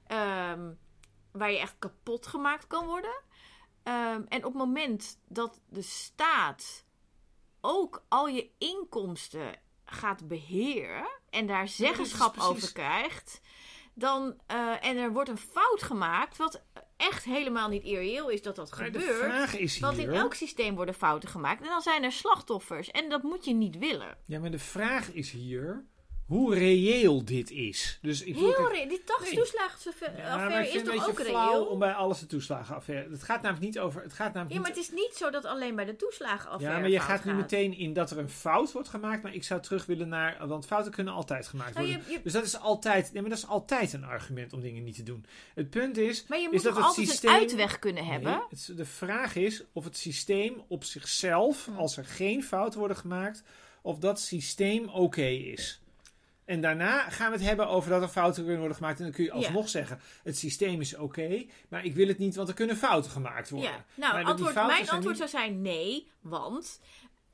Ehm, 0.08 0.72
waar 1.32 1.52
je 1.52 1.60
echt 1.60 1.76
kapot 1.80 2.28
gemaakt 2.28 2.68
kan 2.68 2.86
worden. 2.86 3.22
Ehm, 3.84 4.22
en 4.28 4.46
op 4.46 4.54
het 4.54 4.54
moment 4.54 5.20
dat 5.28 5.62
de 5.70 5.82
staat 5.82 6.86
ook 7.62 8.06
al 8.08 8.28
je 8.28 8.50
inkomsten 8.58 9.60
gaat 9.86 10.28
beheren 10.28 11.08
en 11.30 11.48
daar 11.48 11.68
zeggenschap 11.68 12.40
over 12.40 12.74
krijgt, 12.74 13.42
dan 13.94 14.42
eh, 14.48 14.86
en 14.86 14.98
er 14.98 15.12
wordt 15.12 15.30
een 15.30 15.38
fout 15.38 15.84
gemaakt, 15.84 16.38
wat 16.38 16.64
echt 16.98 17.24
helemaal 17.24 17.70
niet 17.70 17.84
irreëel 17.84 18.30
is 18.30 18.42
dat 18.42 18.56
dat 18.56 18.78
Maar 18.78 18.86
gebeurt. 18.86 19.80
Want 19.80 19.98
in 19.98 20.10
elk 20.10 20.34
systeem 20.34 20.76
worden 20.76 20.96
fouten 20.96 21.30
gemaakt 21.30 21.62
en 21.62 21.68
dan 21.68 21.82
zijn 21.82 22.04
er 22.04 22.12
slachtoffers 22.12 22.92
en 22.92 23.10
dat 23.10 23.24
moet 23.24 23.46
je 23.46 23.54
niet 23.54 23.78
willen. 23.78 24.18
Ja, 24.26 24.40
maar 24.40 24.52
de 24.52 24.60
vraag 24.60 25.12
is 25.12 25.32
hier 25.32 25.86
hoe 26.32 26.56
reëel 26.56 27.26
dit 27.26 27.52
is. 27.52 28.00
Dus 28.02 28.22
ik 28.24 28.36
Heel 28.36 28.44
die 28.46 29.02
Nee. 30.14 30.22
Ja, 30.26 30.38
maar 30.38 30.68
is 30.68 30.84
toch 30.84 31.08
ook 31.10 31.20
reëel? 31.20 31.66
om 31.66 31.80
bij 31.80 31.92
alles 31.94 32.20
de 32.20 32.26
toeslagenaffaire. 32.26 33.10
Het 33.12 33.24
gaat 33.24 33.42
namelijk 33.42 33.66
niet 33.66 33.80
over. 33.80 34.02
Het 34.02 34.14
gaat 34.14 34.34
namelijk 34.34 34.54
Ja, 34.56 34.60
maar 34.60 34.70
het 34.70 34.80
is 34.80 34.92
niet 34.92 35.12
zo 35.16 35.30
dat 35.30 35.46
alleen 35.46 35.76
bij 35.76 35.86
de 35.86 35.96
toeslagenaffaire 35.96 36.76
Ja, 36.76 36.80
maar 36.82 36.90
je 36.90 37.00
gaat 37.00 37.24
nu 37.26 37.34
meteen 37.34 37.74
in 37.74 37.94
dat 37.94 38.12
er 38.12 38.18
een 38.18 38.30
fout 38.30 38.72
wordt 38.72 38.88
gemaakt. 38.90 39.24
Maar 39.24 39.34
ik 39.34 39.44
zou 39.44 39.62
terug 39.62 39.86
willen 39.86 40.08
naar. 40.08 40.48
Want 40.48 40.66
fouten 40.66 40.92
kunnen 40.92 41.14
altijd 41.14 41.48
gemaakt 41.48 41.74
Nou, 41.74 41.88
worden. 41.88 42.06
je- 42.08 42.14
je- 42.14 42.22
Dus 42.24 42.34
dat 42.34 42.44
is 42.46 42.58
altijd. 42.60 43.14
Nee, 43.14 43.22
maar 43.22 43.30
dat 43.32 43.40
is 43.40 43.48
altijd 43.48 43.94
een 43.94 44.04
argument 44.06 44.54
om 44.54 44.62
dingen 44.62 44.84
niet 44.84 44.96
te 44.96 45.04
doen. 45.04 45.26
Het 45.56 45.70
punt 45.70 45.98
is. 45.98 46.26
Maar 46.28 46.38
je 46.40 46.46
is 46.46 46.52
moet 46.52 46.64
dat 46.64 46.76
toch 46.76 46.86
altijd 46.86 47.08
systeem- 47.08 47.32
een 47.32 47.38
uitweg 47.40 47.80
kunnen 47.80 48.06
hebben? 48.06 48.32
Nee, 48.32 48.42
het- 48.50 48.78
de 48.78 48.86
vraag 48.86 49.36
is 49.36 49.64
of 49.74 49.84
het 49.84 49.98
systeem 49.98 50.64
op 50.68 50.84
zichzelf, 50.84 51.66
Hm. 51.66 51.78
als 51.78 51.98
er 51.98 52.06
geen 52.06 52.44
fouten 52.44 52.80
worden 52.80 52.98
gemaakt, 52.98 53.44
of 53.82 53.98
dat 53.98 54.20
systeem 54.20 54.90
oké 54.90 55.26
is. 55.26 55.81
En 56.52 56.62
daarna 56.62 57.10
gaan 57.10 57.32
we 57.32 57.38
het 57.38 57.46
hebben 57.48 57.68
over 57.68 57.90
dat 57.90 58.02
er 58.02 58.08
fouten 58.08 58.42
kunnen 58.42 58.60
worden 58.60 58.78
gemaakt. 58.78 58.98
En 58.98 59.04
dan 59.06 59.14
kun 59.14 59.24
je 59.24 59.30
Ja. 59.30 59.36
alsnog 59.36 59.70
zeggen: 59.70 60.00
het 60.24 60.38
systeem 60.38 60.82
is 60.82 60.96
oké, 60.96 61.46
maar 61.70 61.86
ik 61.86 61.94
wil 61.96 62.08
het 62.08 62.18
niet, 62.18 62.36
want 62.36 62.48
er 62.48 62.54
kunnen 62.56 62.78
fouten 62.78 63.12
gemaakt 63.12 63.50
worden. 63.50 63.70
Ja, 63.70 63.86
nou, 63.96 64.24
antwoord, 64.24 64.54
mijn 64.54 64.70
antwoord 64.90 65.04
niet- 65.06 65.18
zou 65.18 65.30
zijn 65.30 65.62
nee, 65.62 66.12
want 66.22 66.80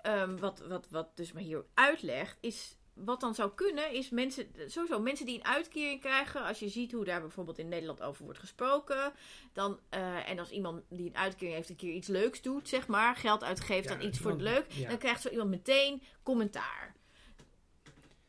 ehm, 0.01 0.37
wat, 0.37 0.59
wat, 0.67 0.87
wat 0.89 1.17
dus 1.17 1.31
maar 1.31 1.43
hier 1.43 1.65
uitlegt, 1.73 2.37
is 2.41 2.77
wat 2.93 3.19
dan 3.19 3.35
zou 3.35 3.51
kunnen, 3.55 3.91
is 3.93 4.09
mensen, 4.09 4.47
sowieso 4.67 4.99
mensen 4.99 5.25
die 5.25 5.35
een 5.35 5.45
uitkering 5.45 6.01
krijgen, 6.01 6.43
als 6.43 6.59
je 6.59 6.69
ziet 6.69 6.91
hoe 6.91 7.05
daar 7.05 7.21
bijvoorbeeld 7.21 7.57
in 7.59 7.67
Nederland 7.67 8.01
over 8.01 8.23
wordt 8.23 8.39
gesproken, 8.39 9.13
dan, 9.53 9.79
eh, 9.89 10.29
en 10.29 10.39
als 10.39 10.49
iemand 10.49 10.81
die 10.89 11.07
een 11.07 11.17
uitkering 11.17 11.55
heeft 11.55 11.69
een 11.69 11.75
keer 11.75 11.93
iets 11.93 12.07
leuks 12.07 12.41
doet, 12.41 12.69
zeg 12.69 12.87
maar, 12.87 13.15
geld 13.15 13.43
uitgeeft 13.43 13.89
Ja, 13.89 13.93
aan 13.95 14.01
iets 14.01 14.19
voor 14.19 14.31
het 14.31 14.41
leuk, 14.41 14.65
ja. 14.71 14.89
dan 14.89 14.97
krijgt 14.97 15.21
zo 15.21 15.29
iemand 15.29 15.49
meteen 15.49 16.01
commentaar. 16.23 16.95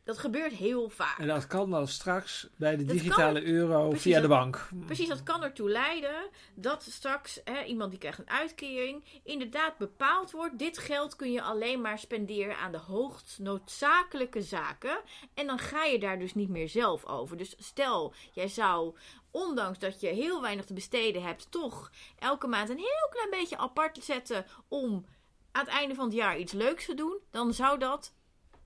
Dat 0.08 0.18
gebeurt 0.18 0.52
heel 0.52 0.88
vaak. 0.88 1.18
En 1.18 1.26
dat 1.26 1.46
kan 1.46 1.70
dan 1.70 1.88
straks 1.88 2.48
bij 2.56 2.76
de 2.76 2.84
Dat 2.84 2.96
digitale 2.96 3.42
euro 3.42 3.88
Precies, 3.88 4.02
via 4.02 4.20
de 4.20 4.28
bank. 4.28 4.68
Precies, 4.86 5.08
dat 5.08 5.22
kan 5.22 5.42
ertoe 5.42 5.70
leiden 5.70 6.28
dat 6.54 6.82
straks 6.82 7.40
hè, 7.44 7.62
iemand 7.62 7.90
die 7.90 7.98
krijgt 7.98 8.18
een 8.18 8.30
uitkering 8.30 9.04
inderdaad 9.24 9.78
bepaald 9.78 10.30
wordt. 10.30 10.58
Dit 10.58 10.78
geld 10.78 11.16
kun 11.16 11.32
je 11.32 11.42
alleen 11.42 11.80
maar 11.80 11.98
spenderen 11.98 12.56
aan 12.56 12.72
de 12.72 12.78
hoogst 12.78 13.38
noodzakelijke 13.38 14.42
zaken. 14.42 15.00
En 15.34 15.46
dan 15.46 15.58
ga 15.58 15.84
je 15.84 15.98
daar 15.98 16.18
dus 16.18 16.34
niet 16.34 16.48
meer 16.48 16.68
zelf 16.68 17.04
over. 17.04 17.36
Dus 17.36 17.54
stel, 17.58 18.14
jij 18.32 18.48
zou, 18.48 18.94
ondanks 19.30 19.78
dat 19.78 20.00
je 20.00 20.06
heel 20.06 20.42
weinig 20.42 20.64
te 20.64 20.74
besteden 20.74 21.22
hebt, 21.22 21.50
toch 21.50 21.90
elke 22.18 22.46
maand 22.46 22.68
een 22.68 22.76
heel 22.76 23.08
klein 23.10 23.30
beetje 23.30 23.58
apart 23.58 23.98
zetten 24.04 24.46
om 24.68 25.04
aan 25.52 25.64
het 25.64 25.74
einde 25.74 25.94
van 25.94 26.04
het 26.04 26.14
jaar 26.14 26.38
iets 26.38 26.52
leuks 26.52 26.84
te 26.84 26.94
doen. 26.94 27.18
Dan 27.30 27.54
zou 27.54 27.78
dat 27.78 28.16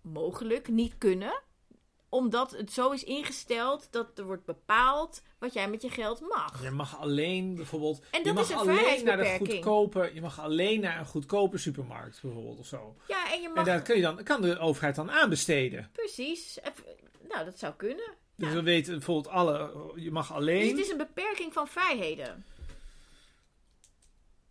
mogelijk 0.02 0.68
niet 0.68 0.98
kunnen 0.98 1.42
omdat 2.08 2.50
het 2.50 2.72
zo 2.72 2.90
is 2.90 3.04
ingesteld 3.04 3.88
dat 3.90 4.18
er 4.18 4.24
wordt 4.24 4.44
bepaald 4.44 5.22
wat 5.38 5.52
jij 5.52 5.68
met 5.68 5.82
je 5.82 5.90
geld 5.90 6.20
mag. 6.20 6.62
Je 6.62 6.70
mag 6.70 6.98
alleen 6.98 7.54
bijvoorbeeld. 7.54 8.02
En 8.10 8.18
je 8.18 8.24
dat 8.24 8.34
mag 8.34 8.44
is 8.44 8.50
een 8.50 8.56
alleen 8.56 9.04
naar 9.04 9.16
de 9.16 9.36
goedkope. 9.38 10.10
Je 10.14 10.20
mag 10.20 10.40
alleen 10.40 10.80
naar 10.80 10.98
een 10.98 11.06
goedkope 11.06 11.58
supermarkt 11.58 12.20
bijvoorbeeld 12.22 12.58
of 12.58 12.66
zo. 12.66 12.96
Ja, 13.08 13.32
en 13.32 13.40
je 13.40 13.46
En 13.46 13.52
mag... 13.52 13.64
daar 13.64 13.82
kun 13.82 13.96
je 13.96 14.02
dan, 14.02 14.22
kan 14.22 14.42
de 14.42 14.58
overheid 14.58 14.94
dan 14.94 15.10
aanbesteden. 15.10 15.90
Precies. 15.92 16.58
Nou, 17.28 17.44
dat 17.44 17.58
zou 17.58 17.74
kunnen. 17.74 18.14
Dus 18.36 18.48
Ja. 18.48 18.54
we 18.54 18.62
weten 18.62 18.92
bijvoorbeeld 18.92 19.34
alle. 19.34 19.92
Je 19.96 20.10
mag 20.10 20.26
Dus 20.26 20.36
alleen. 20.36 20.68
het 20.68 20.78
is 20.78 20.90
een 20.90 20.96
beperking 20.96 21.52
van 21.52 21.68
vrijheden. 21.68 22.44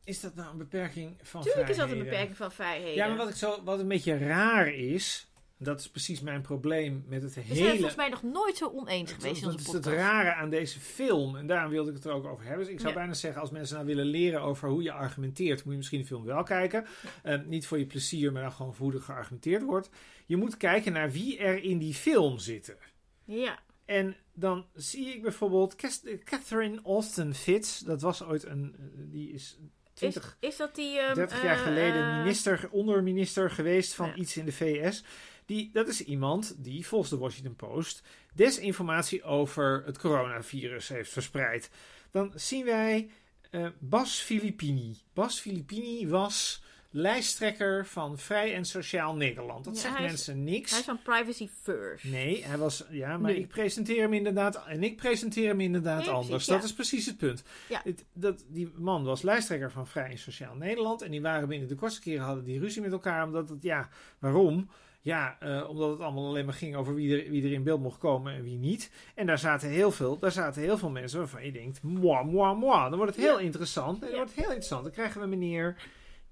Is 0.03 0.19
dat 0.19 0.35
nou 0.35 0.51
een 0.51 0.57
beperking 0.57 1.17
van 1.21 1.41
Tuurlijk 1.41 1.69
is 1.69 1.77
dat 1.77 1.85
een 1.85 1.91
vrijheden? 1.91 2.11
beperking 2.11 2.37
van 2.37 2.51
vrijheden. 2.51 2.93
Ja, 2.95 3.07
maar 3.07 3.17
wat, 3.17 3.29
ik 3.29 3.35
zo, 3.35 3.63
wat 3.63 3.79
een 3.79 3.87
beetje 3.87 4.17
raar 4.17 4.67
is. 4.73 5.30
Dat 5.63 5.79
is 5.79 5.89
precies 5.89 6.21
mijn 6.21 6.41
probleem 6.41 7.03
met 7.07 7.21
het 7.21 7.33
We 7.33 7.41
zijn 7.41 7.57
hele. 7.57 7.71
volgens 7.71 7.95
mij 7.95 8.09
nog 8.09 8.23
nooit 8.23 8.57
zo 8.57 8.71
oneens 8.75 9.11
geweest 9.11 9.35
in 9.35 9.41
dat 9.41 9.51
onze 9.53 9.65
is 9.67 9.73
het 9.73 9.81
podcast. 9.81 10.01
rare 10.05 10.33
aan 10.33 10.49
deze 10.49 10.79
film. 10.79 11.35
En 11.35 11.47
daarom 11.47 11.71
wilde 11.71 11.89
ik 11.89 11.95
het 11.95 12.05
er 12.05 12.11
ook 12.11 12.25
over 12.25 12.45
hebben. 12.45 12.63
Dus 12.65 12.73
ik 12.73 12.79
zou 12.79 12.91
Ja. 12.91 12.97
bijna 12.99 13.13
zeggen, 13.13 13.41
als 13.41 13.49
mensen 13.51 13.75
nou 13.75 13.87
willen 13.87 14.05
leren 14.05 14.41
over 14.41 14.69
hoe 14.69 14.83
je 14.83 14.91
argumenteert, 14.91 15.63
moet 15.63 15.71
je 15.71 15.77
misschien 15.77 15.99
de 15.99 16.05
film 16.05 16.23
wel 16.25 16.43
kijken. 16.43 16.85
Eh, 17.23 17.39
niet 17.45 17.67
voor 17.67 17.79
je 17.79 17.85
plezier, 17.85 18.31
maar 18.31 18.41
dan 18.41 18.51
gewoon 18.51 18.73
voor 18.73 18.85
hoe 18.85 18.95
er 18.95 19.01
geargumenteerd 19.01 19.63
wordt. 19.63 19.89
Je 20.25 20.37
moet 20.37 20.57
kijken 20.57 20.93
naar 20.93 21.11
wie 21.11 21.37
er 21.37 21.63
in 21.63 21.77
die 21.77 21.93
film 21.93 22.37
zitten. 22.39 22.77
Ja. 23.25 23.59
En 23.85 24.15
dan 24.33 24.65
zie 24.73 25.05
ik 25.07 25.21
bijvoorbeeld 25.21 25.75
Cas- 25.75 26.03
Catherine 26.23 26.79
Austin 26.83 27.33
Fitz. 27.33 27.79
Dat 27.79 28.01
was 28.01 28.23
ooit 28.23 28.45
een. 28.45 28.75
eh, 28.79 28.83
Die 29.11 29.31
is 29.31 29.57
Is, 29.93 30.09
20, 30.09 30.37
is 30.39 30.57
dat 30.57 30.75
die... 30.75 30.99
ehm, 30.99 31.15
30 31.15 31.43
jaar 31.43 31.55
eh, 31.55 31.61
geleden 31.63 32.01
eh, 32.03 32.17
minister, 32.17 32.67
onderminister 32.71 33.51
geweest 33.51 33.93
van 33.93 34.07
Ja. 34.07 34.15
iets 34.15 34.37
in 34.37 34.45
de 34.45 34.51
VS. 34.51 35.03
Die, 35.51 35.69
dat 35.73 35.87
is 35.87 36.03
iemand 36.03 36.55
die 36.57 36.87
volgens 36.87 37.09
de 37.11 37.17
Washington 37.17 37.55
Post 37.55 38.01
desinformatie 38.33 39.23
over 39.23 39.83
het 39.85 39.97
coronavirus 39.97 40.87
heeft 40.87 41.11
verspreid. 41.11 41.69
Dan 42.11 42.31
zien 42.35 42.65
wij 42.65 43.09
eh, 43.49 43.67
Bas 43.79 44.19
Filippini. 44.19 44.97
Bas 45.13 45.39
Filippini 45.39 46.07
was 46.07 46.63
lijsttrekker 46.89 47.85
van 47.85 48.17
Vrij 48.17 48.53
en 48.55 48.65
Sociaal 48.65 49.15
Nederland. 49.15 49.65
Dat 49.65 49.75
Ja, 49.75 49.81
zegt 49.81 49.95
is- 49.99 50.05
mensen 50.05 50.43
niks. 50.43 50.69
Hij 50.71 50.79
is 50.79 50.85
van 50.85 51.01
Privacy 51.03 51.49
First. 51.61 52.03
Nee, 52.03 52.43
hij 52.45 52.57
was. 52.57 52.83
Ja, 52.89 53.17
maar 53.17 53.31
ik 53.31 53.47
presenteer 53.47 54.01
hem 54.01 54.13
inderdaad. 54.13 54.65
En 54.67 54.83
ik 54.83 54.95
presenteer 54.95 55.47
hem 55.47 55.59
inderdaad 55.61 55.99
Nee, 55.99 56.09
anders. 56.09 56.45
dat 56.45 56.63
is 56.63 56.73
precies 56.73 57.05
het 57.05 57.17
punt. 57.17 57.43
Ja. 57.69 57.81
Het- 57.83 58.05
dat, 58.13 58.45
die 58.47 58.71
man 58.75 59.03
was 59.03 59.21
lijsttrekker 59.21 59.71
van 59.71 59.87
Vrij 59.87 60.09
en 60.09 60.17
Sociaal 60.17 60.55
Nederland. 60.55 61.01
En 61.01 61.11
die 61.11 61.21
waren 61.21 61.47
binnen 61.47 61.67
de 61.67 61.75
kortste 61.75 62.01
keren 62.01 62.25
hadden 62.25 62.43
die 62.43 62.59
ruzie 62.59 62.81
met 62.81 62.91
elkaar. 62.91 63.25
Omdat 63.25 63.49
het, 63.49 63.63
ja, 63.63 63.89
waarom? 64.19 64.69
Ja, 65.03 65.37
eh, 65.39 65.69
omdat 65.69 65.89
het 65.89 65.99
allemaal 65.99 66.27
alleen 66.27 66.45
maar 66.45 66.53
ging 66.53 66.75
over 66.75 66.95
wie 66.95 67.23
er, 67.23 67.29
wie 67.31 67.43
er 67.43 67.51
in 67.51 67.63
beeld 67.63 67.81
mocht 67.81 67.97
komen 67.99 68.33
en 68.33 68.43
wie 68.43 68.57
niet. 68.57 68.91
En 69.15 69.25
daar 69.25 69.37
zaten 69.39 69.69
heel 69.69 69.91
veel, 69.91 70.19
daar 70.19 70.31
zaten 70.31 70.61
heel 70.61 70.77
veel 70.77 70.89
mensen 70.89 71.19
waarvan 71.19 71.45
je 71.45 71.51
denkt, 71.51 71.83
moi, 71.83 72.25
moi, 72.25 72.55
moi. 72.57 72.89
Dan 72.89 72.97
wordt 72.97 73.15
het 73.15 73.25
heel 73.25 73.37
Ja. 73.39 73.45
interessant. 73.45 73.99
Dan 74.01 74.09
Ja. 74.09 74.15
wordt 74.15 74.29
het 74.31 74.39
heel 74.39 74.47
interessant. 74.49 74.83
Dan 74.83 74.91
krijgen 74.91 75.21
we 75.21 75.27
meneer 75.27 75.75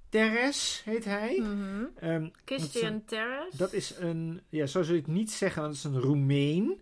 Teres, 0.09 0.81
heet 0.85 1.05
hij. 1.05 1.43
Ehm, 1.99 2.27
Christian 2.45 3.03
Terres. 3.05 3.53
dat 3.55 3.73
is 3.73 3.95
een, 3.99 4.41
ja, 4.49 4.65
zo 4.65 4.83
zul 4.83 4.95
je 4.95 5.01
het 5.01 5.09
niet 5.09 5.31
zeggen, 5.31 5.61
want 5.61 5.75
het 5.75 5.85
is 5.85 5.91
een 5.91 5.99
Roemeen. 6.01 6.81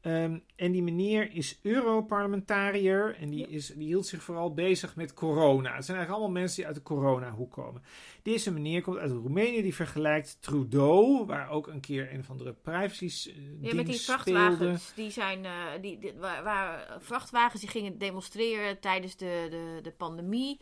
Ehm, 0.00 0.38
en 0.56 0.72
die 0.72 0.82
meneer 0.82 1.32
is 1.32 1.58
Europarlementariër 1.62 3.16
en 3.20 3.30
die, 3.30 3.48
is, 3.48 3.66
die 3.66 3.86
hield 3.86 4.06
zich 4.06 4.22
vooral 4.22 4.54
bezig 4.54 4.96
met 4.96 5.14
corona. 5.14 5.74
Het 5.74 5.84
zijn 5.84 5.96
eigenlijk 5.96 6.10
allemaal 6.10 6.40
mensen 6.42 6.56
die 6.56 6.66
uit 6.66 6.74
de 6.74 6.82
corona-hoek 6.82 7.52
komen. 7.52 7.82
Deze 8.26 8.52
meneer 8.52 8.82
komt 8.82 8.98
uit 8.98 9.10
Roemenië, 9.10 9.62
die 9.62 9.74
vergelijkt 9.74 10.36
Trudeau, 10.40 11.26
waar 11.26 11.50
ook 11.50 11.66
een 11.66 11.80
keer 11.80 12.12
een 12.12 12.20
of 12.20 12.30
andere 12.30 12.52
privacy 12.52 13.04
eh, 13.28 13.34
Ja, 13.60 13.74
met 13.74 13.86
die 13.86 13.94
speelde. 13.94 14.22
vrachtwagens. 14.22 14.92
Die 14.94 15.10
zijn, 15.10 15.44
eh, 15.44 15.52
die, 15.80 15.98
die- 15.98 16.12
waar, 16.18 16.42
waar 16.44 16.96
vrachtwagens 17.00 17.60
die 17.60 17.70
gingen 17.70 17.98
demonstreren 17.98 18.80
tijdens 18.80 19.16
de, 19.16 19.46
de, 19.50 19.78
de 19.82 19.90
pandemie. 19.92 20.60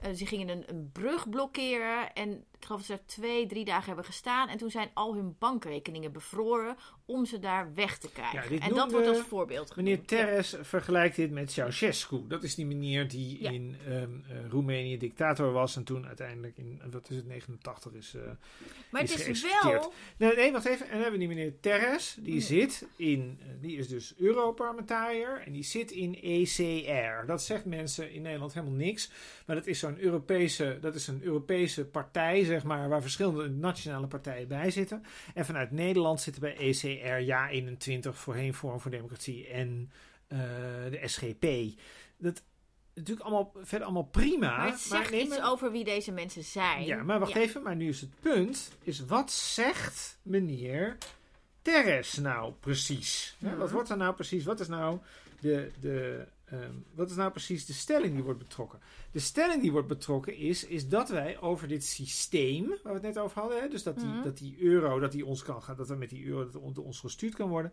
Eh, 0.00 0.12
ze 0.12 0.26
gingen 0.26 0.48
een, 0.48 0.64
een 0.66 0.90
brug 0.92 1.28
blokkeren. 1.28 2.12
En 2.14 2.30
ik 2.58 2.64
geloof 2.68 2.80
dat 2.80 2.86
ze 2.86 2.92
er 2.92 3.06
twee, 3.06 3.46
drie 3.46 3.64
dagen 3.64 3.86
hebben 3.86 4.04
gestaan. 4.04 4.48
En 4.48 4.58
toen 4.58 4.70
zijn 4.70 4.90
al 4.94 5.14
hun 5.14 5.36
bankrekeningen 5.38 6.12
bevroren 6.12 6.76
om 7.06 7.24
ze 7.26 7.38
daar 7.38 7.74
weg 7.74 7.98
te 7.98 8.10
krijgen. 8.12 8.54
Ja, 8.54 8.60
en 8.60 8.74
dat 8.74 8.92
wordt 8.92 9.06
als 9.08 9.18
voorbeeld 9.18 9.76
Meneer 9.76 9.92
genoemd. 9.94 10.10
Ja. 10.10 10.16
Terres 10.16 10.56
vergelijkt 10.60 11.16
dit 11.16 11.30
met 11.30 11.52
Ceausescu. 11.52 12.24
Dat 12.28 12.42
is 12.42 12.54
die 12.54 12.66
meneer 12.66 13.08
die 13.08 13.42
Ja. 13.42 13.50
in 13.50 13.76
ehm, 13.86 13.92
eh, 13.92 14.48
Roemenië 14.48 14.98
dictator 14.98 15.52
was 15.52 15.76
en 15.76 15.84
toen 15.84 16.06
uiteindelijk 16.06 16.56
in, 16.58 16.80
wat 17.02 17.10
is 17.10 17.16
het, 17.16 17.26
89 17.26 17.92
is... 17.92 18.14
eh, 18.14 18.20
Maar 18.90 19.02
is 19.02 19.12
het 19.14 19.26
is 19.26 19.42
wel... 19.62 19.92
Nee, 20.16 20.34
nee, 20.34 20.52
wacht 20.52 20.64
even. 20.64 20.86
En 20.86 20.92
dan 20.92 21.00
hebben 21.02 21.20
we 21.20 21.26
die 21.26 21.36
meneer 21.36 21.60
Terres. 21.60 22.16
Die 22.20 22.34
Ja. 22.34 22.40
zit 22.40 22.86
in... 22.96 23.38
eh, 23.40 23.46
Die 23.60 23.76
is 23.76 23.88
dus 23.88 24.14
Europarlementariër. 24.18 25.42
En 25.46 25.52
die 25.52 25.62
zit 25.62 25.90
in 25.90 26.18
ECR. 26.22 27.26
Dat 27.26 27.42
zegt 27.42 27.64
mensen 27.64 28.12
in 28.12 28.22
Nederland 28.22 28.54
helemaal 28.54 28.74
niks. 28.76 29.10
Maar 29.46 29.56
dat 29.56 29.66
is 29.66 29.78
zo'n 29.78 29.98
Europese... 29.98 30.78
Dat 30.80 30.94
is 30.94 31.06
een 31.06 31.22
Europese 31.22 31.84
partij, 31.86 32.44
zeg 32.44 32.64
maar... 32.64 32.88
Waar 32.88 33.02
verschillende 33.02 33.48
nationale 33.48 34.06
partijen 34.06 34.48
bij 34.48 34.70
zitten. 34.70 35.02
En 35.34 35.44
vanuit 35.44 35.70
Nederland 35.70 36.20
zitten 36.20 36.42
bij 36.42 36.56
ECR... 36.56 37.20
Ja 37.20 37.48
21, 37.50 38.18
voorheen 38.18 38.54
Forum 38.54 38.80
voor 38.80 38.90
Democratie 38.90 39.46
en 39.48 39.90
eh, 40.28 40.38
de 40.90 41.00
SGP. 41.04 41.46
Dat 42.16 42.42
natuurlijk 42.94 43.26
allemaal 43.26 43.52
verder 43.56 43.82
allemaal 43.86 44.08
prima. 44.10 44.56
Maar 44.56 44.66
het 44.70 44.80
zegt 44.80 45.10
iets 45.10 45.40
over 45.42 45.70
wie 45.72 45.84
deze 45.84 46.12
mensen 46.12 46.44
zijn. 46.44 46.84
ja, 46.84 47.02
maar 47.02 47.18
wacht 47.18 47.32
Ja. 47.32 47.40
even. 47.40 47.62
Maar 47.62 47.76
nu 47.76 47.88
is 47.88 48.00
het 48.00 48.10
punt. 48.20 48.70
Is 48.82 49.04
wat 49.06 49.30
zegt 49.32 50.18
meneer 50.22 50.96
Teres 51.62 52.14
nou 52.14 52.52
precies? 52.60 53.36
Wat 53.58 53.70
wordt 53.70 53.90
er 53.90 53.96
nou 53.96 54.14
precies? 54.14 54.44
Wat 54.44 54.60
is 54.60 54.68
nou 54.68 54.98
de, 55.40 55.70
de, 55.80 56.26
ehm, 56.44 56.72
wat 56.94 57.10
is 57.10 57.16
nou 57.16 57.30
precies 57.30 57.66
de 57.66 57.72
stelling 57.72 58.14
die 58.14 58.22
wordt 58.22 58.38
betrokken? 58.38 58.78
De 59.12 59.18
stelling 59.18 59.62
die 59.62 59.72
wordt 59.72 59.88
betrokken 59.88 60.36
is, 60.36 60.64
is 60.66 60.88
dat 60.88 61.08
wij 61.08 61.40
over 61.40 61.68
dit 61.68 61.84
systeem, 61.84 62.68
waar 62.68 62.78
we 62.82 62.92
het 62.92 63.02
net 63.02 63.18
over 63.18 63.40
hadden, 63.40 63.60
hè, 63.62 63.68
dus 63.68 63.82
dat 63.82 63.96
die, 63.98 64.06
Mhm. 64.08 64.22
dat 64.22 64.38
die 64.38 64.56
euro, 64.60 64.98
dat 64.98 65.12
die 65.12 65.26
ons 65.26 65.42
kan 65.42 65.62
gaan, 65.62 65.76
dat 65.76 65.90
er 65.90 65.98
met 65.98 66.10
die 66.10 66.24
euro 66.26 66.44
dat 66.50 66.56
on- 66.62 66.76
ons 66.76 67.00
gestuurd 67.00 67.34
kan 67.34 67.48
worden. 67.48 67.72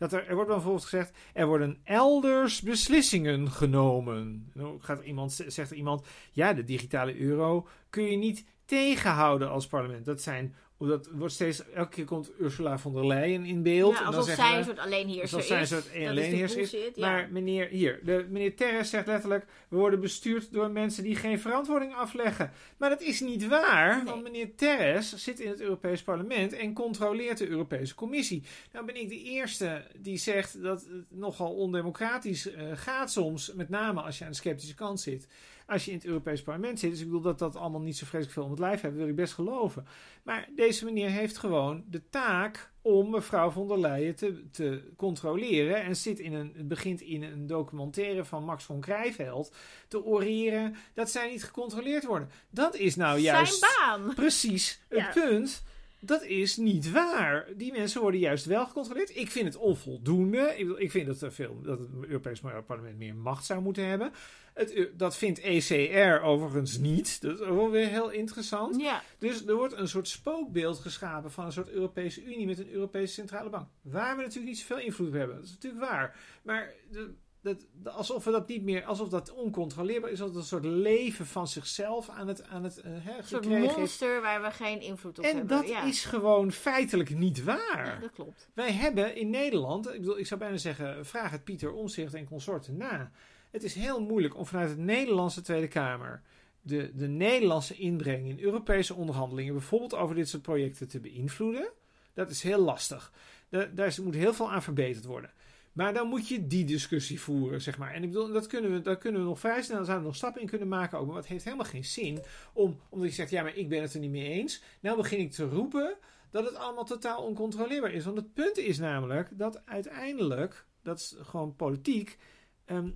Dat 0.00 0.12
er, 0.12 0.26
er 0.26 0.34
wordt 0.34 0.50
bijvoorbeeld 0.50 0.84
gezegd, 0.84 1.18
er 1.32 1.46
worden 1.46 1.78
elders 1.84 2.62
beslissingen 2.62 3.50
genomen. 3.50 4.16
En 4.16 4.50
Dan 4.54 4.78
gaat 4.82 5.02
iemand, 5.02 5.44
zegt 5.46 5.70
er 5.70 5.76
iemand, 5.76 6.06
ja, 6.32 6.52
de 6.52 6.64
digitale 6.64 7.20
euro 7.20 7.68
kun 7.90 8.04
je 8.04 8.16
niet 8.16 8.44
tegenhouden 8.64 9.50
als 9.50 9.66
parlement. 9.66 10.04
Dat 10.04 10.22
zijn, 10.22 10.54
dat 10.88 11.08
wordt 11.12 11.34
steeds, 11.34 11.70
elke 11.72 11.90
keer 11.90 12.04
komt 12.04 12.30
Ursula 12.38 12.78
von 12.78 12.92
der 12.94 13.06
Leyen 13.06 13.44
in 13.44 13.62
beeld. 13.62 13.92
Ja, 13.92 13.98
en 13.98 14.04
dan 14.04 14.14
alsof 14.14 14.24
zeggen 14.34 14.48
zij 14.48 14.58
een 14.58 14.64
soort 14.64 14.78
alleenheerser 14.78 15.22
alsof 15.22 15.42
zij 15.44 15.56
een 15.56 15.62
is. 15.62 15.68
soort 15.68 15.94
is 15.94 16.08
alleenheerser 16.08 16.60
is. 16.60 16.70
ja. 16.70 17.10
Maar 17.10 17.28
meneer, 17.30 17.68
hier, 17.68 18.00
de, 18.04 18.26
meneer 18.30 18.56
Terres 18.56 18.90
zegt 18.90 19.06
letterlijk, 19.06 19.46
we 19.68 19.76
worden 19.76 20.00
bestuurd 20.00 20.52
door 20.52 20.70
mensen 20.70 21.02
die 21.02 21.16
geen 21.16 21.40
verantwoording 21.40 21.94
afleggen. 21.94 22.50
Maar 22.76 22.88
dat 22.90 23.00
is 23.00 23.20
niet 23.20 23.46
waar, 23.48 23.96
Nee. 23.96 24.04
want 24.04 24.22
meneer 24.22 24.54
Terres 24.54 25.14
zit 25.16 25.40
in 25.40 25.48
het 25.50 25.60
Europees 25.60 26.02
Parlement 26.02 26.52
en 26.52 26.72
controleert 26.72 27.38
de 27.38 27.48
Europese 27.48 27.94
Commissie. 27.94 28.42
Nou 28.72 28.86
ben 28.86 29.00
ik 29.00 29.08
de 29.08 29.22
eerste 29.22 29.82
die 29.98 30.16
zegt 30.16 30.62
dat 30.62 30.80
het 30.80 31.04
nogal 31.08 31.54
ondemocratisch 31.54 32.52
eh, 32.52 32.64
gaat 32.74 33.12
soms, 33.12 33.52
met 33.54 33.68
name 33.68 34.00
als 34.00 34.18
je 34.18 34.24
aan 34.24 34.30
de 34.30 34.36
sceptische 34.36 34.74
kant 34.74 35.00
zit. 35.00 35.26
Als 35.70 35.84
je 35.84 35.90
in 35.90 35.96
het 35.96 36.06
Europees 36.06 36.42
Parlement 36.42 36.78
zit. 36.80 36.90
Dus 36.90 36.98
ik 37.00 37.06
bedoel 37.06 37.20
dat 37.20 37.38
dat 37.38 37.56
allemaal 37.56 37.80
niet 37.80 37.96
zo 37.96 38.06
vreselijk 38.06 38.32
veel 38.34 38.44
om 38.44 38.50
het 38.50 38.58
lijf 38.58 38.80
heeft, 38.80 38.94
wil 38.96 39.08
ik 39.08 39.14
best 39.16 39.32
geloven. 39.34 39.86
Maar 40.22 40.48
deze 40.56 40.84
meneer 40.84 41.08
heeft 41.10 41.38
gewoon 41.38 41.84
de 41.90 42.02
taak 42.10 42.70
om 42.82 43.10
mevrouw 43.10 43.50
von 43.50 43.68
der 43.68 43.78
Leyen 43.80 44.14
te, 44.14 44.50
te 44.50 44.92
controleren. 44.96 45.82
En 45.82 45.96
zit 45.96 46.18
in 46.18 46.32
een, 46.34 46.52
het 46.56 46.68
begint 46.68 47.00
in 47.00 47.22
een 47.22 47.46
documentaire 47.46 48.24
van 48.24 48.44
Max 48.44 48.64
von 48.64 48.80
Krijveld 48.80 49.54
te 49.88 50.04
oreren 50.04 50.74
dat 50.94 51.10
zij 51.10 51.30
niet 51.30 51.44
gecontroleerd 51.44 52.04
worden. 52.04 52.30
Dat 52.50 52.74
is 52.76 52.96
nou 52.96 53.18
juist 53.18 53.58
Zijn 53.58 53.70
baan. 54.04 54.14
precies 54.14 54.80
het 54.88 54.98
Ja. 54.98 55.10
punt. 55.12 55.62
Dat 56.00 56.22
is 56.22 56.56
niet 56.56 56.90
waar. 56.90 57.46
Die 57.56 57.72
mensen 57.72 58.00
worden 58.00 58.20
juist 58.20 58.44
wel 58.44 58.66
gecontroleerd. 58.66 59.16
Ik 59.16 59.30
vind 59.30 59.46
het 59.46 59.56
onvoldoende. 59.56 60.54
Ik, 60.56 60.78
ik 60.78 60.90
vind 60.90 61.06
dat, 61.06 61.20
er 61.20 61.32
veel, 61.32 61.60
dat 61.62 61.78
het 61.78 61.88
Europees 62.00 62.40
Parlement 62.66 62.98
meer 62.98 63.14
macht 63.14 63.44
zou 63.44 63.62
moeten 63.62 63.86
hebben. 63.86 64.12
Het, 64.54 64.74
Eu- 64.74 64.92
dat 64.96 65.16
vindt 65.16 65.40
ECR 65.40 66.22
overigens 66.22 66.78
niet. 66.78 67.20
Dat 67.20 67.40
is 67.40 67.46
ook 67.46 67.56
wel 67.56 67.70
weer 67.70 67.86
heel 67.86 68.10
interessant. 68.10 68.80
Ja, 68.80 69.02
Dus 69.18 69.46
er 69.46 69.54
wordt 69.54 69.74
een 69.74 69.88
soort 69.88 70.08
spookbeeld 70.08 70.78
geschapen 70.78 71.30
van 71.30 71.44
een 71.44 71.52
soort 71.52 71.68
Europese 71.70 72.24
Unie 72.24 72.46
met 72.46 72.58
een 72.58 72.70
Europese 72.72 73.12
centrale 73.12 73.50
bank. 73.50 73.68
Waar 73.82 74.16
we 74.16 74.22
natuurlijk 74.22 74.48
niet 74.48 74.58
zoveel 74.58 74.84
invloed 74.84 75.08
op 75.08 75.14
hebben. 75.14 75.36
Dat 75.36 75.44
is 75.44 75.50
natuurlijk 75.52 75.82
waar. 75.84 76.16
Maar 76.42 76.72
de, 76.90 77.14
dat, 77.42 77.66
de- 77.82 77.90
alsof 77.90 78.24
we 78.24 78.30
dat 78.30 78.48
niet 78.48 78.62
meer, 78.62 78.84
alsof 78.84 79.08
dat 79.08 79.32
oncontroleerbaar 79.32 80.10
is, 80.10 80.20
alsof 80.20 80.34
het 80.34 80.42
een 80.44 80.48
soort 80.48 80.64
leven 80.64 81.26
van 81.26 81.48
zichzelf 81.48 82.08
aan 82.08 82.28
het, 82.28 82.44
aan 82.46 82.64
het 82.64 82.76
eh, 82.80 82.90
hè, 82.94 83.16
een 83.18 83.24
soort 83.24 83.44
heeft. 83.44 83.76
monster 83.76 84.20
waar 84.22 84.42
we 84.42 84.50
geen 84.50 84.80
invloed 84.80 85.18
op 85.18 85.24
En 85.24 85.36
hebben. 85.36 85.56
dat 85.56 85.68
ja. 85.68 85.82
is 85.84 86.04
gewoon 86.04 86.52
feitelijk 86.52 87.14
niet 87.14 87.44
waar. 87.44 87.86
Ja, 87.86 88.00
dat 88.00 88.10
klopt. 88.12 88.48
Wij 88.54 88.72
hebben 88.72 89.16
in 89.16 89.30
Nederland, 89.30 89.86
ik, 89.94 90.00
bedoel, 90.00 90.18
ik 90.18 90.26
zou 90.26 90.40
bijna 90.40 90.56
zeggen, 90.56 91.06
vraag 91.06 91.30
het 91.30 91.44
Pieter 91.44 91.72
Omzicht 91.72 92.14
en 92.14 92.24
consorten 92.24 92.76
na. 92.76 93.10
Het 93.50 93.62
is 93.62 93.74
heel 93.74 94.00
moeilijk 94.00 94.36
om 94.36 94.46
vanuit 94.46 94.68
het 94.70 94.78
Nederlandse 94.78 95.40
Tweede 95.40 95.68
Kamer 95.68 96.22
de, 96.62 96.90
de 96.94 97.08
Nederlandse 97.08 97.74
inbreng 97.74 98.28
in 98.28 98.40
Europese 98.40 98.94
onderhandelingen, 98.94 99.52
bijvoorbeeld 99.52 99.94
over 99.94 100.14
dit 100.14 100.28
soort 100.28 100.42
projecten, 100.42 100.88
te 100.88 101.00
beïnvloeden. 101.00 101.70
Dat 102.14 102.30
is 102.30 102.42
heel 102.42 102.58
lastig. 102.60 103.12
Da- 103.48 103.70
daar 103.74 103.96
moet 104.02 104.14
heel 104.14 104.34
veel 104.34 104.52
aan 104.52 104.62
verbeterd 104.62 105.04
worden. 105.04 105.30
Maar 105.72 105.94
dan 105.94 106.08
moet 106.08 106.28
je 106.28 106.46
die 106.46 106.64
discussie 106.64 107.20
voeren, 107.20 107.60
zeg 107.62 107.78
maar. 107.78 107.92
En 107.94 108.02
ik 108.02 108.08
bedoel, 108.10 108.32
dat 108.32 108.46
kunnen 108.46 108.72
we, 108.72 108.80
daar 108.80 108.98
kunnen 108.98 109.20
we 109.20 109.26
nog 109.26 109.40
vrij 109.40 109.62
snel, 109.62 109.76
daar 109.76 109.84
zouden 109.84 109.98
we 110.04 110.10
nog 110.10 110.16
stappen 110.16 110.40
in 110.42 110.48
kunnen 110.48 110.68
maken 110.68 110.98
ook. 110.98 111.06
Maar 111.06 111.16
het 111.16 111.26
heeft 111.26 111.44
helemaal 111.44 111.66
geen 111.66 111.84
zin 111.84 112.22
om, 112.52 112.80
omdat 112.88 113.08
je 113.08 113.14
zegt, 113.14 113.30
ja, 113.30 113.42
maar 113.42 113.56
ik 113.56 113.68
ben 113.68 113.82
het 113.82 113.94
er 113.94 114.00
niet 114.00 114.10
mee 114.10 114.28
eens. 114.30 114.62
Nou 114.80 114.96
begin 114.96 115.18
ik 115.18 115.30
te 115.32 115.44
roepen 115.48 115.96
dat 116.30 116.44
het 116.44 116.54
allemaal 116.54 116.84
totaal 116.84 117.22
oncontroleerbaar 117.22 117.92
is. 117.92 118.04
Want 118.04 118.16
het 118.16 118.34
punt 118.34 118.58
is 118.58 118.78
namelijk 118.78 119.28
dat 119.32 119.66
uiteindelijk, 119.66 120.66
dat 120.82 120.98
is 120.98 121.16
gewoon 121.20 121.56
politiek, 121.56 122.18
ehm, 122.64 122.90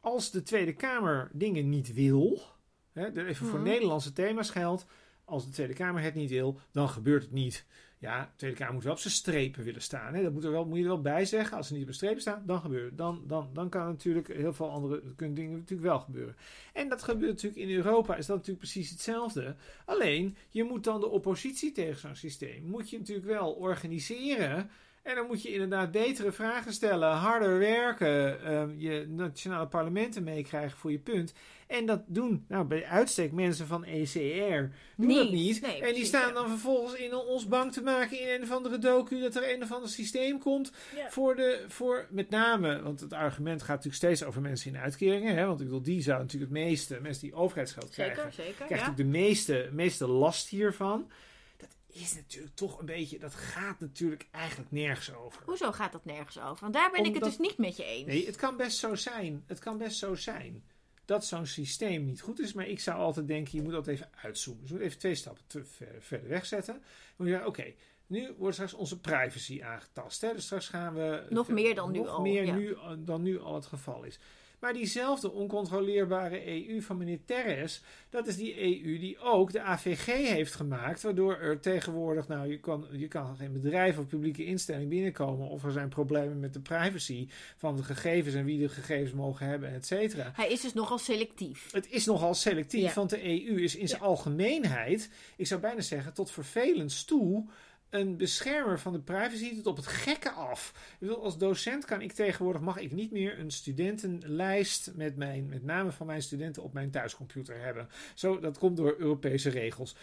als 0.00 0.30
de 0.30 0.42
Tweede 0.42 0.72
Kamer 0.74 1.30
dingen 1.32 1.68
niet 1.68 1.94
wil, 1.94 2.42
hè, 2.92 3.26
even 3.26 3.46
voor 3.46 3.58
Mhm. 3.58 3.68
Nederlandse 3.68 4.12
thema's 4.12 4.50
geldt, 4.50 4.86
als 5.24 5.44
de 5.44 5.50
Tweede 5.50 5.74
Kamer 5.74 6.02
het 6.02 6.14
niet 6.14 6.30
wil, 6.30 6.58
dan 6.72 6.88
gebeurt 6.88 7.22
het 7.22 7.32
niet. 7.32 7.66
Ja, 8.00 8.20
de 8.20 8.28
Tweede 8.36 8.56
Kamer 8.56 8.74
moet 8.74 8.82
wel 8.82 8.92
op 8.92 8.98
zijn 8.98 9.12
strepen 9.12 9.64
willen 9.64 9.82
staan. 9.82 10.14
Hè. 10.14 10.22
Dat 10.22 10.32
moet, 10.32 10.44
er 10.44 10.50
wel, 10.50 10.64
moet 10.64 10.76
je 10.76 10.82
er 10.82 10.88
wel 10.88 11.00
bij 11.00 11.24
zeggen. 11.24 11.56
Als 11.56 11.66
ze 11.66 11.74
niet 11.74 11.86
op 11.86 11.94
strepen 11.94 12.20
staan, 12.20 12.42
dan 12.46 12.60
gebeurt. 12.60 12.98
Dan, 12.98 13.24
dan, 13.26 13.50
dan 13.52 13.68
kan 13.68 13.86
natuurlijk 13.86 14.28
heel 14.28 14.52
veel 14.52 14.70
andere 14.70 15.02
kunnen 15.16 15.36
dingen 15.36 15.52
natuurlijk 15.52 15.88
wel 15.88 15.98
gebeuren. 15.98 16.36
En 16.72 16.88
dat 16.88 17.02
gebeurt 17.02 17.32
natuurlijk 17.32 17.62
in 17.62 17.76
Europa, 17.76 18.16
is 18.16 18.26
dat 18.26 18.36
natuurlijk 18.36 18.64
precies 18.64 18.90
hetzelfde. 18.90 19.56
Alleen, 19.84 20.36
je 20.50 20.64
moet 20.64 20.84
dan 20.84 21.00
de 21.00 21.08
oppositie 21.08 21.72
tegen 21.72 22.00
zo'n 22.00 22.14
systeem, 22.14 22.64
moet 22.64 22.90
je 22.90 22.98
natuurlijk 22.98 23.26
wel 23.26 23.52
organiseren. 23.52 24.70
En 25.02 25.14
dan 25.14 25.26
moet 25.26 25.42
je 25.42 25.52
inderdaad 25.52 25.90
betere 25.90 26.32
vragen 26.32 26.72
stellen, 26.72 27.08
harder 27.10 27.58
werken, 27.58 28.44
ehm, 28.44 28.70
je 28.76 29.06
nationale 29.08 29.66
parlementen 29.66 30.22
meekrijgen 30.22 30.78
voor 30.78 30.90
je 30.90 30.98
punt. 30.98 31.32
En 31.66 31.86
dat 31.86 32.02
doen, 32.06 32.44
nou, 32.48 32.64
bij 32.64 32.86
uitstek 32.86 33.32
mensen 33.32 33.66
van 33.66 33.84
ECR 33.84 34.18
doen 34.96 35.14
dat 35.14 35.30
Niet. 35.30 35.60
Nee, 35.60 35.70
en 35.70 35.76
die 35.80 35.80
precies, 35.80 36.08
staan 36.08 36.28
ja. 36.28 36.34
dan 36.34 36.48
vervolgens 36.48 36.94
in 36.94 37.14
ons 37.14 37.48
bang 37.48 37.72
te 37.72 37.82
maken 37.82 38.20
in 38.20 38.28
een 38.28 38.42
of 38.42 38.50
andere 38.50 38.78
docu 38.78 39.20
dat 39.20 39.34
er 39.36 39.54
een 39.54 39.62
of 39.62 39.72
ander 39.72 39.88
systeem 39.88 40.38
komt 40.38 40.72
Ja. 40.96 41.10
voor 41.10 41.36
de, 41.36 41.64
voor 41.68 42.06
met 42.10 42.30
name, 42.30 42.82
want 42.82 43.00
het 43.00 43.12
argument 43.12 43.60
gaat 43.60 43.68
natuurlijk 43.68 43.96
steeds 43.96 44.24
over 44.24 44.40
mensen 44.40 44.74
in 44.74 44.80
uitkeringen, 44.80 45.34
hè, 45.36 45.46
want 45.46 45.60
ik 45.60 45.66
bedoel, 45.66 45.82
die 45.82 46.02
zouden 46.02 46.26
natuurlijk 46.26 46.52
het 46.52 46.62
meeste, 46.62 46.98
mensen 47.02 47.22
die 47.22 47.34
overheidsgeld 47.34 47.90
krijgen, 47.90 48.16
Zeker, 48.16 48.32
zeker. 48.32 48.54
krijgt 48.54 48.74
Ja. 48.74 48.88
natuurlijk 48.88 49.12
de 49.12 49.18
meeste, 49.18 49.68
meeste 49.72 50.06
last 50.06 50.48
hiervan. 50.48 51.10
Is 51.92 52.14
natuurlijk 52.14 52.54
toch 52.54 52.78
een 52.78 52.86
beetje, 52.86 53.18
dat 53.18 53.34
gaat 53.34 53.80
natuurlijk 53.80 54.26
eigenlijk 54.30 54.70
nergens 54.70 55.14
over. 55.14 55.42
Hoezo 55.44 55.72
gaat 55.72 55.92
dat 55.92 56.04
nergens 56.04 56.38
over? 56.38 56.60
Want 56.60 56.74
daar 56.74 56.90
ben 56.90 57.04
ik 57.04 57.14
het 57.14 57.22
dus 57.22 57.38
niet 57.38 57.58
met 57.58 57.76
je 57.76 57.84
eens. 57.84 58.06
Nee, 58.06 58.26
het 58.26 58.36
kan 58.36 58.56
best 58.56 58.78
zo 58.78 58.94
zijn. 58.94 59.44
Het 59.46 59.58
kan 59.58 59.78
best 59.78 59.98
zo 59.98 60.14
zijn 60.14 60.64
dat 61.10 61.26
zo'n 61.26 61.46
systeem 61.46 62.04
niet 62.04 62.20
goed 62.20 62.40
is. 62.40 62.52
Maar 62.52 62.66
ik 62.66 62.80
zou 62.80 62.98
altijd 62.98 63.26
denken, 63.26 63.58
je 63.58 63.62
moet 63.62 63.72
dat 63.72 63.86
even 63.86 64.08
uitzoomen. 64.22 64.60
Dus 64.60 64.70
je 64.70 64.76
moet 64.76 64.84
even 64.84 64.98
twee 64.98 65.14
stappen 65.14 65.42
te 65.46 65.64
ver, 65.64 65.96
verder 65.98 66.28
wegzetten. 66.28 66.74
Dan 66.74 66.82
moet 67.16 67.26
je 67.26 67.32
zeggen, 67.32 67.48
oké, 67.48 67.74
nu 68.06 68.34
wordt 68.38 68.54
straks 68.54 68.74
onze 68.74 69.00
privacy 69.00 69.62
aangetast. 69.62 70.20
Hè? 70.20 70.32
Dus 70.32 70.44
straks 70.44 70.68
gaan 70.68 70.94
we... 70.94 71.26
Nog 71.28 71.48
meer 71.48 71.74
dan 71.74 71.90
nu 71.90 71.98
nog 71.98 72.08
al, 72.08 72.20
meer 72.20 72.44
ja. 72.44 72.54
nu, 72.54 72.76
dan 72.98 73.22
nu 73.22 73.40
al 73.40 73.54
het 73.54 73.66
geval 73.66 74.04
is. 74.04 74.18
Maar 74.60 74.72
diezelfde 74.72 75.30
oncontroleerbare 75.32 76.68
EU 76.68 76.80
van 76.80 76.96
meneer 76.96 77.18
Terres, 77.24 77.82
dat 78.10 78.26
is 78.26 78.36
die 78.36 78.60
EU 78.84 78.98
die 78.98 79.18
ook 79.18 79.52
de 79.52 79.60
AVG 79.62 80.04
heeft 80.06 80.54
gemaakt, 80.54 81.02
waardoor 81.02 81.36
er 81.38 81.60
tegenwoordig, 81.60 82.28
nou, 82.28 82.48
je 82.48 82.58
kan, 82.60 82.86
je 82.92 83.08
kan 83.08 83.36
geen 83.36 83.52
bedrijf 83.52 83.98
of 83.98 84.06
publieke 84.06 84.44
instelling 84.44 84.88
binnenkomen 84.88 85.48
of 85.48 85.64
er 85.64 85.72
zijn 85.72 85.88
problemen 85.88 86.40
met 86.40 86.52
de 86.52 86.60
privacy 86.60 87.28
van 87.56 87.76
de 87.76 87.82
gegevens 87.82 88.34
en 88.34 88.44
wie 88.44 88.58
de 88.58 88.68
gegevens 88.68 89.12
mogen 89.12 89.46
hebben, 89.46 89.72
et 89.72 89.86
cetera. 89.86 90.32
Hij 90.34 90.48
is 90.48 90.60
dus 90.60 90.72
nogal 90.74 90.98
selectief. 90.98 91.72
Het 91.72 91.90
is 91.90 92.04
nogal 92.06 92.34
selectief, 92.34 92.80
Ja. 92.88 92.94
want 92.94 93.10
de 93.10 93.24
EU 93.24 93.60
is 93.62 93.76
in 93.76 93.88
zijn 93.88 94.00
Ja. 94.00 94.06
algemeenheid, 94.06 95.10
ik 95.36 95.46
zou 95.46 95.60
bijna 95.60 95.80
zeggen, 95.80 96.12
tot 96.12 96.30
vervelend 96.30 97.06
toe 97.06 97.44
een 97.90 98.16
beschermer 98.16 98.80
van 98.80 98.92
de 98.92 99.00
privacy 99.00 99.56
tot 99.56 99.66
op 99.66 99.76
het 99.76 99.86
gekke 99.86 100.30
af. 100.30 100.72
Ik 100.92 100.98
bedoel, 100.98 101.22
als 101.22 101.38
docent 101.38 101.84
kan 101.84 102.00
ik 102.00 102.12
tegenwoordig, 102.12 102.62
mag 102.62 102.78
ik 102.78 102.92
niet 102.92 103.10
meer 103.10 103.38
een 103.38 103.50
studentenlijst 103.50 104.92
met, 104.94 105.16
mijn, 105.16 105.48
met 105.48 105.62
namen 105.62 105.92
van 105.92 106.06
mijn 106.06 106.22
studenten 106.22 106.62
op 106.62 106.72
mijn 106.72 106.90
thuiscomputer 106.90 107.60
hebben. 107.60 107.88
Zo, 108.14 108.38
dat 108.40 108.58
komt 108.58 108.76
door 108.76 108.94
Europese 108.98 109.50
regels. 109.50 109.96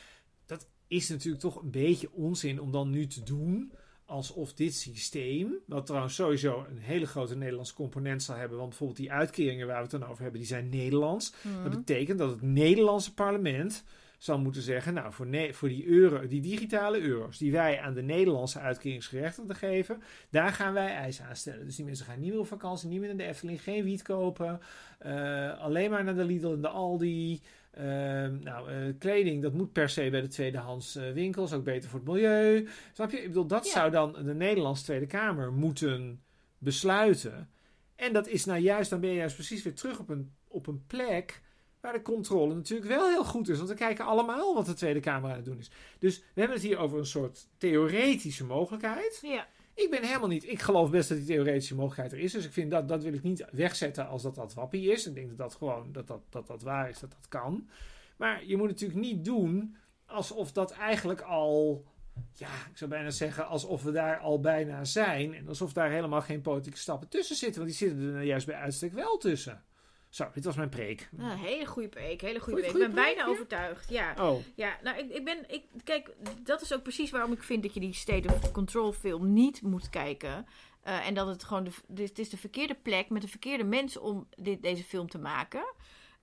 Dat 0.45 0.67
is 0.87 1.09
natuurlijk 1.09 1.41
toch 1.41 1.61
een 1.61 1.71
beetje 1.71 2.11
onzin 2.11 2.61
om 2.61 2.71
dan 2.71 2.89
nu 2.89 3.07
te 3.07 3.23
doen 3.23 3.71
alsof 4.07 4.53
dit 4.53 4.75
systeem, 4.75 5.55
wat 5.65 5.85
trouwens 5.85 6.15
sowieso 6.15 6.65
een 6.69 6.77
hele 6.77 7.05
grote 7.05 7.35
Nederlandse 7.35 7.73
component 7.73 8.23
zal 8.23 8.35
hebben, 8.35 8.57
want 8.57 8.69
bijvoorbeeld 8.69 8.99
die 8.99 9.11
uitkeringen 9.11 9.67
waar 9.67 9.75
we 9.75 9.81
het 9.81 9.91
dan 9.91 10.09
over 10.09 10.21
hebben, 10.21 10.39
die 10.39 10.49
zijn 10.49 10.69
Nederlands. 10.69 11.33
Mhm. 11.41 11.63
Dat 11.63 11.71
betekent 11.71 12.19
dat 12.19 12.29
het 12.29 12.41
Nederlandse 12.41 13.13
parlement 13.13 13.83
zal 14.17 14.39
moeten 14.39 14.61
zeggen, 14.61 14.93
nou 14.93 15.13
voor, 15.13 15.27
ne- 15.27 15.53
voor 15.53 15.67
die, 15.69 15.85
euro, 15.87 16.27
die 16.27 16.41
digitale 16.41 16.99
euro's 17.01 17.37
die 17.37 17.51
wij 17.51 17.79
aan 17.79 17.93
de 17.93 18.01
Nederlandse 18.01 18.59
uitkeringsgerechtigden 18.59 19.55
geven, 19.55 20.01
daar 20.29 20.51
gaan 20.53 20.73
wij 20.73 20.87
eisen 20.95 21.25
aan 21.25 21.35
stellen. 21.35 21.65
Dus 21.65 21.75
die 21.75 21.85
mensen 21.85 22.05
gaan 22.05 22.19
niet 22.19 22.31
meer 22.31 22.39
op 22.39 22.47
vakantie, 22.47 22.89
niet 22.89 22.99
meer 22.99 23.07
naar 23.07 23.17
de 23.17 23.23
Efteling, 23.23 23.61
geen 23.61 23.83
wiet 23.83 24.01
kopen, 24.01 24.59
eh, 24.99 25.59
alleen 25.59 25.89
maar 25.89 26.03
naar 26.03 26.15
de 26.15 26.25
Lidl 26.25 26.51
en 26.53 26.61
de 26.61 26.67
Aldi. 26.67 27.41
Ehm, 27.71 28.39
nou, 28.43 28.71
eh, 28.71 28.93
kleding, 28.99 29.41
dat 29.41 29.53
moet 29.53 29.71
per 29.71 29.89
se 29.89 30.09
bij 30.09 30.21
de 30.21 30.27
tweedehands 30.27 30.95
eh, 30.95 31.11
winkels, 31.11 31.53
ook 31.53 31.63
beter 31.63 31.89
voor 31.89 31.99
het 31.99 32.07
milieu. 32.07 32.67
Snap 32.93 33.11
je? 33.11 33.17
Ik 33.17 33.27
bedoel, 33.27 33.47
dat 33.47 33.65
Ja. 33.65 33.71
zou 33.71 33.91
dan 33.91 34.13
de 34.23 34.33
Nederlandse 34.33 34.83
Tweede 34.83 35.05
Kamer 35.05 35.51
moeten 35.53 36.21
besluiten. 36.57 37.49
En 37.95 38.13
dat 38.13 38.27
is 38.27 38.45
nou 38.45 38.59
juist, 38.59 38.89
dan 38.89 38.99
ben 38.99 39.09
je 39.09 39.15
juist 39.15 39.35
precies 39.35 39.63
weer 39.63 39.73
terug 39.73 39.99
op 39.99 40.09
een, 40.09 40.31
op 40.47 40.67
een 40.67 40.83
plek 40.87 41.41
waar 41.87 41.95
de 41.95 42.01
controle 42.01 42.55
natuurlijk 42.55 42.89
wel 42.89 43.07
heel 43.07 43.23
goed 43.23 43.49
is. 43.49 43.57
Want 43.57 43.69
we 43.69 43.75
kijken 43.75 44.05
allemaal 44.05 44.53
wat 44.53 44.65
de 44.65 44.73
Tweede 44.73 44.99
Kamer 44.99 45.29
aan 45.29 45.35
het 45.35 45.45
doen 45.45 45.59
is. 45.59 45.71
Dus 45.99 46.17
we 46.17 46.39
hebben 46.39 46.57
het 46.57 46.65
hier 46.65 46.77
over 46.77 46.97
een 46.97 47.05
soort 47.05 47.47
theoretische 47.57 48.45
mogelijkheid. 48.45 49.19
Ja. 49.21 49.47
Ik 49.73 49.89
ben 49.89 50.03
helemaal 50.03 50.27
niet. 50.27 50.49
Ik 50.49 50.61
geloof 50.61 50.89
best 50.89 51.09
dat 51.09 51.17
die 51.17 51.27
theoretische 51.27 51.75
mogelijkheid 51.75 52.11
er 52.11 52.19
is. 52.19 52.31
Dus 52.31 52.45
ik 52.45 52.51
vind 52.51 52.71
dat, 52.71 52.87
dat 52.87 53.03
wil 53.03 53.13
ik 53.13 53.23
niet 53.23 53.45
wegzetten 53.51 54.07
als 54.07 54.23
dat 54.23 54.35
dat 54.35 54.53
wappie 54.53 54.91
is. 54.91 55.07
Ik 55.07 55.13
denk 55.13 55.27
dat 55.27 55.37
dat 55.37 55.55
gewoon 55.55 55.91
dat 55.91 56.07
dat, 56.07 56.21
dat, 56.29 56.47
dat 56.47 56.61
waar 56.61 56.89
is, 56.89 56.99
dat 56.99 57.11
dat 57.11 57.27
kan. 57.27 57.69
Maar 58.17 58.45
je 58.45 58.57
moet 58.57 58.67
natuurlijk 58.67 58.99
niet 58.99 59.25
doen 59.25 59.75
alsof 60.05 60.51
dat 60.51 60.71
eigenlijk 60.71 61.21
al. 61.21 61.85
Ja, 62.33 62.49
ik 62.71 62.77
zou 62.77 62.89
bijna 62.89 63.09
zeggen 63.09 63.47
alsof 63.47 63.83
we 63.83 63.91
daar 63.91 64.17
al 64.17 64.39
bijna 64.39 64.83
zijn. 64.83 65.33
En 65.33 65.47
alsof 65.47 65.73
daar 65.73 65.89
helemaal 65.89 66.21
geen 66.21 66.41
politieke 66.41 66.77
stappen 66.77 67.09
tussen 67.09 67.35
zitten. 67.35 67.61
Want 67.61 67.77
die 67.77 67.87
zitten 67.87 68.07
er 68.07 68.13
nou 68.13 68.25
juist 68.25 68.45
bij 68.45 68.55
uitstek 68.55 68.93
wel 68.93 69.17
tussen. 69.17 69.63
Zo, 70.09 70.29
dit 70.33 70.43
was 70.45 70.55
mijn 70.55 70.69
preek. 70.69 71.09
Een 71.17 71.29
hele 71.29 71.65
goede 71.65 71.89
preek, 71.89 72.21
hele 72.21 72.39
goede 72.39 72.59
preek. 72.61 72.73
Ik 72.73 72.79
ben 72.79 72.93
bijna 72.93 73.21
ja? 73.21 73.27
overtuigd. 73.27 73.89
Ja. 73.89 74.13
Oh, 74.19 74.43
Ja, 74.55 74.77
nou, 74.83 74.97
ik, 74.97 75.09
ik 75.09 75.25
ben. 75.25 75.49
Ik, 75.49 75.63
kijk, 75.83 76.15
dat 76.43 76.61
is 76.61 76.73
ook 76.73 76.83
precies 76.83 77.11
waarom 77.11 77.31
ik 77.31 77.43
vind 77.43 77.63
dat 77.63 77.73
je 77.73 77.79
die 77.79 77.93
State 77.93 78.33
of 78.33 78.51
Control 78.51 78.91
film 78.91 79.33
niet 79.33 79.61
moet 79.61 79.89
kijken. 79.89 80.45
Eh, 80.81 81.07
en 81.07 81.13
dat 81.13 81.27
het 81.27 81.43
gewoon. 81.43 81.63
De, 81.63 81.71
dit 81.87 82.09
het 82.09 82.19
is 82.19 82.29
de 82.29 82.37
verkeerde 82.37 82.75
plek 82.75 83.09
met 83.09 83.21
de 83.21 83.27
verkeerde 83.27 83.63
mensen 83.63 84.01
om 84.01 84.27
dit, 84.35 84.61
deze 84.61 84.83
film 84.83 85.09
te 85.09 85.17
maken. 85.17 85.73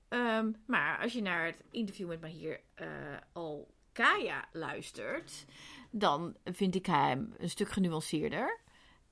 Ehm, 0.09 0.51
maar 0.67 0.99
als 0.99 1.13
je 1.13 1.23
naar 1.23 1.47
het 1.47 1.63
interview 1.71 2.09
met 2.09 2.21
Mahir 2.21 2.61
eh 2.75 2.87
Al-Kaya 3.33 4.49
luistert. 4.53 5.45
dan 5.91 6.37
vind 6.45 6.75
ik 6.75 6.87
hem 6.87 7.35
een 7.39 7.51
stuk 7.51 7.69
genuanceerder. 7.69 8.61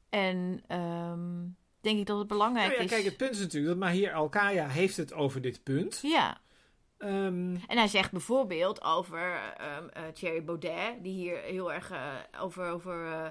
En 0.09 0.63
ehm, 0.67 1.45
denk 1.83 1.99
ik 1.99 2.07
dat 2.07 2.19
het 2.19 2.27
belangrijk 2.27 2.67
nou 2.67 2.79
ja, 2.79 2.85
is. 2.85 2.91
kijk, 2.91 3.05
het 3.05 3.17
punt 3.17 3.31
is 3.31 3.39
natuurlijk 3.39 3.73
dat 3.79 3.89
Mahir 3.89 4.13
Al-Kaya 4.13 4.69
heeft 4.69 4.97
het 4.97 5.13
over 5.13 5.41
dit 5.41 5.63
punt. 5.63 5.99
Ja. 6.03 6.41
Ehm, 6.99 7.57
En 7.67 7.77
hij 7.77 7.89
zegt 7.89 8.11
bijvoorbeeld 8.11 8.83
over 8.83 9.55
ehm 9.57 9.89
eh, 9.89 10.03
Thierry 10.15 10.45
Baudet, 10.45 11.03
die 11.03 11.13
hier 11.13 11.39
heel 11.39 11.73
erg 11.73 11.91
eh, 11.91 12.15
over, 12.41 12.71
over 12.71 13.07
eh, 13.07 13.27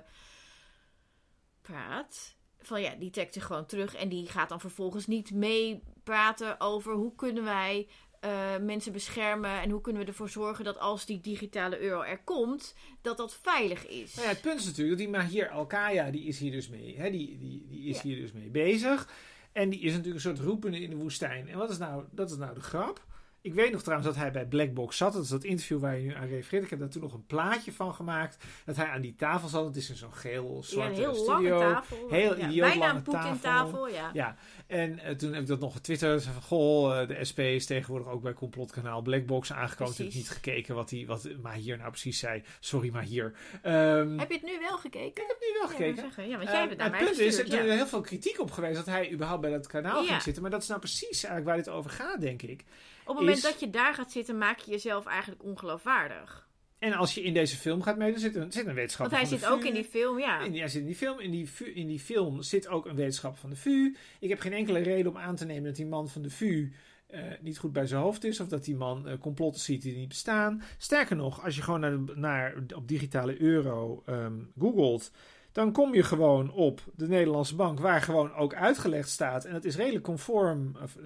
praat. 1.62 2.36
Van 2.62 2.82
ja, 2.82 2.96
die 2.96 3.10
trekt 3.10 3.34
zich 3.34 3.46
gewoon 3.46 3.66
terug 3.66 3.96
en 3.96 4.10
die 4.10 4.28
gaat 4.28 4.50
dan 4.50 4.60
vervolgens 4.60 5.08
niet 5.08 5.32
meepraten 5.32 6.60
over 6.60 6.94
hoe 6.94 7.16
kunnen 7.16 7.44
wij 7.44 7.88
eh, 8.22 8.58
mensen 8.62 8.92
beschermen 8.92 9.62
en 9.62 9.70
hoe 9.70 9.82
kunnen 9.82 10.02
we 10.02 10.08
ervoor 10.08 10.30
zorgen 10.30 10.66
dat 10.66 10.80
als 10.80 11.06
die 11.06 11.22
digitale 11.22 11.80
euro 11.80 12.02
er 12.02 12.20
komt, 12.24 12.76
dat 13.02 13.18
dat 13.18 13.38
veilig 13.42 13.88
is. 13.88 14.14
Nou 14.16 14.28
ja, 14.28 14.34
het 14.34 14.42
punt 14.42 14.60
is 14.60 14.66
natuurlijk 14.66 14.98
dat 14.98 15.08
die 15.08 15.18
Mahir 15.18 15.50
Al-Kaya, 15.50 16.12
die 16.12 16.24
is 16.26 16.40
hier 16.40 16.52
dus 16.52 16.70
mee, 16.70 16.96
hè, 16.98 17.12
die, 17.12 17.38
die, 17.38 17.66
die 17.70 17.90
is 17.90 17.96
Ja. 17.96 18.02
hier 18.02 18.16
dus 18.22 18.32
mee 18.32 18.50
bezig. 18.50 19.10
En 19.52 19.70
die 19.70 19.80
is 19.80 19.90
natuurlijk 19.92 20.16
een 20.16 20.36
soort 20.36 20.40
roepende 20.40 20.80
in 20.82 20.90
de 20.90 20.96
woestijn. 20.96 21.48
En 21.50 21.58
wat 21.58 21.70
is 21.70 21.78
nou, 21.78 22.04
dat 22.12 22.32
is 22.32 22.38
nou 22.38 22.54
de 22.54 22.62
grap? 22.62 23.06
Ik 23.44 23.54
weet 23.54 23.72
nog 23.72 23.82
trouwens 23.82 24.10
dat 24.10 24.18
hij 24.18 24.32
bij 24.32 24.46
Blackbox 24.46 24.98
zat. 24.98 25.14
Dat 25.14 25.24
is 25.24 25.30
dat 25.30 25.44
interview 25.44 25.80
waar 25.80 25.98
je 25.98 26.04
nu 26.04 26.14
aan 26.14 26.28
refereert. 26.28 26.64
Ik 26.64 26.70
heb 26.70 26.80
daar 26.80 26.90
toen 26.90 27.02
nog 27.02 27.14
een 27.14 27.26
plaatje 27.26 27.72
van 27.72 27.94
gemaakt. 27.94 28.44
Dat 28.66 28.76
hij 28.76 28.86
aan 28.88 29.02
die 29.02 29.16
tafel 29.16 29.48
zat. 29.48 29.66
Het 29.66 29.76
is 29.76 29.90
in 29.90 29.96
zo'n 29.96 30.14
geel 30.14 30.64
ja, 30.68 30.90
heel 30.90 31.14
studio. 31.16 31.58
lange 31.60 31.74
tafel. 31.74 32.08
Heel 32.10 32.38
ja, 32.38 32.48
idioot 32.48 32.70
bijna 32.70 32.86
lange 32.86 33.02
tafel. 33.02 33.40
tafel, 33.42 33.88
ja. 33.88 34.10
Ja, 34.14 34.36
en 34.68 35.00
eh, 35.00 35.16
toen 35.16 35.32
heb 35.34 35.42
ik 35.42 35.48
dat 35.48 35.60
nog 35.60 35.74
getwitterd. 35.74 36.24
Van, 36.24 36.42
goh, 36.42 37.02
eh, 37.02 37.08
de 37.08 37.26
SP 37.30 37.40
is 37.40 37.66
tegenwoordig 37.66 38.08
ook 38.08 38.22
bij 38.22 38.34
complotkanaal 38.34 39.02
Blackbox 39.02 39.54
aangekomen. 39.54 39.94
Ik 39.94 40.00
heb 40.00 40.14
niet 40.14 40.30
gekeken 40.30 40.76
wat, 40.76 40.90
die, 40.90 41.08
wat 41.08 41.30
maar 41.42 41.54
hier 41.54 41.78
nou 41.78 41.90
precies 41.90 42.20
zei. 42.20 42.44
Sorry, 42.60 42.90
maar 42.92 43.04
hier. 43.04 43.34
Ehm, 43.62 44.18
Heb 44.18 44.28
je 44.30 44.34
het 44.34 44.44
nu 44.46 44.60
wel 44.60 44.78
gekeken? 44.78 45.24
ik 45.24 45.24
heb 45.28 45.38
nu 45.40 45.60
wel 45.60 45.68
gekeken. 45.68 46.02
zeggen, 46.02 46.28
ja, 46.28 46.38
want 46.38 46.48
Eh, 46.48 46.52
jij 46.52 46.60
hebt 46.60 46.70
het 46.70 46.80
naar 46.80 46.90
het 46.90 47.00
mij 47.00 47.06
punt 47.06 47.20
is, 47.20 47.38
er 47.40 47.46
is 47.46 47.76
heel 47.76 47.88
veel 47.88 48.02
kritiek 48.02 48.40
op 48.40 48.52
geweest 48.52 48.76
dat 48.76 48.86
hij 48.86 49.12
überhaupt 49.12 49.42
bij 49.42 49.52
dat 49.52 49.68
kanaal 49.68 50.04
ging 50.04 50.22
zitten. 50.22 50.42
Maar 50.42 50.52
dat 50.52 50.62
is 50.62 50.68
nou 50.68 50.80
precies 50.80 51.24
eigenlijk 51.24 51.46
waar 51.46 51.58
dit 51.58 51.70
over 51.70 51.92
gaat, 51.92 52.22
denk 52.22 52.42
ik. 52.42 52.64
Op 53.02 53.08
het 53.08 53.16
moment 53.18 53.38
is- 53.38 53.44
dat 53.44 53.60
je 53.60 53.70
daar 53.70 53.94
gaat 53.94 54.12
zitten, 54.12 54.38
maak 54.38 54.60
je 54.60 54.72
jezelf 54.72 55.06
eigenlijk 55.06 55.44
ongeloofwaardig. 55.44 56.50
En 56.80 56.94
als 56.94 57.14
je 57.14 57.22
in 57.24 57.34
deze 57.34 57.56
film 57.58 57.82
gaat 57.82 57.98
meedoen, 57.98 58.20
zit 58.20 58.36
een, 58.36 58.42
zit 58.52 58.56
een 58.56 58.66
Want 58.66 58.76
wetenschapper 58.78 59.18
hij 59.18 59.28
van 59.28 59.38
zit 59.40 59.48
ook 59.48 59.64
in 59.64 59.74
die 59.74 59.84
film, 59.84 60.20
ja. 60.20 60.40
In 60.40 60.56
hij 60.58 60.68
zit 60.68 60.82
in 60.82 60.88
die 60.88 60.96
film. 60.96 61.20
In 61.20 61.32
die, 61.32 61.50
in 61.74 61.88
die 61.88 62.00
film 62.00 62.42
zit 62.42 62.68
ook 62.68 62.86
een 62.86 62.96
wetenschapper 62.96 63.40
van 63.40 63.50
de 63.50 63.56
VU. 63.56 63.96
Ik 64.20 64.30
heb 64.30 64.40
geen 64.40 64.54
enkele 64.54 64.80
reden 64.80 65.12
om 65.12 65.18
aan 65.18 65.36
te 65.36 65.46
nemen 65.46 65.64
dat 65.64 65.76
die 65.76 65.86
man 65.86 66.10
van 66.10 66.22
de 66.22 66.30
VU 66.30 66.72
eh, 67.08 67.24
niet 67.42 67.58
goed 67.58 67.74
bij 67.74 67.88
zijn 67.88 68.02
hoofd 68.02 68.24
is. 68.24 68.40
Of 68.40 68.48
dat 68.48 68.64
die 68.66 68.76
man 68.76 69.08
eh, 69.08 69.18
complotten 69.20 69.62
ziet 69.62 69.82
die 69.82 69.96
niet 69.98 70.08
bestaan. 70.08 70.62
Sterker 70.78 71.16
nog, 71.16 71.44
als 71.44 71.56
je 71.56 71.62
gewoon 71.62 71.80
naar, 71.80 72.06
de- 72.06 72.14
naar, 72.16 72.56
op 72.76 72.88
digitale 72.88 73.42
euro 73.42 74.04
ehm, 74.06 74.40
googelt. 74.60 75.12
Dan 75.52 75.72
kom 75.72 75.94
je 75.94 76.04
gewoon 76.04 76.52
op 76.52 76.82
de 76.96 77.08
Nederlandse 77.08 77.56
bank, 77.56 77.80
waar 77.80 78.02
gewoon 78.02 78.34
ook 78.34 78.54
uitgelegd 78.54 79.10
staat. 79.10 79.46
En 79.46 79.54
dat 79.54 79.66
is 79.66 79.76
redelijk 79.76 80.04
conform, 80.04 80.76
of, 80.84 80.98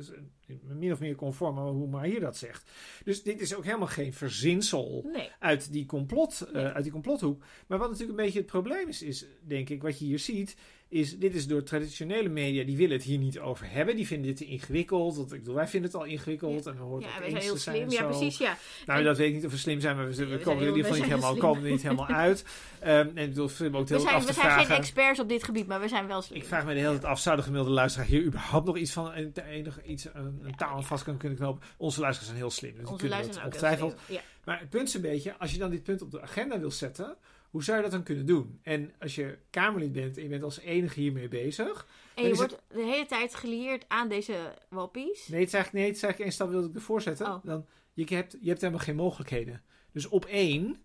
min 0.63 0.91
of 0.91 0.99
meer 0.99 1.15
conform 1.15 1.59
aan 1.59 1.67
hoe 1.67 1.87
maar 1.87 2.03
hier 2.03 2.19
dat 2.19 2.37
zegt. 2.37 2.71
Dus 3.03 3.23
dit 3.23 3.41
is 3.41 3.55
ook 3.55 3.63
helemaal 3.65 3.87
geen 3.87 4.13
verzinsel 4.13 5.09
Nee. 5.13 5.29
uit 5.39 5.71
die, 5.71 5.85
complot, 5.85 6.41
eh, 6.53 6.71
uit 6.73 6.83
die 6.83 6.91
complothoek. 6.91 7.43
Maar 7.67 7.77
wat 7.77 7.89
natuurlijk 7.89 8.19
een 8.19 8.25
beetje 8.25 8.39
het 8.39 8.47
probleem 8.47 8.87
is, 8.87 9.01
is 9.01 9.25
denk 9.41 9.69
ik, 9.69 9.81
wat 9.81 9.99
je 9.99 10.05
hier 10.05 10.19
ziet, 10.19 10.55
is 10.89 11.19
dit 11.19 11.35
is 11.35 11.47
door 11.47 11.63
traditionele 11.63 12.29
media, 12.29 12.63
die 12.63 12.77
willen 12.77 12.95
het 12.95 13.05
hier 13.05 13.17
niet 13.17 13.39
over 13.39 13.71
hebben. 13.71 13.95
Die 13.95 14.07
vinden 14.07 14.27
dit 14.27 14.37
te 14.37 14.45
ingewikkeld. 14.45 15.15
Want 15.15 15.33
ik 15.33 15.39
bedoel, 15.39 15.55
wij 15.55 15.67
vinden 15.67 15.91
het 15.91 15.99
al 15.99 16.05
ingewikkeld. 16.05 16.65
En 16.65 16.75
we 16.75 16.81
horen 16.81 17.01
Ja, 17.01 17.19
wij 17.19 17.29
zijn 17.29 17.41
heel 17.41 17.57
slim. 17.57 17.89
Ja, 17.89 18.03
precies, 18.03 18.37
ja. 18.37 18.57
Nou, 18.85 18.99
En- 18.99 19.05
dat 19.05 19.17
weet 19.17 19.27
ik 19.27 19.33
niet 19.35 19.45
of 19.45 19.51
we 19.51 19.57
slim 19.57 19.79
zijn, 19.79 19.95
maar 19.95 20.07
we, 20.07 20.15
we 20.15 20.25
we 20.25 20.37
komen 20.37 20.63
er 20.63 20.69
in 20.69 20.75
ieder 20.75 20.91
geval 20.91 20.95
niet 20.97 21.05
helemaal, 21.05 21.29
slim. 21.29 21.41
komen 21.41 21.63
er 21.63 21.71
niet 21.71 21.81
helemaal 21.81 22.07
uit. 22.07 22.45
Ehm, 22.79 22.93
en 22.93 23.17
ik 23.17 23.29
bedoel, 23.29 23.47
vind 23.47 23.75
ook 23.75 23.87
We 23.87 23.93
heel 23.93 24.03
zijn, 24.03 24.15
af 24.15 24.21
we 24.21 24.27
te 24.27 24.33
zijn 24.33 24.65
geen 24.65 24.77
experts 24.77 25.19
op 25.19 25.29
dit 25.29 25.43
gebied, 25.43 25.67
maar 25.67 25.81
we 25.81 25.87
zijn 25.87 26.07
wel 26.07 26.21
slim. 26.21 26.39
Ik 26.39 26.45
vraag 26.45 26.65
me 26.65 26.73
de 26.73 26.79
hele 26.79 26.91
tijd 26.91 27.05
af, 27.05 27.19
zou 27.19 27.35
de 27.35 27.41
gemiddelde 27.41 27.73
luisteraar 27.73 28.07
hier 28.07 28.23
überhaupt 28.23 28.65
nog 28.65 28.77
iets 28.77 28.91
van 28.91 29.11
enig, 29.13 29.85
iets, 29.85 30.07
een, 30.13 30.34
een 30.43 30.55
taal 30.55 30.75
aan 30.75 30.83
vast 30.83 31.03
kunnen 31.03 31.21
kunnen 31.21 31.38
knopen? 31.38 31.67
Onze 31.77 31.99
luisteraars 31.99 32.31
zijn 32.31 32.41
heel 32.41 32.51
slim, 32.51 32.75
dus 32.77 32.89
Onze 32.89 33.07
luisteraars 33.07 33.36
zijn 33.36 33.45
ongetwijfeld. 33.45 33.95
Ja. 34.07 34.21
Maar 34.45 34.59
het 34.59 34.69
punt 34.69 34.88
is 34.88 34.93
een 34.93 35.01
beetje, 35.01 35.38
als 35.38 35.51
je 35.51 35.57
dan 35.57 35.69
dit 35.69 35.83
punt 35.83 36.01
op 36.01 36.11
de 36.11 36.21
agenda 36.21 36.59
wil 36.59 36.71
zetten, 36.71 37.17
hoe 37.49 37.63
zou 37.63 37.77
je 37.77 37.83
dat 37.83 37.91
dan 37.91 38.03
kunnen 38.03 38.25
doen? 38.25 38.59
En 38.63 38.93
als 38.99 39.15
je 39.15 39.38
Kamerlid 39.49 39.91
bent 39.91 40.17
en 40.17 40.23
je 40.23 40.29
bent 40.29 40.43
als 40.43 40.59
enige 40.59 40.99
hiermee 40.99 41.27
bezig. 41.27 41.88
En 42.15 42.27
je 42.27 42.36
wordt 42.36 42.61
de 42.67 42.83
hele 42.83 43.05
tijd 43.05 43.36
gelieerd 43.36 43.86
aan 43.88 44.07
deze 44.07 44.53
wappies. 44.69 45.27
Nee, 45.27 45.39
het 45.39 45.47
is 45.47 45.53
eigenlijk, 45.53 45.73
nee, 45.73 45.86
het 45.86 45.95
is 45.95 46.03
eigenlijk 46.03 46.19
één 46.19 46.31
stap 46.31 46.49
wilde 46.49 46.67
ik 46.67 46.75
ervoor 46.75 47.01
zetten. 47.01 47.25
Oh. 47.25 47.43
Dan, 47.43 47.65
je, 47.93 48.15
hebt, 48.15 48.38
je 48.41 48.47
hebt 48.47 48.61
helemaal 48.61 48.83
geen 48.83 48.95
mogelijkheden. 48.95 49.61
Dus 49.91 50.07
op 50.07 50.25
één 50.25 50.84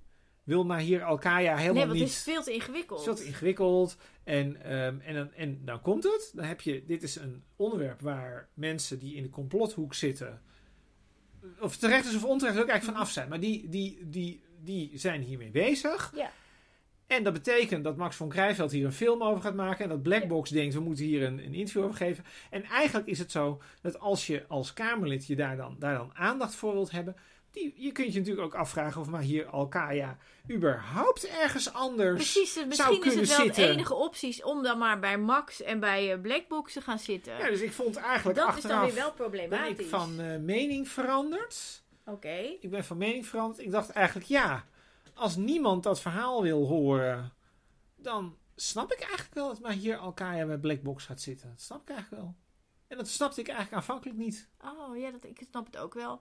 wil 0.50 0.64
maar 0.64 0.78
hier 0.78 1.02
Al-Kaya 1.02 1.56
helemaal 1.56 1.74
nee, 1.74 1.86
want 1.86 1.98
niet... 1.98 2.08
het 2.08 2.10
is 2.10 2.22
veel 2.22 2.42
te 2.42 2.52
ingewikkeld. 2.52 2.98
Het 2.98 3.08
is 3.08 3.14
veel 3.14 3.24
te 3.24 3.30
ingewikkeld. 3.30 3.96
En, 4.24 4.62
ehm, 4.62 5.00
en, 5.00 5.14
dan, 5.14 5.32
en 5.32 5.60
dan 5.64 5.82
komt 5.82 6.02
het. 6.02 6.32
Dan 6.34 6.44
heb 6.44 6.60
je, 6.60 6.84
dit 6.84 7.02
is 7.02 7.16
een 7.16 7.42
onderwerp 7.56 8.00
waar 8.00 8.48
mensen 8.54 8.98
die 8.98 9.14
in 9.14 9.22
de 9.22 9.30
complothoek 9.30 9.94
zitten, 9.94 10.42
of 11.60 11.76
terecht 11.76 12.06
is 12.06 12.14
of 12.14 12.24
onterecht, 12.24 12.58
ik 12.58 12.68
eigenlijk 12.68 12.98
van 12.98 13.06
af 13.06 13.10
zijn. 13.10 13.28
Maar 13.28 13.40
die, 13.40 13.68
die, 13.68 14.08
die, 14.08 14.42
die 14.60 14.90
zijn 14.94 15.22
hiermee 15.22 15.50
bezig. 15.50 16.12
Ja. 16.14 16.30
En 17.06 17.22
dat 17.22 17.32
betekent 17.32 17.84
dat 17.84 17.96
Max 17.96 18.16
von 18.16 18.28
Krijveld 18.28 18.70
hier 18.70 18.84
een 18.84 18.92
film 18.92 19.22
over 19.22 19.42
gaat 19.42 19.54
maken. 19.54 19.84
En 19.84 19.90
dat 19.90 20.02
Blackbox 20.02 20.50
denkt, 20.50 20.74
we 20.74 20.80
moeten 20.80 21.04
hier 21.04 21.22
een, 21.22 21.38
een 21.38 21.54
interview 21.54 21.82
over 21.82 21.96
geven. 21.96 22.24
En 22.50 22.64
eigenlijk 22.64 23.08
is 23.08 23.18
het 23.18 23.30
zo 23.30 23.62
dat 23.80 23.98
als 23.98 24.26
je 24.26 24.44
als 24.48 24.72
Kamerlid 24.72 25.26
je 25.26 25.36
daar 25.36 25.56
dan, 25.56 25.76
daar 25.78 25.94
dan 25.94 26.10
aandacht 26.14 26.54
voor 26.54 26.72
wilt 26.72 26.90
hebben. 26.90 27.16
Die, 27.50 27.74
je 27.76 27.92
kunt 27.92 28.12
je 28.12 28.18
natuurlijk 28.18 28.46
ook 28.46 28.60
afvragen 28.60 29.00
of 29.00 29.08
maar 29.08 29.20
hier 29.20 29.46
Alkaya 29.46 30.18
überhaupt 30.50 31.28
ergens 31.28 31.72
anders 31.72 32.14
Precies, 32.14 32.52
zou 32.52 32.66
misschien 32.66 33.04
is 33.04 33.14
het 33.14 33.28
wel 33.28 33.44
zitten. 33.44 33.62
de 33.66 33.70
enige 33.70 33.94
opties 33.94 34.42
om 34.42 34.62
dan 34.62 34.78
maar 34.78 34.98
bij 34.98 35.18
Max 35.18 35.62
en 35.62 35.80
bij 35.80 36.12
eh, 36.12 36.20
Blackbox 36.20 36.72
te 36.72 36.80
gaan 36.80 36.98
zitten. 36.98 37.38
Ja, 37.38 37.48
dus 37.48 37.60
ik 37.60 37.72
vond 37.72 37.96
eigenlijk 37.96 38.38
dat 38.38 38.56
is 38.56 38.62
dan 38.62 38.70
achteraf 38.70 38.86
weer 38.86 38.94
wel 38.94 39.12
ben 39.12 39.16
problematisch. 39.16 39.78
ik 39.78 39.90
van 39.90 40.20
eh, 40.20 40.38
mening 40.38 40.88
veranderd. 40.88 41.82
Oké. 42.04 42.56
Ik 42.60 42.70
ben 42.70 42.84
van 42.84 42.96
mening 42.96 43.26
veranderd. 43.26 43.60
Ik 43.60 43.70
dacht 43.70 43.90
eigenlijk, 43.90 44.26
ja, 44.26 44.64
als 45.14 45.36
niemand 45.36 45.82
dat 45.82 46.00
verhaal 46.00 46.42
wil 46.42 46.66
horen, 46.66 47.32
dan 47.96 48.36
snap 48.56 48.92
ik 48.92 49.00
eigenlijk 49.00 49.34
wel 49.34 49.48
dat 49.48 49.60
maar 49.60 49.72
hier 49.72 49.96
Alkaya 49.96 50.46
bij 50.46 50.58
Blackbox 50.58 51.04
gaat 51.04 51.20
zitten. 51.20 51.48
Dat 51.48 51.60
snap 51.60 51.80
ik 51.80 51.88
eigenlijk 51.88 52.22
wel. 52.22 52.34
En 52.90 52.96
dat 52.96 53.08
snapte 53.08 53.40
ik 53.40 53.48
eigenlijk 53.48 53.76
aanvankelijk 53.76 54.18
niet. 54.18 54.48
Oh 54.64 54.98
ja, 54.98 55.10
dat, 55.10 55.24
ik 55.24 55.46
snap 55.50 55.66
het 55.66 55.76
ook 55.76 55.94
wel. 55.94 56.20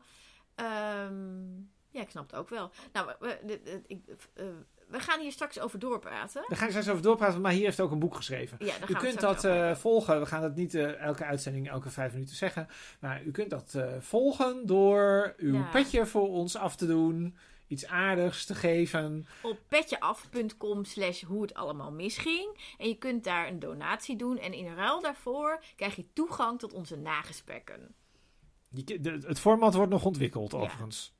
Ehm, 0.59 1.47
ja, 1.91 2.01
ik 2.01 2.09
snap 2.09 2.29
het 2.31 2.39
ook 2.39 2.49
wel. 2.49 2.71
Nou, 2.93 3.07
we, 3.07 3.15
we- 3.19 3.39
de- 3.45 3.61
de- 3.63 3.81
ik, 3.87 4.01
eh, 4.33 4.45
we 4.87 4.99
gaan 4.99 5.19
hier 5.19 5.31
straks 5.31 5.59
over 5.59 5.79
doorpraten. 5.79 6.43
Daar 6.47 6.57
ga 6.57 6.63
ik 6.63 6.69
straks 6.69 6.89
over 6.89 7.01
doorpraten, 7.01 7.41
maar 7.41 7.51
hier 7.51 7.63
heeft 7.65 7.79
ook 7.79 7.91
een 7.91 7.99
boek 7.99 8.15
geschreven. 8.15 8.57
Ja, 8.59 8.65
U 8.65 8.69
gaan 8.79 8.87
we 8.87 8.93
kunt 8.93 9.19
dat 9.19 9.43
eh, 9.43 9.75
volgen. 9.75 10.19
We 10.19 10.25
gaan 10.25 10.41
dat 10.41 10.55
niet 10.55 10.73
eh, 10.75 11.01
elke 11.01 11.25
uitzending, 11.25 11.69
elke 11.69 11.89
vijf 11.89 12.13
minuten 12.13 12.35
zeggen. 12.35 12.67
Maar 12.99 13.23
u 13.23 13.31
kunt 13.31 13.49
dat 13.49 13.77
volgen 13.99 14.65
door 14.65 15.33
uw 15.37 15.53
Ja. 15.55 15.69
petje 15.71 16.05
voor 16.05 16.27
ons 16.29 16.55
af 16.55 16.75
te 16.75 16.85
doen. 16.87 17.37
Iets 17.67 17.85
aardigs 17.85 18.45
te 18.45 18.55
geven. 18.55 19.27
op 19.41 19.57
petjeaf.com 19.67 20.85
slash 20.85 21.23
hoe 21.23 21.41
het 21.41 21.53
allemaal 21.53 21.91
misging. 21.91 22.73
En 22.77 22.87
je 22.87 22.97
kunt 22.97 23.23
daar 23.23 23.47
een 23.47 23.59
donatie 23.59 24.15
doen. 24.15 24.37
En 24.37 24.53
in 24.53 24.75
ruil 24.75 25.01
daarvoor 25.01 25.63
krijg 25.75 25.95
je 25.95 26.13
toegang 26.13 26.59
tot 26.59 26.73
onze 26.73 26.95
nagesprekken. 26.97 27.95
Je- 28.69 28.99
de- 29.01 29.23
het 29.27 29.39
format 29.39 29.73
wordt 29.73 29.91
nog 29.91 30.05
ontwikkeld, 30.05 30.51
Ja. 30.51 30.57
overigens. 30.57 31.17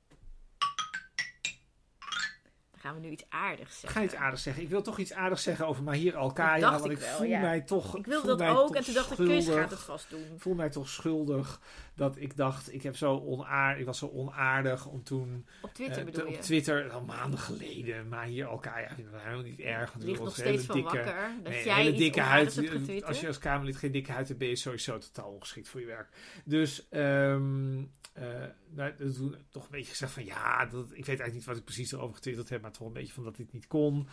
Dan 2.71 2.91
gaan 2.91 3.01
we 3.01 3.07
nu 3.07 3.09
iets 3.13 3.25
aardigs 3.29 3.73
Ik 3.73 3.79
zeggen. 3.79 3.99
ga 3.99 4.05
iets 4.05 4.15
aardigs 4.15 4.43
zeggen. 4.43 4.63
Ik 4.63 4.69
wil 4.69 4.81
toch 4.81 4.97
iets 4.99 5.13
aardigs 5.13 5.43
zeggen 5.43 5.67
over 5.67 5.83
Mahir 5.83 6.17
Alkaya. 6.17 6.71
Want 6.71 6.85
ik 6.85 6.91
ik 6.91 6.97
wel, 6.97 7.17
voel 7.17 7.27
ja. 7.27 7.39
mij 7.41 7.61
toch. 7.61 7.97
Ik 7.97 8.05
wilde 8.05 8.27
voel 8.27 8.37
dat 8.37 8.57
ook. 8.57 8.75
En 8.75 8.83
toen 8.83 8.93
dacht 8.93 9.11
ik, 9.11 9.15
Chris 9.15 9.47
gaat 9.47 9.69
het 9.71 9.79
vast 9.79 10.09
doen. 10.09 10.21
Ik 10.33 10.41
voel 10.41 10.53
mij 10.55 10.69
toch 10.69 10.89
schuldig 10.89 11.61
dat 11.99 12.17
ik 12.17 12.35
dacht, 12.35 12.73
ik, 12.73 12.83
heb 12.83 12.95
zo 12.95 13.17
onaard, 13.19 13.79
ik 13.79 13.85
was 13.85 13.97
zo 13.97 14.07
onaardig 14.07 14.85
om 14.87 15.03
toen 15.03 15.45
Op 15.61 15.73
Twitter 15.73 15.97
eh, 15.99 16.05
bedoel 16.05 16.23
te- 16.25 16.29
je? 16.31 16.35
op 16.37 16.41
Twitter, 16.43 16.89
al 16.89 17.01
maanden 17.03 17.39
geleden, 17.39 18.07
maar 18.07 18.25
hier 18.25 18.45
Alkaya 18.45 18.87
vind 18.87 19.07
ik 19.07 19.13
helemaal 19.17 19.43
niet 19.43 19.59
erg. 19.59 19.91
want 19.93 20.03
ligt 20.03 20.19
nog 20.19 20.33
steeds 20.33 20.65
van 20.65 20.75
dikke- 20.75 20.95
wakker. 20.97 21.29
Dat 21.43 21.51
Nee, 21.53 21.65
jij 21.65 21.75
hele 21.83 21.97
dikke 21.97 22.21
huid. 22.21 23.03
Als 23.03 23.19
je 23.21 23.27
als 23.27 23.37
Kamerlid 23.37 23.75
geen 23.75 23.91
dikke 23.91 24.11
huid 24.11 24.27
hebt, 24.27 24.39
ben 24.39 24.47
je 24.49 24.55
sowieso 24.55 24.97
totaal 24.97 25.31
ongeschikt 25.31 25.69
voor 25.69 25.79
je 25.79 25.85
werk. 25.87 26.09
Dus, 26.45 26.87
ehm 26.89 27.83
eh 28.13 28.25
nou, 28.69 28.93
toen 29.13 29.35
toch 29.49 29.63
een 29.63 29.71
beetje 29.71 29.89
gezegd 29.91 30.11
van 30.11 30.25
ja, 30.25 30.65
dat, 30.65 30.83
ik 30.85 30.89
weet 30.95 31.05
eigenlijk 31.07 31.33
niet 31.33 31.45
wat 31.45 31.57
ik 31.57 31.63
precies 31.63 31.91
erover 31.91 32.15
getwitterd 32.15 32.49
heb, 32.49 32.61
maar 32.61 32.71
toch 32.71 32.87
een 32.87 32.93
beetje 32.93 33.13
van 33.13 33.23
dat 33.23 33.35
dit 33.35 33.53
niet 33.53 33.67
kon. 33.67 34.07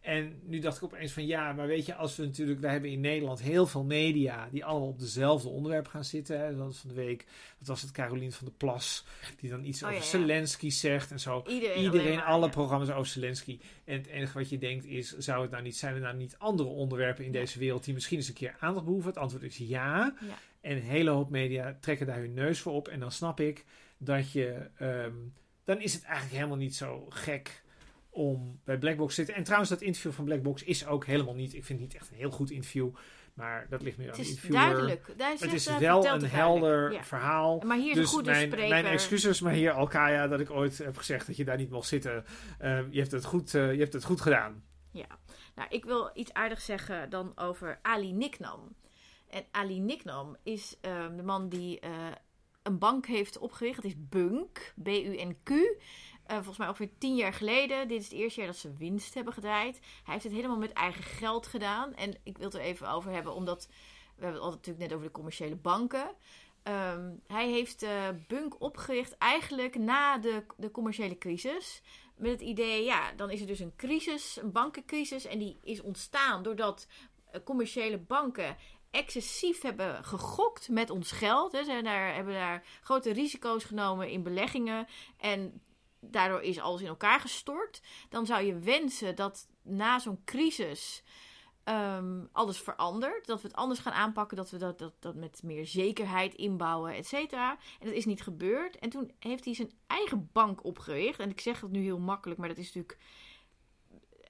En 0.00 0.40
nu 0.44 0.58
dacht 0.58 0.76
ik 0.76 0.82
opeens 0.82 1.12
van 1.12 1.26
ja, 1.26 1.52
maar 1.52 1.66
weet 1.66 1.86
je, 1.86 1.94
als 1.94 2.16
we 2.16 2.24
natuurlijk, 2.24 2.60
wij 2.60 2.72
hebben 2.72 2.90
in 2.90 3.00
Nederland 3.00 3.40
heel 3.42 3.66
veel 3.66 3.84
media 3.84 4.48
die 4.50 4.64
allemaal 4.64 4.88
op 4.88 4.98
dezelfde 4.98 5.48
onderwerp 5.48 5.86
gaan 5.88 6.04
zitten. 6.04 6.40
Hè. 6.40 6.56
Dat 6.56 6.76
van 6.76 6.88
de 6.88 6.96
week, 6.96 7.26
dat 7.58 7.68
was 7.68 7.82
het 7.82 7.90
Carolien 7.90 8.32
van 8.32 8.46
der 8.46 8.56
Plas, 8.56 9.04
die 9.40 9.50
dan 9.50 9.64
iets 9.64 9.82
Oh, 9.82 9.88
over 9.88 10.00
ja. 10.00 10.06
Zelensky 10.06 10.70
zegt 10.70 11.10
en 11.10 11.20
zo. 11.20 11.44
Iedereen, 11.46 11.82
Iedereen, 11.82 12.06
alleen 12.06 12.16
maar, 12.16 12.24
alle 12.24 12.48
programma's 12.48 12.90
over 12.90 13.06
Zelensky. 13.06 13.60
En 13.84 13.96
het 13.96 14.06
enige 14.06 14.38
wat 14.38 14.48
je 14.48 14.58
denkt 14.58 14.84
is, 14.84 15.16
zou 15.16 15.42
het 15.42 15.50
nou 15.50 15.62
niet, 15.62 15.76
zijn 15.76 15.94
er 15.94 16.00
nou 16.00 16.16
niet 16.16 16.38
andere 16.38 16.68
onderwerpen 16.68 17.24
in 17.24 17.32
deze 17.32 17.58
wereld 17.58 17.84
die 17.84 17.94
misschien 17.94 18.16
eens 18.16 18.28
een 18.28 18.34
keer 18.34 18.56
aandacht 18.58 18.84
behoeven? 18.84 19.10
Het 19.10 19.18
antwoord 19.18 19.42
is 19.42 19.56
ja. 19.56 20.14
Ja. 20.20 20.38
En 20.60 20.76
een 20.76 20.82
hele 20.82 21.10
hoop 21.10 21.30
media 21.30 21.76
trekken 21.80 22.06
daar 22.06 22.18
hun 22.18 22.34
neus 22.34 22.60
voor 22.60 22.72
op. 22.72 22.88
En 22.88 23.00
dan 23.00 23.12
snap 23.12 23.40
ik 23.40 23.64
dat 23.98 24.32
je, 24.32 24.70
ehm, 24.76 25.14
dan 25.64 25.80
is 25.80 25.94
het 25.94 26.02
eigenlijk 26.02 26.34
helemaal 26.34 26.56
niet 26.56 26.74
zo 26.74 27.06
gek 27.08 27.62
om 28.10 28.60
bij 28.64 28.78
Blackbox 28.78 29.14
te 29.14 29.14
zitten. 29.14 29.34
En 29.34 29.42
trouwens, 29.42 29.70
dat 29.70 29.80
interview 29.80 30.12
van 30.12 30.24
Blackbox 30.24 30.62
is 30.62 30.86
ook 30.86 31.06
helemaal 31.06 31.34
niet, 31.34 31.54
ik 31.54 31.64
vind 31.64 31.80
het 31.80 31.88
niet 31.88 32.00
echt 32.00 32.10
een 32.10 32.16
heel 32.16 32.30
goed 32.30 32.50
interview. 32.50 32.90
Maar 33.34 33.66
dat 33.68 33.82
ligt 33.82 33.96
meer 33.96 34.10
aan 34.10 34.16
Het 34.16 34.24
de 34.26 34.30
is 34.30 34.34
interviewer. 34.34 34.68
duidelijk. 34.68 35.14
Daar 35.16 35.30
Het 35.38 35.52
is 35.52 35.78
wel 35.78 36.06
een 36.06 36.24
helder 36.24 36.92
Ja. 36.92 37.04
verhaal. 37.04 37.62
Maar 37.66 37.76
hier 37.76 37.90
is 37.90 37.94
Dus 37.94 38.04
een 38.04 38.10
goede 38.12 38.30
mijn, 38.30 38.46
spreker. 38.50 38.68
mijn 38.68 38.84
excuses, 38.86 39.40
maar 39.40 39.52
hier 39.52 39.72
Alkaya, 39.72 40.28
dat 40.28 40.40
ik 40.40 40.50
ooit 40.50 40.78
heb 40.78 40.96
gezegd 40.96 41.26
dat 41.26 41.36
je 41.36 41.44
daar 41.44 41.56
niet 41.56 41.70
mocht 41.70 41.88
zitten. 41.88 42.24
Ehm, 42.58 42.86
je, 42.90 43.00
hebt 43.00 43.12
het 43.12 43.24
goed, 43.24 43.54
eh, 43.54 43.72
je 43.72 43.78
hebt 43.80 43.92
het 43.92 44.04
goed 44.04 44.20
gedaan. 44.20 44.64
Nou, 45.54 45.68
ik 45.70 45.84
wil 45.84 46.10
iets 46.14 46.32
aardigs 46.32 46.64
zeggen 46.64 47.10
dan 47.10 47.32
over 47.38 47.78
Ali 47.82 48.12
Niknam. 48.12 48.74
En 49.28 49.44
Ali 49.50 49.80
Niknam 49.80 50.36
is 50.42 50.76
ehm, 50.80 51.16
de 51.16 51.22
man 51.22 51.48
die 51.48 51.80
eh, 51.80 51.90
een 52.62 52.78
bank 52.78 53.06
heeft 53.06 53.38
opgericht. 53.38 53.76
Het 53.76 53.84
is 53.84 53.94
Bunk, 54.08 54.72
B-U-N-Q. 54.82 55.50
Eh, 56.26 56.36
volgens 56.36 56.58
mij 56.58 56.68
ongeveer 56.68 56.98
tien 56.98 57.14
jaar 57.14 57.32
geleden. 57.32 57.88
Dit 57.88 58.00
is 58.00 58.04
het 58.04 58.18
eerste 58.18 58.40
jaar 58.40 58.48
dat 58.48 58.58
ze 58.58 58.76
winst 58.76 59.14
hebben 59.14 59.32
gedraaid. 59.32 59.78
Hij 59.78 60.12
heeft 60.12 60.24
het 60.24 60.32
helemaal 60.32 60.58
met 60.58 60.72
eigen 60.72 61.02
geld 61.02 61.46
gedaan. 61.46 61.94
En 61.94 62.16
ik 62.22 62.38
wil 62.38 62.46
het 62.46 62.54
er 62.54 62.60
even 62.60 62.90
over 62.90 63.12
hebben, 63.12 63.34
omdat 63.34 63.66
we 64.16 64.22
hebben 64.22 64.32
het 64.32 64.42
altijd 64.42 64.56
natuurlijk 64.56 64.84
net 64.84 64.92
over 64.92 65.06
de 65.06 65.12
commerciële 65.12 65.56
banken. 65.56 66.14
Ehm, 66.62 67.10
hij 67.26 67.48
heeft 67.48 67.82
eh, 67.82 68.08
Bunk 68.28 68.60
opgericht 68.60 69.18
eigenlijk 69.18 69.78
na 69.78 70.18
de, 70.18 70.44
de 70.56 70.70
commerciële 70.70 71.18
crisis. 71.18 71.82
Met 72.16 72.30
het 72.30 72.40
idee, 72.40 72.84
ja, 72.84 73.12
dan 73.12 73.30
is 73.30 73.40
er 73.40 73.46
dus 73.46 73.60
een 73.60 73.76
crisis, 73.76 74.38
een 74.42 74.52
bankencrisis. 74.52 75.24
En 75.24 75.38
die 75.38 75.58
is 75.62 75.80
ontstaan 75.80 76.42
doordat 76.42 76.86
eh, 77.30 77.40
commerciële 77.44 77.98
banken 77.98 78.56
excessief 78.90 79.62
hebben 79.62 80.04
gegokt 80.04 80.68
met 80.68 80.90
ons 80.90 81.12
geld. 81.12 81.52
Ze 81.52 81.72
hebben 81.72 82.34
daar 82.34 82.64
grote 82.82 83.12
risico's 83.12 83.64
genomen 83.64 84.10
in 84.10 84.22
beleggingen. 84.22 84.86
En 85.16 85.62
daardoor 86.02 86.42
is 86.42 86.60
alles 86.60 86.80
in 86.80 86.86
elkaar 86.86 87.20
gestort. 87.20 87.82
Dan 88.08 88.26
zou 88.26 88.44
je 88.44 88.58
wensen 88.58 89.16
dat 89.16 89.48
na 89.62 89.98
zo'n 89.98 90.24
crisis 90.24 91.02
ehm, 91.64 92.24
alles 92.32 92.58
verandert. 92.58 93.26
Dat 93.26 93.42
we 93.42 93.48
het 93.48 93.56
anders 93.56 93.80
gaan 93.80 93.92
aanpakken. 93.92 94.36
Dat 94.36 94.50
we 94.50 94.56
dat, 94.56 94.78
dat, 94.78 94.94
dat 94.98 95.14
met 95.14 95.42
meer 95.42 95.66
zekerheid 95.66 96.34
inbouwen, 96.34 96.94
et 96.94 97.06
cetera. 97.06 97.50
En 97.80 97.86
dat 97.86 97.94
is 97.94 98.04
niet 98.04 98.22
gebeurd. 98.22 98.78
En 98.78 98.90
toen 98.90 99.12
heeft 99.18 99.44
hij 99.44 99.54
zijn 99.54 99.72
eigen 99.86 100.30
bank 100.32 100.64
opgericht. 100.64 101.18
En 101.18 101.30
ik 101.30 101.40
zeg 101.40 101.60
dat 101.60 101.70
nu 101.70 101.82
heel 101.82 101.98
makkelijk, 101.98 102.40
maar 102.40 102.48
dat 102.48 102.58
is 102.58 102.66
natuurlijk 102.66 102.98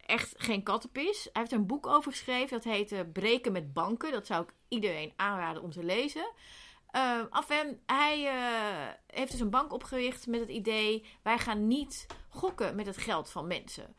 echt 0.07 0.35
geen 0.37 0.63
kattenpis. 0.63 1.23
Hij 1.23 1.43
heeft 1.43 1.53
er 1.53 1.59
een 1.59 1.67
boek 1.67 1.87
over 1.87 2.13
geschreven. 2.13 2.51
Dat 2.51 2.65
heet 2.65 2.93
eh, 2.93 3.01
Breken 3.13 3.53
met 3.53 3.73
banken. 3.73 4.13
Dat 4.13 4.27
zou 4.27 4.43
ik 4.43 4.55
iedereen 4.69 5.13
aanraden 5.17 5.63
om 5.63 5.71
te 5.71 5.85
lezen. 5.85 6.33
En 6.93 7.81
hij 7.87 8.27
eh, 8.27 8.95
heeft 9.07 9.31
dus 9.31 9.41
een 9.41 9.51
bank 9.51 9.73
opgericht 9.73 10.27
met 10.27 10.41
het 10.41 10.49
idee: 10.49 11.07
wij 11.23 11.39
gaan 11.39 11.67
niet 11.67 12.07
gokken 12.29 12.77
met 12.77 12.87
het 12.87 12.97
geld 12.97 13.31
van 13.31 13.47
mensen. 13.47 13.97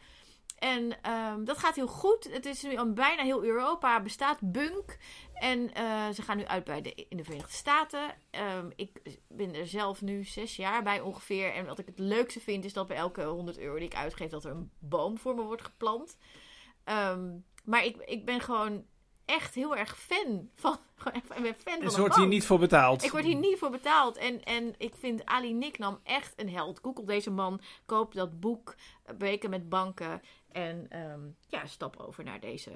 En 0.59 1.01
ehm, 1.01 1.43
dat 1.43 1.57
gaat 1.57 1.75
heel 1.75 1.87
goed. 1.87 2.29
Het 2.31 2.45
is 2.45 2.63
nu 2.63 2.75
aan 2.75 2.93
bijna 2.93 3.23
heel 3.23 3.43
Europa 3.43 4.01
bestaat 4.01 4.37
Bunk. 4.41 4.97
En 5.33 5.73
eh, 5.73 6.09
ze 6.09 6.21
gaan 6.21 6.37
nu 6.37 6.45
uit 6.45 6.63
bij 6.63 6.81
de, 6.81 7.05
in 7.09 7.17
de 7.17 7.23
Verenigde 7.23 7.53
Staten. 7.53 8.15
Ehm, 8.29 8.69
ik 8.75 9.19
ben 9.27 9.55
er 9.55 9.67
zelf 9.67 10.01
nu 10.01 10.23
zes 10.23 10.55
jaar 10.55 10.83
bij 10.83 11.01
ongeveer. 11.01 11.53
En 11.53 11.65
wat 11.65 11.79
ik 11.79 11.85
het 11.85 11.99
leukste 11.99 12.39
vind 12.39 12.65
is 12.65 12.73
dat 12.73 12.87
bij 12.87 12.97
elke 12.97 13.23
100 13.23 13.57
euro 13.59 13.75
die 13.75 13.85
ik 13.85 13.95
uitgeef... 13.95 14.29
dat 14.29 14.45
er 14.45 14.51
een 14.51 14.71
boom 14.79 15.17
voor 15.17 15.35
me 15.35 15.41
wordt 15.41 15.63
geplant. 15.63 16.17
Maar 17.63 17.85
ik, 17.85 17.97
ik 17.97 18.25
ben 18.25 18.39
gewoon 18.39 18.85
echt 19.25 19.55
heel 19.55 19.75
erg 19.75 19.97
fan 19.97 20.49
van... 20.55 20.77
Ik 21.13 21.23
ben 21.27 21.55
fan 21.55 21.73
van 21.73 21.93
een 21.93 21.99
wordt 21.99 22.15
hier 22.15 22.27
niet 22.27 22.45
voor 22.45 22.59
betaald. 22.59 23.03
Ik 23.03 23.11
word 23.11 23.23
hier 23.23 23.35
niet 23.35 23.57
voor 23.57 23.69
betaald. 23.69 24.17
En, 24.17 24.43
en 24.43 24.75
ik 24.77 24.95
vind 24.95 25.25
Ali 25.25 25.53
Niknam 25.53 25.99
echt 26.03 26.33
een 26.35 26.49
held. 26.49 26.79
Google 26.81 27.05
deze 27.05 27.31
man, 27.31 27.61
koop 27.85 28.13
dat 28.13 28.39
boek, 28.39 28.75
Breken 29.17 29.49
met 29.49 29.69
banken. 29.69 30.21
En 30.51 30.85
ehm, 30.89 31.21
ja, 31.47 31.65
stap 31.65 31.97
over 31.97 32.23
naar 32.23 32.39
deze 32.39 32.71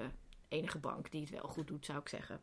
enige 0.48 0.78
bank 0.78 1.10
die 1.10 1.20
het 1.20 1.30
wel 1.30 1.48
goed 1.48 1.66
doet, 1.66 1.84
zou 1.84 1.98
ik 1.98 2.08
zeggen. 2.08 2.40